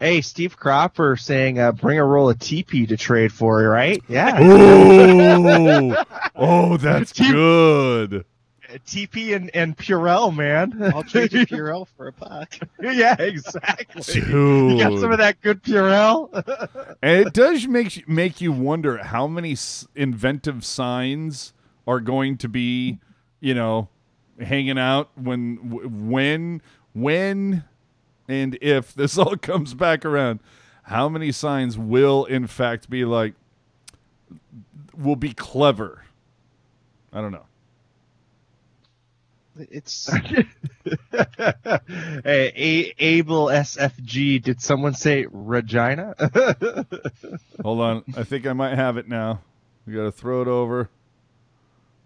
Hey, 0.00 0.20
Steve 0.20 0.56
Cropper 0.56 1.16
saying, 1.16 1.60
uh, 1.60 1.70
bring 1.70 1.96
a 2.00 2.04
roll 2.04 2.28
of 2.28 2.40
TP 2.40 2.88
to 2.88 2.96
trade 2.96 3.32
for, 3.32 3.62
you, 3.62 3.68
right? 3.68 4.02
Yeah. 4.08 4.36
Oh, 4.40 6.04
oh, 6.34 6.76
that's 6.76 7.12
Keep- 7.12 7.30
good. 7.30 8.24
TP 8.84 9.36
and, 9.36 9.48
and 9.54 9.76
Purell, 9.76 10.34
man. 10.34 10.76
I'll 10.92 11.04
trade 11.04 11.32
you 11.32 11.46
Purell 11.46 11.86
for 11.96 12.08
a 12.08 12.12
puck. 12.12 12.52
yeah, 12.82 13.14
exactly. 13.20 14.02
Dude. 14.22 14.72
You 14.72 14.78
got 14.82 14.98
some 14.98 15.12
of 15.12 15.18
that 15.18 15.40
good 15.40 15.62
Purell? 15.62 16.30
And 17.00 17.28
it 17.28 17.32
does 17.32 17.68
make 17.68 17.96
you, 17.96 18.02
make 18.08 18.40
you 18.40 18.50
wonder 18.50 18.98
how 18.98 19.28
many 19.28 19.52
s- 19.52 19.86
inventive 19.94 20.64
signs 20.64 21.52
are 21.86 22.00
going 22.00 22.38
to 22.38 22.48
be, 22.48 22.98
you 23.38 23.54
know, 23.54 23.88
hanging 24.40 24.78
out 24.78 25.10
when 25.16 25.56
when 26.10 26.62
when 26.92 27.64
and 28.28 28.58
if 28.60 28.94
this 28.94 29.16
all 29.18 29.36
comes 29.36 29.74
back 29.74 30.04
around. 30.04 30.40
How 30.84 31.08
many 31.08 31.32
signs 31.32 31.76
will 31.76 32.24
in 32.26 32.46
fact 32.46 32.88
be 32.88 33.04
like 33.04 33.34
will 34.96 35.16
be 35.16 35.32
clever? 35.32 36.04
I 37.12 37.20
don't 37.20 37.32
know. 37.32 37.46
It's 39.58 40.12
hey, 40.12 40.44
A- 42.24 42.94
Abel 42.98 43.46
SFG, 43.46 44.42
did 44.42 44.60
someone 44.60 44.92
say 44.94 45.26
Regina? 45.30 46.14
Hold 47.62 47.80
on. 47.80 48.04
I 48.16 48.24
think 48.24 48.46
I 48.46 48.52
might 48.52 48.74
have 48.74 48.98
it 48.98 49.08
now. 49.08 49.40
We 49.86 49.94
got 49.94 50.02
to 50.02 50.12
throw 50.12 50.42
it 50.42 50.48
over. 50.48 50.90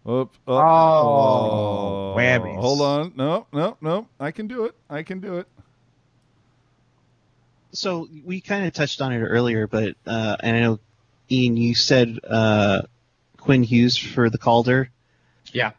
Oop, 0.09 0.34
oh, 0.48 0.57
Oh, 0.57 2.14
whammies. 2.16 2.59
Hold 2.59 2.80
on. 2.80 3.12
No, 3.16 3.46
no, 3.53 3.76
no. 3.80 4.09
I 4.18 4.30
can 4.30 4.46
do 4.46 4.64
it. 4.64 4.74
I 4.88 5.03
can 5.03 5.20
do 5.20 5.38
it. 5.38 5.46
so 7.72 8.09
we 8.24 8.40
kind 8.40 8.64
of 8.66 8.72
touched 8.72 9.01
on 9.01 9.12
it 9.12 9.18
earlier, 9.20 9.66
but 9.66 9.94
uh, 10.07 10.36
and 10.40 10.57
I 10.57 10.61
know 10.61 10.78
Ian, 11.30 11.57
you 11.57 11.74
said 11.74 12.18
uh, 12.28 12.82
Quinn 13.36 13.62
Hughes 13.62 13.96
for 13.96 14.30
the 14.30 14.38
Calder. 14.38 14.90
Yeah. 15.53 15.72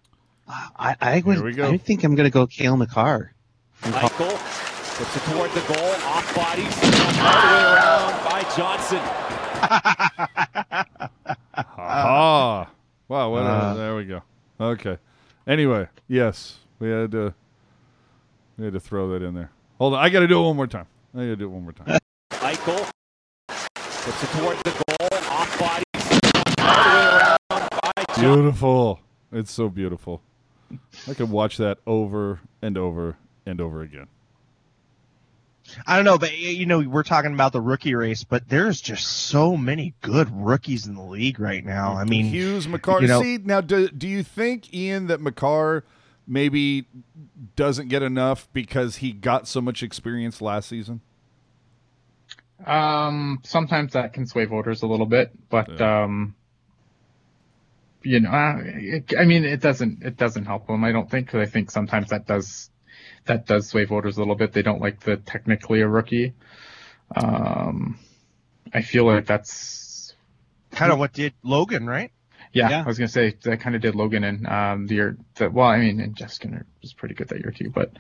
I, 0.48 0.96
I 1.02 1.24
would. 1.26 1.38
Here 1.38 1.46
we 1.46 1.54
go. 1.54 1.70
I 1.70 1.78
think 1.78 2.04
I'm 2.04 2.16
going 2.16 2.26
to 2.30 2.34
go 2.34 2.46
Cale 2.48 2.76
Makar. 2.78 3.34
from 3.74 3.94
Cal- 3.94 4.02
Michael 4.04 4.28
puts 4.38 5.16
it 5.16 5.24
toward 5.32 5.52
the 5.52 5.62
goal, 5.62 5.92
off 6.06 6.36
body, 6.36 6.64
all 6.64 7.42
the 7.42 7.48
way 7.56 7.64
around 7.64 8.24
by 8.26 8.42
Johnson. 8.56 9.00
Ha 11.54 12.71
Wow. 13.12 13.30
What 13.32 13.44
Uh. 13.44 13.74
there 13.74 13.94
we 13.94 14.06
go. 14.06 14.22
Okay. 14.58 14.98
Anyway, 15.46 15.90
yes, 16.08 16.60
we 16.80 16.90
had 16.90 17.12
to 17.12 17.34
we 18.58 18.64
had 18.64 18.74
to 18.74 18.80
throw 18.80 19.10
that 19.10 19.22
in 19.22 19.34
there. 19.34 19.52
Hold 19.80 19.96
on. 19.96 20.00
I 20.00 20.08
got 20.08 20.22
to 20.22 20.28
do 20.30 20.40
it 20.42 20.46
one 20.48 20.56
more 20.56 20.66
time. 20.66 20.86
I 21.14 21.18
got 21.18 21.24
to 21.26 21.36
do 21.36 21.44
it 21.44 21.50
one 21.50 21.64
more 21.64 21.74
time. 21.74 22.00
Michael 22.42 22.88
puts 23.50 24.24
it 24.24 24.28
toward 24.38 24.58
the 24.60 24.72
goal, 24.72 25.20
off 25.30 25.60
body, 25.60 25.84
all 26.60 27.60
the 27.60 27.76
way 27.84 28.06
around. 28.16 28.18
Beautiful. 28.18 29.02
It's 29.34 29.52
so 29.52 29.68
beautiful. 29.68 30.22
I 31.06 31.14
could 31.14 31.30
watch 31.30 31.58
that 31.58 31.80
over 31.86 32.40
and 32.62 32.78
over 32.78 33.18
and 33.46 33.60
over 33.60 33.82
again. 33.82 34.08
I 35.88 35.96
don't 35.96 36.06
know, 36.06 36.18
but 36.18 36.38
you 36.38 36.66
know, 36.66 36.80
we're 36.80 37.04
talking 37.04 37.34
about 37.34 37.54
the 37.54 37.62
rookie 37.62 37.96
race, 37.96 38.24
but 38.24 38.48
there's 38.50 38.82
just 38.82 39.06
so 39.08 39.56
many 39.58 39.94
good 40.02 40.30
rookies 40.32 40.88
in 40.88 40.96
the 40.96 41.02
league 41.04 41.40
right 41.40 41.64
now. 41.64 41.94
I 41.96 42.04
mean, 42.06 42.26
Hughes, 42.26 42.68
Makar. 42.68 43.02
you 43.02 43.08
know- 43.08 43.22
See 43.22 43.38
now, 43.38 43.62
do, 43.62 43.88
do 43.90 44.08
you 44.08 44.24
think 44.24 44.74
Ian 44.74 45.08
that 45.08 45.22
Makar 45.22 45.84
maybe 46.28 46.86
doesn't 47.56 47.88
get 47.90 48.02
enough 48.04 48.48
because 48.54 48.98
he 48.98 49.12
got 49.12 49.48
so 49.48 49.62
much 49.62 49.84
experience 49.84 50.42
last 50.42 50.70
season? 50.70 51.02
Um, 52.66 53.40
sometimes 53.44 53.94
that 53.94 54.14
can 54.14 54.28
sway 54.28 54.46
voters 54.46 54.84
a 54.84 54.88
little 54.88 55.06
bit, 55.08 55.32
but 55.50 55.68
Yeah. 55.80 56.04
um, 56.04 56.36
you 58.04 58.20
know, 58.20 58.32
uh, 58.32 58.58
it, 58.64 59.14
I 59.18 59.26
mean, 59.26 59.44
it 59.46 59.62
doesn't 59.62 60.02
it 60.04 60.18
doesn't 60.18 60.46
help 60.46 60.66
them. 60.66 60.84
I 60.84 60.92
don't 60.92 61.10
think 61.10 61.28
because 61.28 61.48
I 61.48 61.52
think 61.52 61.70
sometimes 61.70 62.10
that 62.10 62.26
does 62.26 62.71
that 63.26 63.46
does 63.46 63.68
sway 63.68 63.86
voters 63.86 64.18
a 64.18 64.20
little 64.20 64.36
bit. 64.36 64.54
They 64.54 64.62
don't 64.62 64.82
like 64.82 65.02
the 65.02 65.18
technically 65.18 65.82
a 65.82 65.88
rookie. 65.88 66.34
Um, 67.16 68.00
I 68.74 68.82
feel 68.82 69.06
like 69.06 69.26
that's 69.26 70.14
kind 70.72 70.92
of 70.92 71.00
what 71.00 71.14
did 71.14 71.34
Logan, 71.44 71.86
right? 71.86 72.12
Yeah, 72.54 72.70
Yeah. 72.70 72.84
I 72.84 72.86
was 72.86 72.98
gonna 72.98 73.08
say 73.08 73.38
that 73.44 73.62
kind 73.62 73.78
of 73.78 73.82
did 73.82 73.96
Logan 73.96 74.26
and 74.26 74.46
um, 74.46 74.88
the 74.88 74.96
year 74.96 75.18
that. 75.36 75.54
Well, 75.54 75.68
I 75.68 75.80
mean, 75.80 76.02
and 76.02 76.16
Jeff 76.18 76.34
Skinner 76.34 76.66
was 76.82 76.92
pretty 76.92 77.16
good 77.16 77.30
that 77.30 77.40
year 77.40 77.52
too, 77.52 77.70
but 77.70 77.94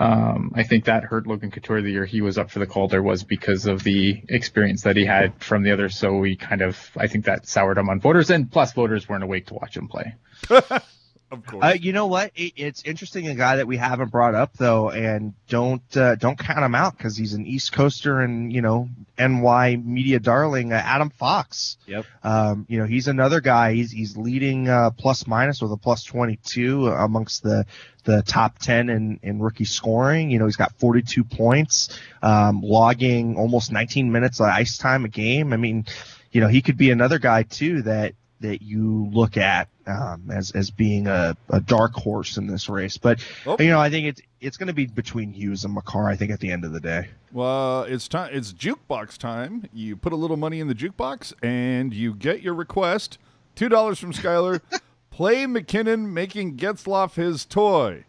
um, 0.00 0.52
I 0.56 0.64
think 0.64 0.86
that 0.86 1.04
hurt 1.04 1.26
Logan 1.28 1.52
Couture 1.52 1.82
the 1.82 1.90
year 1.92 2.04
he 2.04 2.20
was 2.20 2.36
up 2.36 2.50
for 2.50 2.58
the 2.58 2.66
Calder 2.66 3.00
was 3.00 3.22
because 3.22 3.66
of 3.66 3.84
the 3.84 4.20
experience 4.28 4.82
that 4.82 4.96
he 4.96 5.04
had 5.04 5.40
from 5.40 5.62
the 5.62 5.70
other. 5.70 5.88
So 5.88 6.14
we 6.16 6.34
kind 6.34 6.62
of, 6.62 6.90
I 6.96 7.06
think 7.06 7.26
that 7.26 7.46
soured 7.46 7.78
him 7.78 7.88
on 7.88 8.00
voters, 8.00 8.30
and 8.30 8.50
plus 8.50 8.72
voters 8.72 9.08
weren't 9.08 9.22
awake 9.22 9.46
to 9.46 9.54
watch 9.54 9.76
him 9.76 9.86
play. 9.86 10.14
Of 11.32 11.46
course. 11.46 11.64
Uh, 11.64 11.74
you 11.80 11.94
know 11.94 12.08
what? 12.08 12.30
It, 12.34 12.52
it's 12.56 12.82
interesting. 12.84 13.26
A 13.26 13.34
guy 13.34 13.56
that 13.56 13.66
we 13.66 13.78
haven't 13.78 14.10
brought 14.10 14.34
up 14.34 14.52
though, 14.58 14.90
and 14.90 15.32
don't 15.48 15.96
uh, 15.96 16.14
don't 16.16 16.38
count 16.38 16.58
him 16.58 16.74
out 16.74 16.94
because 16.94 17.16
he's 17.16 17.32
an 17.32 17.46
East 17.46 17.72
Coaster 17.72 18.20
and 18.20 18.52
you 18.52 18.60
know 18.60 18.90
NY 19.18 19.76
media 19.76 20.20
darling, 20.20 20.74
uh, 20.74 20.76
Adam 20.76 21.08
Fox. 21.08 21.78
Yep. 21.86 22.04
Um, 22.22 22.66
you 22.68 22.78
know 22.78 22.84
he's 22.84 23.08
another 23.08 23.40
guy. 23.40 23.72
He's 23.72 23.90
he's 23.90 24.14
leading 24.14 24.68
uh, 24.68 24.90
plus 24.90 25.26
minus 25.26 25.62
with 25.62 25.72
a 25.72 25.78
plus 25.78 26.04
22 26.04 26.88
amongst 26.88 27.42
the 27.42 27.64
the 28.04 28.22
top 28.22 28.58
10 28.58 28.90
in 28.90 29.18
in 29.22 29.40
rookie 29.40 29.64
scoring. 29.64 30.30
You 30.30 30.38
know 30.38 30.44
he's 30.44 30.56
got 30.56 30.78
42 30.80 31.24
points, 31.24 31.98
um, 32.22 32.60
logging 32.62 33.38
almost 33.38 33.72
19 33.72 34.12
minutes 34.12 34.38
of 34.38 34.48
ice 34.48 34.76
time 34.76 35.06
a 35.06 35.08
game. 35.08 35.54
I 35.54 35.56
mean, 35.56 35.86
you 36.30 36.42
know 36.42 36.48
he 36.48 36.60
could 36.60 36.76
be 36.76 36.90
another 36.90 37.18
guy 37.18 37.44
too 37.44 37.80
that 37.82 38.12
that 38.42 38.62
you 38.62 39.08
look 39.12 39.36
at 39.36 39.68
um, 39.86 40.30
as 40.30 40.50
as 40.52 40.70
being 40.70 41.06
a, 41.06 41.36
a 41.48 41.60
dark 41.60 41.92
horse 41.94 42.36
in 42.36 42.46
this 42.46 42.68
race. 42.68 42.96
But 42.98 43.18
Oh. 43.46 43.56
you 43.58 43.68
know, 43.70 43.80
I 43.80 43.90
think 43.90 44.06
it's 44.06 44.20
it's 44.40 44.56
going 44.56 44.66
to 44.68 44.72
be 44.72 44.86
between 44.86 45.32
Hughes 45.32 45.64
and 45.64 45.74
Makar. 45.74 46.08
I 46.08 46.14
think 46.16 46.30
at 46.30 46.40
the 46.40 46.50
end 46.52 46.64
of 46.64 46.72
the 46.72 46.80
day. 46.80 47.08
Well, 47.32 47.82
it's 47.84 48.06
time. 48.08 48.30
It's 48.32 48.52
jukebox 48.52 49.16
time. 49.18 49.68
You 49.72 49.96
put 49.96 50.12
a 50.12 50.16
little 50.16 50.36
money 50.36 50.60
in 50.60 50.68
the 50.68 50.74
jukebox, 50.74 51.32
and 51.42 51.92
you 51.94 52.14
get 52.14 52.42
your 52.42 52.54
request. 52.54 53.18
Two 53.54 53.68
dollars 53.68 53.98
from 53.98 54.12
Skylar. 54.12 54.60
Play 55.10 55.46
MacKinnon 55.46 56.12
making 56.14 56.56
Getzlaf 56.56 57.14
his 57.14 57.44
toy. 57.44 58.04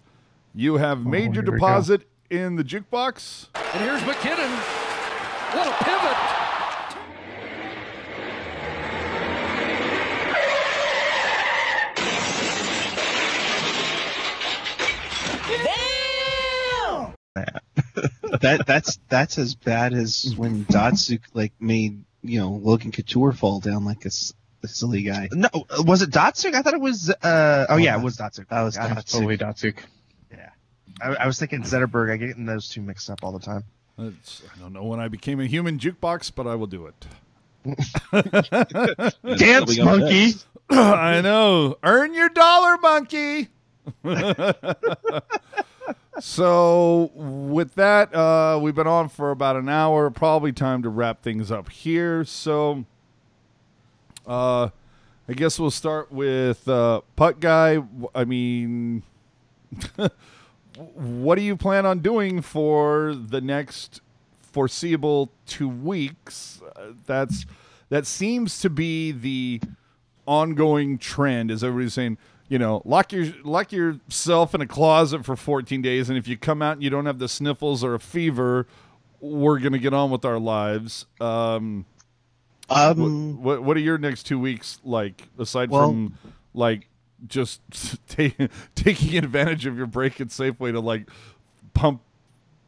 You 0.56 0.76
have 0.78 1.06
made 1.06 1.34
your 1.36 1.44
here 1.44 1.52
we 1.54 1.60
go. 1.60 1.66
deposit 1.68 2.08
in 2.30 2.56
the 2.56 2.64
jukebox. 2.64 3.48
And 3.74 3.82
here's 3.84 4.06
MacKinnon. 4.06 4.50
What 5.54 5.68
a 5.68 5.84
pivot. 5.84 6.43
that 18.42 18.64
that's 18.68 19.00
that's 19.10 19.38
as 19.38 19.56
bad 19.56 19.94
as 19.94 20.34
when 20.38 20.66
Datsyuk 20.70 21.22
like 21.34 21.54
made 21.60 22.04
you 22.22 22.40
know 22.40 22.52
Logan 22.52 22.92
Couture 22.92 23.32
fall 23.32 23.60
down 23.60 23.86
like 23.86 24.04
a, 24.06 24.08
s- 24.08 24.34
a 24.64 24.68
silly 24.68 25.02
guy. 25.04 25.30
No, 25.32 25.50
was 25.80 26.02
it 26.04 26.12
Datsyuk? 26.12 26.54
I 26.54 26.62
thought 26.62 26.74
it 26.76 26.82
was. 26.82 27.10
Uh, 27.10 27.66
oh 27.70 27.78
yeah, 27.78 27.98
it 27.98 28.04
was 28.04 28.18
Datsyuk. 28.18 28.48
That 28.50 28.62
was 28.62 28.78
Datsyuk. 28.78 29.12
Totally 29.12 29.38
Datsyuk. 29.38 29.78
I, 31.02 31.16
I 31.16 31.26
was 31.28 31.40
thinking 31.40 31.64
Zetterberg. 31.64 32.12
I 32.12 32.18
get 32.18 32.46
those 32.46 32.70
two 32.70 32.82
mixed 32.82 33.10
up 33.10 33.24
all 33.24 33.32
the 33.32 33.40
time. 33.40 33.64
It's, 33.98 34.44
I 34.56 34.60
don't 34.60 34.74
know 34.74 34.84
when 34.84 35.00
I 35.00 35.08
became 35.08 35.40
a 35.40 35.46
human 35.48 35.80
jukebox, 35.80 36.32
but 36.36 36.46
I 36.46 36.54
will 36.54 36.68
do 36.68 36.86
it. 36.86 37.06
Dance 39.38 39.78
monkey. 39.80 40.34
I 40.70 41.22
know. 41.22 41.78
Earn 41.84 42.14
your 42.14 42.30
dollar, 42.30 42.78
monkey. 42.78 43.48
So, 46.20 47.12
with 47.16 47.76
that, 47.76 48.14
uh, 48.14 48.60
we've 48.62 48.76
been 48.76 48.88
on 48.88 49.10
for 49.10 49.32
about 49.32 49.56
an 49.56 49.70
hour. 49.70 50.10
Probably 50.10 50.52
time 50.52 50.84
to 50.84 50.90
wrap 50.90 51.22
things 51.22 51.52
up 51.52 51.70
here. 51.70 52.24
So, 52.24 52.86
uh, 54.28 54.70
I 55.28 55.34
guess 55.34 55.60
we'll 55.60 55.72
start 55.72 56.12
with 56.12 56.68
uh, 56.68 57.02
Putt 57.16 57.40
Guy. 57.40 57.82
I 58.14 58.26
mean, 58.26 59.04
what 60.76 61.36
do 61.36 61.42
you 61.42 61.56
plan 61.56 61.86
on 61.86 62.00
doing 62.00 62.42
for 62.42 63.16
the 63.16 63.42
next 63.42 64.02
foreseeable 64.42 65.32
two 65.46 65.70
weeks? 65.70 66.62
Uh, 66.76 66.88
that's 67.06 67.46
that 67.90 68.06
seems 68.06 68.60
to 68.60 68.70
be 68.70 69.12
the 69.12 69.62
ongoing 70.26 70.98
trend. 70.98 71.52
Is 71.52 71.64
everybody's 71.64 71.94
saying, 71.94 72.18
you 72.50 72.60
know, 72.60 72.82
lock 72.86 73.12
your 73.14 73.28
lock 73.44 73.72
yourself 73.72 74.54
in 74.54 74.62
a 74.62 74.68
closet 74.68 75.26
for 75.26 75.36
14 75.36 75.82
days, 75.82 76.10
and 76.10 76.18
if 76.18 76.28
you 76.28 76.38
come 76.38 76.62
out 76.62 76.74
and 76.74 76.84
you 76.84 76.90
don't 76.90 77.06
have 77.06 77.20
the 77.20 77.28
sniffles 77.30 77.84
or 77.84 77.94
a 77.96 78.00
fever, 78.00 78.68
we're 79.22 79.60
gonna 79.60 79.80
get 79.80 79.94
on 79.94 80.12
with 80.12 80.26
our 80.26 80.40
lives. 80.40 81.06
Um, 81.22 81.86
Um, 82.70 83.42
what 83.44 83.64
what 83.64 83.78
are 83.78 83.82
your 83.82 83.98
next 83.98 84.24
two 84.24 84.40
weeks 84.40 84.80
like 84.84 85.28
aside 85.38 85.70
Well- 85.70 85.90
from 85.90 86.18
like 86.54 86.88
just 87.28 87.62
ta- 88.10 88.48
taking 88.76 89.18
advantage 89.18 89.66
of 89.66 89.78
your 89.78 89.86
break 89.88 90.20
at 90.22 90.28
Safeway 90.28 90.72
to 90.72 90.80
like 90.80 91.10
pump 91.74 92.02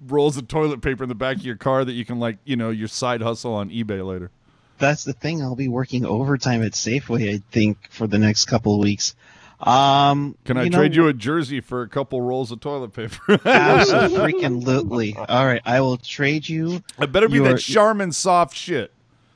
rolls 0.08 0.38
of 0.38 0.48
toilet 0.48 0.82
paper 0.82 1.04
in 1.04 1.10
the 1.10 1.16
back 1.16 1.38
of 1.38 1.46
your 1.46 1.56
car 1.56 1.84
that 1.86 1.94
you 1.94 2.06
can 2.06 2.20
like 2.20 2.38
you 2.46 2.56
know 2.56 2.70
your 2.70 2.88
side 2.88 3.22
hustle 3.22 3.54
on 3.54 3.70
eBay 3.70 4.06
later. 4.06 4.32
that's 4.78 5.04
the 5.06 5.14
thing. 5.14 5.42
I'll 5.42 5.56
be 5.56 5.68
working 5.70 6.06
overtime 6.06 6.62
at 6.64 6.74
Safeway. 6.74 7.34
I 7.34 7.42
think 7.52 7.78
for 7.90 8.08
the 8.08 8.18
next 8.20 8.46
couple 8.46 8.74
of 8.74 8.80
weeks. 8.80 9.16
Um, 9.60 10.38
Can 10.44 10.58
I 10.58 10.68
know, 10.68 10.78
trade 10.80 10.96
you 10.96 11.08
a 11.08 11.14
jersey 11.14 11.62
for 11.62 11.82
a 11.82 11.88
couple 11.88 12.22
rolls 12.22 12.52
of 12.52 12.60
toilet 12.60 12.94
paper? 12.94 13.40
Absolutely. 13.46 15.16
All 15.16 15.46
right, 15.46 15.62
I 15.66 15.82
will 15.82 15.98
trade 15.98 16.48
you. 16.48 16.84
I 17.00 17.06
better 17.06 17.30
be 17.30 17.36
Your- 17.38 17.54
that 17.54 17.60
Charmin 17.60 18.12
soft 18.12 18.56
shit. 18.56 18.92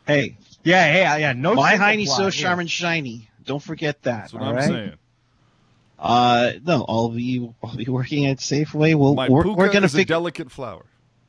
Hey, 0.05 0.35
Yeah, 0.63 0.93
yeah, 0.93 1.15
yeah. 1.17 1.33
No. 1.33 1.53
my 1.55 1.71
single 1.71 1.85
Heine 1.85 2.05
so 2.05 2.15
fly, 2.15 2.23
yeah. 2.25 2.29
charming 2.31 2.67
shiny. 2.67 3.29
Don't 3.45 3.61
forget 3.63 4.01
that. 4.03 4.21
That's 4.21 4.33
what 4.33 4.43
all 4.43 4.49
I'm 4.49 4.55
right? 4.55 4.67
saying. 4.67 4.93
Uh, 5.97 6.51
no, 6.63 6.85
I'll 6.87 7.09
be 7.09 7.49
I'll 7.63 7.75
be 7.75 7.85
working 7.85 8.25
at 8.27 8.37
Safeway. 8.37 8.95
We'll, 8.95 9.15
My 9.15 9.27
we're, 9.29 9.51
we're 9.53 9.71
gonna 9.71 9.85
is 9.85 9.95
a 9.95 10.05
delicate 10.05 10.49
flower. 10.51 10.85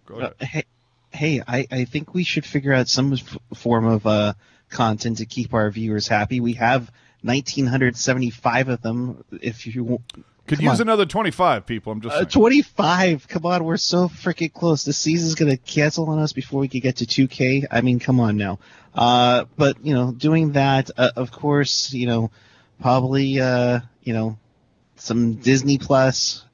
Go 0.06 0.16
ahead. 0.16 0.34
Uh, 0.40 0.44
hey, 0.46 0.64
hey, 1.12 1.42
I, 1.46 1.66
I 1.70 1.84
think 1.86 2.14
we 2.14 2.22
should 2.22 2.44
figure 2.46 2.72
out 2.72 2.88
some 2.88 3.12
f- 3.14 3.38
form 3.54 3.84
of 3.86 4.06
uh, 4.06 4.34
content 4.68 5.18
to 5.18 5.26
keep 5.26 5.54
our 5.54 5.70
viewers 5.70 6.06
happy. 6.06 6.38
We 6.40 6.52
have 6.54 6.90
1,975 7.22 8.68
of 8.68 8.82
them. 8.82 9.24
If 9.40 9.66
you 9.66 10.00
Could 10.46 10.60
use 10.60 10.80
on. 10.80 10.88
another 10.88 11.06
25 11.06 11.66
people. 11.66 11.92
I'm 11.92 12.00
just 12.00 12.16
uh, 12.16 12.24
25. 12.24 13.28
Come 13.28 13.46
on, 13.46 13.64
we're 13.64 13.76
so 13.76 14.08
freaking 14.08 14.52
close. 14.52 14.84
The 14.84 14.92
season's 14.92 15.34
gonna 15.34 15.56
cancel 15.56 16.08
on 16.08 16.18
us 16.18 16.32
before 16.32 16.60
we 16.60 16.68
could 16.68 16.82
get 16.82 16.96
to 16.96 17.06
2K. 17.06 17.66
I 17.70 17.80
mean, 17.80 17.98
come 17.98 18.20
on 18.20 18.36
now. 18.36 18.58
Uh, 18.94 19.44
but 19.56 19.84
you 19.84 19.94
know, 19.94 20.12
doing 20.12 20.52
that, 20.52 20.90
uh, 20.96 21.10
of 21.16 21.30
course, 21.30 21.92
you 21.92 22.06
know, 22.06 22.30
probably, 22.80 23.40
uh, 23.40 23.80
you 24.02 24.12
know, 24.12 24.38
some 24.96 25.34
Disney 25.34 25.78
Plus 25.78 26.44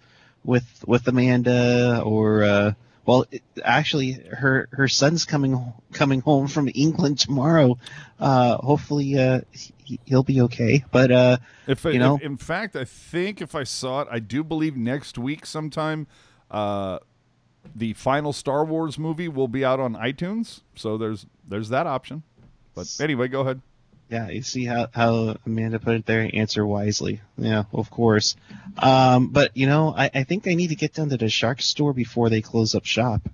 with 0.44 0.84
with 0.86 1.08
Amanda, 1.08 2.02
or 2.04 2.42
uh, 2.44 2.72
well, 3.06 3.24
it, 3.30 3.42
actually, 3.64 4.12
her 4.12 4.68
her 4.72 4.88
son's 4.88 5.24
coming 5.24 5.72
coming 5.92 6.20
home 6.20 6.48
from 6.48 6.68
England 6.74 7.18
tomorrow. 7.18 7.78
Uh, 8.18 8.56
hopefully, 8.58 9.18
uh, 9.18 9.40
he, 9.52 10.00
he'll 10.04 10.22
be 10.24 10.40
okay. 10.42 10.84
But 10.90 11.10
uh, 11.12 11.38
If, 11.66 11.84
you 11.84 11.98
know? 11.98 12.16
if- 12.16 12.22
in 12.22 12.36
fact, 12.36 12.76
I 12.76 12.84
think 12.84 13.40
if 13.40 13.54
I 13.54 13.64
saw 13.64 14.02
it, 14.02 14.08
I 14.10 14.18
do 14.18 14.42
believe 14.42 14.76
next 14.76 15.16
week 15.18 15.46
sometime, 15.46 16.06
uh, 16.50 16.98
the 17.74 17.92
final 17.94 18.32
Star 18.32 18.64
Wars 18.64 18.98
movie 18.98 19.28
will 19.28 19.48
be 19.48 19.64
out 19.64 19.80
on 19.80 19.94
iTunes. 19.94 20.62
So 20.74 20.98
there's 20.98 21.26
there's 21.48 21.68
that 21.70 21.86
option. 21.86 22.22
But 22.74 22.94
anyway, 23.00 23.28
go 23.28 23.40
ahead. 23.40 23.62
Yeah, 24.08 24.28
you 24.28 24.42
see 24.42 24.64
how, 24.64 24.86
how 24.92 25.36
Amanda 25.44 25.80
put 25.80 25.96
it 25.96 26.06
there? 26.06 26.30
Answer 26.32 26.64
wisely. 26.64 27.20
Yeah, 27.36 27.64
of 27.72 27.90
course. 27.90 28.36
Um, 28.78 29.28
but, 29.28 29.56
you 29.56 29.66
know, 29.66 29.92
I, 29.96 30.10
I 30.14 30.22
think 30.24 30.46
I 30.46 30.54
need 30.54 30.68
to 30.68 30.76
get 30.76 30.94
down 30.94 31.08
to 31.08 31.16
the 31.16 31.28
shark 31.28 31.60
store 31.60 31.92
before 31.92 32.30
they 32.30 32.40
close 32.40 32.74
up 32.76 32.84
shop. 32.84 33.28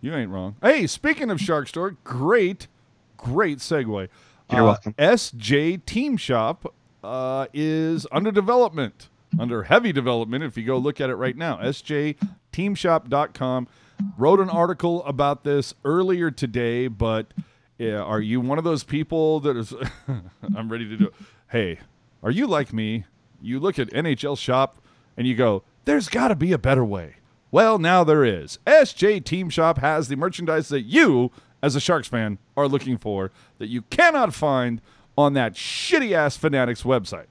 You 0.00 0.14
ain't 0.14 0.30
wrong. 0.30 0.56
Hey, 0.62 0.86
speaking 0.86 1.30
of 1.30 1.40
Shark 1.40 1.66
Store, 1.68 1.96
great, 2.04 2.68
great 3.16 3.58
segue. 3.58 4.08
You're 4.50 4.60
Uh, 4.60 4.64
welcome. 4.64 4.94
SJ 4.98 5.84
Team 5.86 6.16
Shop 6.16 6.72
uh, 7.02 7.46
is 7.52 8.06
under 8.12 8.30
development, 8.30 9.08
under 9.40 9.64
heavy 9.64 9.92
development. 9.92 10.44
If 10.44 10.56
you 10.56 10.64
go 10.64 10.78
look 10.78 11.00
at 11.00 11.10
it 11.10 11.16
right 11.16 11.36
now, 11.36 11.56
sjteamshop.com. 11.56 13.66
Wrote 14.18 14.40
an 14.40 14.50
article 14.50 15.02
about 15.06 15.42
this 15.42 15.74
earlier 15.84 16.30
today, 16.30 16.86
but 16.86 17.32
yeah, 17.78 18.00
are 18.00 18.20
you 18.20 18.40
one 18.40 18.58
of 18.58 18.64
those 18.64 18.84
people 18.84 19.40
that 19.40 19.56
is? 19.56 19.74
I'm 20.56 20.70
ready 20.70 20.88
to 20.88 20.96
do 20.96 21.06
it. 21.06 21.14
Hey, 21.48 21.78
are 22.22 22.30
you 22.30 22.46
like 22.46 22.72
me? 22.72 23.04
You 23.40 23.60
look 23.60 23.78
at 23.78 23.90
NHL 23.90 24.38
Shop 24.38 24.78
and 25.16 25.26
you 25.26 25.34
go, 25.34 25.62
"There's 25.84 26.08
got 26.08 26.28
to 26.28 26.34
be 26.36 26.52
a 26.52 26.58
better 26.58 26.84
way." 26.84 27.16
Well, 27.50 27.78
now 27.78 28.02
there 28.02 28.24
is. 28.24 28.58
SJ 28.66 29.24
Team 29.24 29.50
Shop 29.50 29.78
has 29.78 30.08
the 30.08 30.16
merchandise 30.16 30.68
that 30.68 30.82
you, 30.82 31.30
as 31.62 31.76
a 31.76 31.80
Sharks 31.80 32.08
fan, 32.08 32.38
are 32.56 32.68
looking 32.68 32.98
for 32.98 33.30
that 33.58 33.68
you 33.68 33.82
cannot 33.82 34.34
find 34.34 34.80
on 35.16 35.34
that 35.34 35.54
shitty 35.54 36.12
ass 36.12 36.36
Fanatics 36.36 36.82
website. 36.82 37.26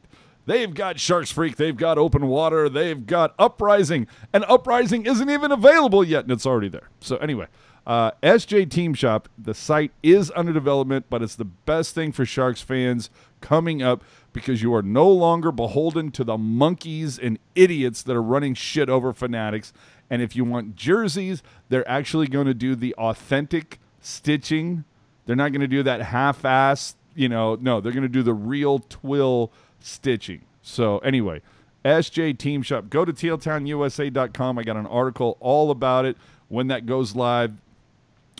They've 0.46 0.74
got 0.74 1.00
Sharks 1.00 1.32
Freak, 1.32 1.56
they've 1.56 1.76
got 1.76 1.98
Open 1.98 2.28
Water, 2.28 2.70
they've 2.70 3.06
got 3.06 3.34
Uprising, 3.40 4.08
and 4.32 4.46
Uprising 4.48 5.06
isn't 5.06 5.30
even 5.30 5.52
available 5.52 6.04
yet, 6.04 6.24
and 6.24 6.32
it's 6.32 6.46
already 6.46 6.70
there. 6.70 6.90
So, 7.00 7.18
anyway, 7.18 7.48
Uh, 7.86 8.12
SJ 8.24 8.70
Team 8.70 8.94
Shop, 8.94 9.30
the 9.38 9.54
site 9.54 9.92
is 10.02 10.32
under 10.36 10.52
development, 10.52 11.06
but 11.10 11.22
it's 11.22 11.36
the 11.36 11.46
best 11.46 11.94
thing 11.94 12.12
for 12.12 12.26
Sharks 12.26 12.62
fans 12.62 13.12
coming 13.42 13.84
up 13.84 14.04
because 14.34 14.64
you 14.64 14.74
are 14.74 14.82
no 14.82 15.08
longer 15.08 15.52
beholden 15.52 16.12
to 16.12 16.24
the 16.24 16.38
monkeys 16.38 17.20
and 17.20 17.38
idiots 17.54 18.02
that 18.04 18.16
are 18.16 18.24
running 18.24 18.56
shit 18.56 18.90
over 18.90 19.14
fanatics. 19.14 19.72
And 20.10 20.22
if 20.22 20.36
you 20.36 20.44
want 20.44 20.76
jerseys, 20.76 21.44
they're 21.70 21.88
actually 21.88 22.28
going 22.28 22.48
to 22.48 22.54
do 22.54 22.76
the 22.76 22.96
authentic 22.96 23.80
stitching. 24.02 24.84
They're 25.26 25.36
not 25.36 25.52
going 25.52 25.62
to 25.62 25.68
do 25.68 25.84
that 25.84 26.02
half-ass, 26.02 26.96
you 27.16 27.30
know. 27.30 27.56
No, 27.56 27.82
they're 27.82 27.92
going 27.92 28.04
to 28.04 28.10
do 28.10 28.24
the 28.24 28.34
real 28.34 28.80
twill 28.80 29.52
stitching. 29.80 30.42
So 30.62 30.98
anyway, 31.00 31.42
SJ 31.84 32.38
Team 32.40 32.64
Shop. 32.64 32.90
Go 32.90 33.06
to 33.06 33.14
tealtownusa.com. 33.14 34.58
I 34.58 34.64
got 34.64 34.76
an 34.76 34.88
article 34.88 35.38
all 35.40 35.72
about 35.72 36.06
it. 36.06 36.18
When 36.48 36.68
that 36.68 36.86
goes 36.86 37.16
live, 37.16 37.54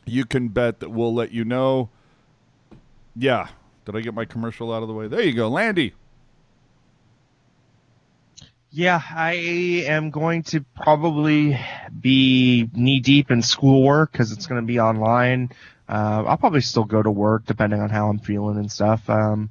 you 0.06 0.26
can 0.26 0.50
bet 0.50 0.80
that 0.80 0.90
we'll 0.90 1.14
let 1.14 1.32
you 1.32 1.46
know. 1.46 1.90
Yeah. 3.16 3.48
Did 3.86 3.96
I 3.96 4.02
get 4.02 4.14
my 4.14 4.26
commercial 4.26 4.74
out 4.74 4.82
of 4.82 4.88
the 4.88 4.94
way? 4.94 5.08
There 5.08 5.22
you 5.22 5.34
go, 5.34 5.48
Landy. 5.48 5.94
Yeah, 8.72 9.02
I 9.10 9.34
am 9.88 10.10
going 10.12 10.44
to 10.44 10.66
probably 10.76 11.58
be 12.02 12.70
knee 12.74 13.00
deep 13.00 13.32
in 13.32 13.42
schoolwork 13.42 14.12
because 14.12 14.32
it's 14.34 14.48
going 14.48 14.60
to 14.62 14.66
be 14.68 14.80
online. 14.80 15.52
Uh, 15.88 16.24
I'll 16.28 16.38
probably 16.38 16.62
still 16.62 16.84
go 16.84 17.02
to 17.02 17.12
work 17.12 17.46
depending 17.46 17.80
on 17.80 17.90
how 17.90 18.10
I'm 18.10 18.20
feeling 18.20 18.58
and 18.58 18.72
stuff. 18.72 19.10
Um, 19.10 19.50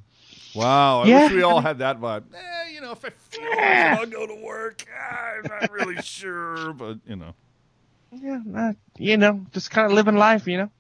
Wow, 0.55 1.01
I 1.03 1.09
Yeah. 1.09 1.25
wish 1.25 1.33
we 1.33 1.43
all 1.43 1.61
had 1.61 1.79
that 1.79 2.01
vibe. 2.01 2.25
Eh, 2.33 2.71
you 2.75 2.81
know, 2.81 2.93
if 2.93 3.05
I 3.05 3.11
feel 3.11 3.43
like 3.57 3.87
I'll 3.99 4.07
go 4.07 4.27
to 4.27 4.35
work. 4.45 4.87
Ah, 4.97 5.31
I'm 5.39 5.49
not 5.49 5.73
really 5.73 6.01
sure, 6.01 6.73
but 6.75 6.99
you 7.07 7.17
know. 7.17 7.35
Yeah, 8.23 8.41
uh, 8.57 8.73
you 8.99 9.17
know, 9.17 9.45
just 9.53 9.71
kind 9.71 9.87
of 9.87 9.93
living 9.93 10.17
life, 10.17 10.47
you 10.47 10.59
know. 10.59 10.71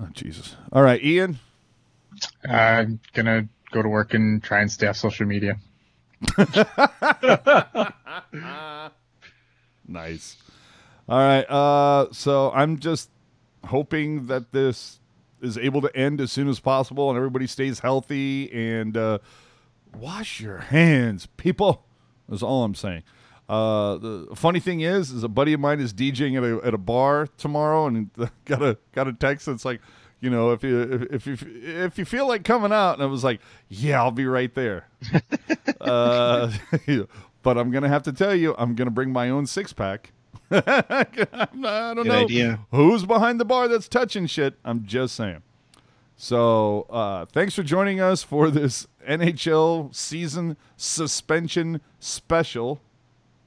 Oh, 0.00 0.08
Jesus. 0.12 0.56
All 0.72 0.82
right, 0.82 1.02
Ian. 1.02 1.38
I'm 2.48 3.00
gonna 3.12 3.48
go 3.70 3.82
to 3.82 3.88
work 3.88 4.14
and 4.14 4.42
try 4.42 4.60
and 4.60 4.70
stay 4.70 4.86
off 4.86 4.96
social 4.96 5.26
media. 5.26 5.56
Nice. 9.90 10.36
All 11.08 11.18
right. 11.18 11.42
Uh, 11.42 12.12
so 12.12 12.52
I'm 12.52 12.78
just 12.78 13.10
hoping 13.66 14.28
that 14.28 14.52
this 14.52 15.00
is 15.42 15.58
able 15.58 15.82
to 15.82 15.94
end 15.96 16.20
as 16.20 16.30
soon 16.30 16.48
as 16.48 16.60
possible 16.60 17.10
and 17.10 17.16
everybody 17.16 17.48
stays 17.48 17.80
healthy 17.80 18.50
and 18.52 18.96
uh, 18.96 19.18
wash 19.98 20.40
your 20.40 20.58
hands, 20.58 21.26
people. 21.36 21.84
That's 22.28 22.42
all 22.42 22.62
I'm 22.62 22.76
saying. 22.76 23.02
Uh, 23.50 23.96
the 23.96 24.28
funny 24.36 24.60
thing 24.60 24.78
is, 24.80 25.10
is 25.10 25.24
a 25.24 25.28
buddy 25.28 25.52
of 25.52 25.58
mine 25.58 25.80
is 25.80 25.92
DJing 25.92 26.36
at 26.36 26.44
a, 26.44 26.64
at 26.64 26.72
a 26.72 26.78
bar 26.78 27.26
tomorrow 27.36 27.88
and 27.88 28.08
got 28.44 28.62
a 28.62 28.78
got 28.92 29.08
a 29.08 29.12
text 29.12 29.46
that's 29.46 29.64
like, 29.64 29.80
you 30.20 30.30
know, 30.30 30.52
if 30.52 30.62
you 30.62 30.80
if, 30.80 31.26
if 31.26 31.26
you 31.26 31.36
if 31.64 31.98
you 31.98 32.04
feel 32.04 32.28
like 32.28 32.44
coming 32.44 32.72
out, 32.72 32.94
and 32.94 33.02
I 33.02 33.06
was 33.06 33.24
like, 33.24 33.40
yeah, 33.68 34.00
I'll 34.00 34.12
be 34.12 34.26
right 34.26 34.54
there. 34.54 34.86
uh, 35.80 36.52
but 37.42 37.58
I'm 37.58 37.72
gonna 37.72 37.88
have 37.88 38.04
to 38.04 38.12
tell 38.12 38.36
you, 38.36 38.54
I'm 38.56 38.76
gonna 38.76 38.92
bring 38.92 39.10
my 39.12 39.30
own 39.30 39.46
six 39.46 39.72
pack. 39.72 40.12
I 40.52 41.06
don't 41.12 41.96
Good 41.96 42.06
know 42.06 42.24
idea. 42.24 42.60
who's 42.70 43.04
behind 43.04 43.40
the 43.40 43.44
bar 43.44 43.66
that's 43.66 43.88
touching 43.88 44.26
shit. 44.26 44.54
I'm 44.64 44.86
just 44.86 45.16
saying. 45.16 45.42
So 46.16 46.82
uh, 46.88 47.24
thanks 47.24 47.56
for 47.56 47.64
joining 47.64 48.00
us 48.00 48.22
for 48.22 48.48
this 48.48 48.86
NHL 49.08 49.92
season 49.92 50.56
suspension 50.76 51.80
special. 51.98 52.80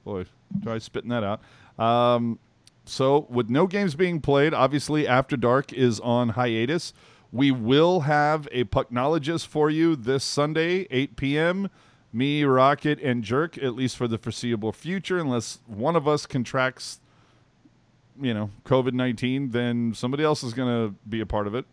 Boy, 0.04 0.26
try 0.62 0.78
spitting 0.78 1.10
that 1.10 1.24
out. 1.24 1.40
Um, 1.78 2.38
so 2.84 3.26
with 3.30 3.48
no 3.48 3.66
games 3.66 3.94
being 3.94 4.20
played, 4.20 4.52
obviously 4.52 5.08
After 5.08 5.36
Dark 5.36 5.72
is 5.72 6.00
on 6.00 6.30
hiatus. 6.30 6.92
We 7.32 7.50
will 7.50 8.00
have 8.00 8.46
a 8.52 8.64
pucknologist 8.64 9.46
for 9.46 9.68
you 9.68 9.96
this 9.96 10.22
Sunday, 10.22 10.86
8 10.90 11.16
p.m. 11.16 11.70
Me, 12.12 12.44
Rocket, 12.44 13.00
and 13.00 13.24
Jerk, 13.24 13.58
at 13.58 13.74
least 13.74 13.96
for 13.96 14.06
the 14.06 14.18
foreseeable 14.18 14.70
future, 14.70 15.18
unless 15.18 15.58
one 15.66 15.96
of 15.96 16.06
us 16.06 16.26
contracts, 16.26 17.00
you 18.20 18.32
know, 18.32 18.50
COVID 18.64 18.92
19, 18.92 19.50
then 19.50 19.94
somebody 19.94 20.22
else 20.22 20.44
is 20.44 20.54
going 20.54 20.68
to 20.68 20.94
be 21.08 21.20
a 21.20 21.26
part 21.26 21.48
of 21.48 21.56
it. 21.56 21.64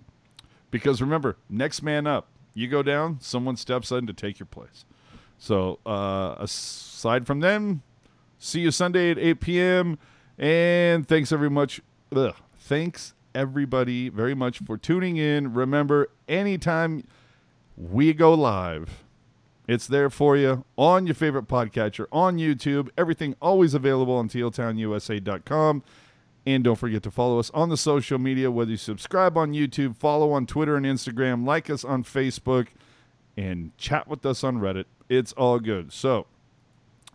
Because 0.71 0.99
remember, 0.99 1.37
next 1.47 1.83
man 1.83 2.07
up. 2.07 2.27
You 2.55 2.67
go 2.67 2.81
down, 2.81 3.19
someone 3.21 3.55
steps 3.55 3.91
in 3.91 4.07
to 4.07 4.13
take 4.13 4.39
your 4.39 4.47
place. 4.47 4.83
So 5.37 5.79
uh, 5.85 6.35
aside 6.39 7.27
from 7.27 7.39
them, 7.39 7.83
see 8.41 8.61
you 8.61 8.71
Sunday 8.71 9.11
at 9.11 9.19
8 9.19 9.39
p.m. 9.39 9.99
And 10.37 11.07
thanks 11.07 11.29
very 11.29 11.49
much. 11.49 11.81
Ugh, 12.13 12.35
thanks 12.57 13.13
everybody 13.33 14.09
very 14.09 14.35
much 14.35 14.59
for 14.59 14.77
tuning 14.77 15.17
in. 15.17 15.53
Remember, 15.53 16.09
anytime 16.27 17.05
we 17.77 18.13
go 18.13 18.33
live, 18.33 19.03
it's 19.67 19.87
there 19.87 20.09
for 20.09 20.35
you 20.35 20.65
on 20.77 21.05
your 21.05 21.15
favorite 21.15 21.47
podcatcher, 21.47 22.07
on 22.11 22.37
YouTube. 22.37 22.89
Everything 22.97 23.35
always 23.41 23.73
available 23.73 24.15
on 24.15 24.27
tealtownusa.com. 24.27 25.83
And 26.43 26.63
don't 26.63 26.75
forget 26.75 27.03
to 27.03 27.11
follow 27.11 27.37
us 27.37 27.51
on 27.51 27.69
the 27.69 27.77
social 27.77 28.17
media, 28.17 28.49
whether 28.49 28.71
you 28.71 28.77
subscribe 28.77 29.37
on 29.37 29.53
YouTube, 29.53 29.95
follow 29.95 30.31
on 30.31 30.47
Twitter 30.47 30.75
and 30.75 30.87
Instagram, 30.87 31.45
like 31.45 31.69
us 31.69 31.85
on 31.85 32.03
Facebook, 32.03 32.69
and 33.37 33.77
chat 33.77 34.07
with 34.07 34.25
us 34.25 34.43
on 34.43 34.57
Reddit. 34.57 34.85
It's 35.07 35.33
all 35.33 35.59
good. 35.59 35.93
So, 35.93 36.25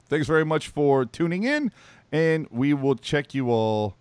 thanks 0.08 0.26
very 0.26 0.44
much 0.44 0.68
for 0.68 1.04
tuning 1.04 1.44
in, 1.44 1.72
and 2.12 2.46
we 2.50 2.74
will 2.74 2.96
check 2.96 3.34
you 3.34 3.50
all 3.50 3.96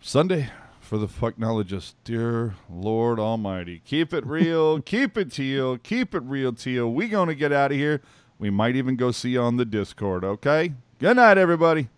Sunday 0.00 0.50
for 0.80 0.98
the 0.98 1.06
Fucknologist. 1.06 1.94
Dear 2.04 2.54
Lord 2.68 3.18
Almighty, 3.18 3.82
keep 3.84 4.12
it 4.12 4.26
real, 4.26 4.80
keep 4.82 5.16
it 5.16 5.32
teal, 5.32 5.78
keep 5.78 6.14
it 6.14 6.22
real 6.24 6.52
teal. 6.52 6.92
We 6.92 7.08
gonna 7.08 7.34
get 7.34 7.52
out 7.52 7.70
of 7.70 7.76
here. 7.76 8.00
We 8.38 8.50
might 8.50 8.74
even 8.76 8.96
go 8.96 9.10
see 9.10 9.30
you 9.30 9.42
on 9.42 9.56
the 9.56 9.64
Discord. 9.64 10.24
Okay. 10.24 10.72
Good 10.98 11.16
night, 11.16 11.38
everybody. 11.38 11.88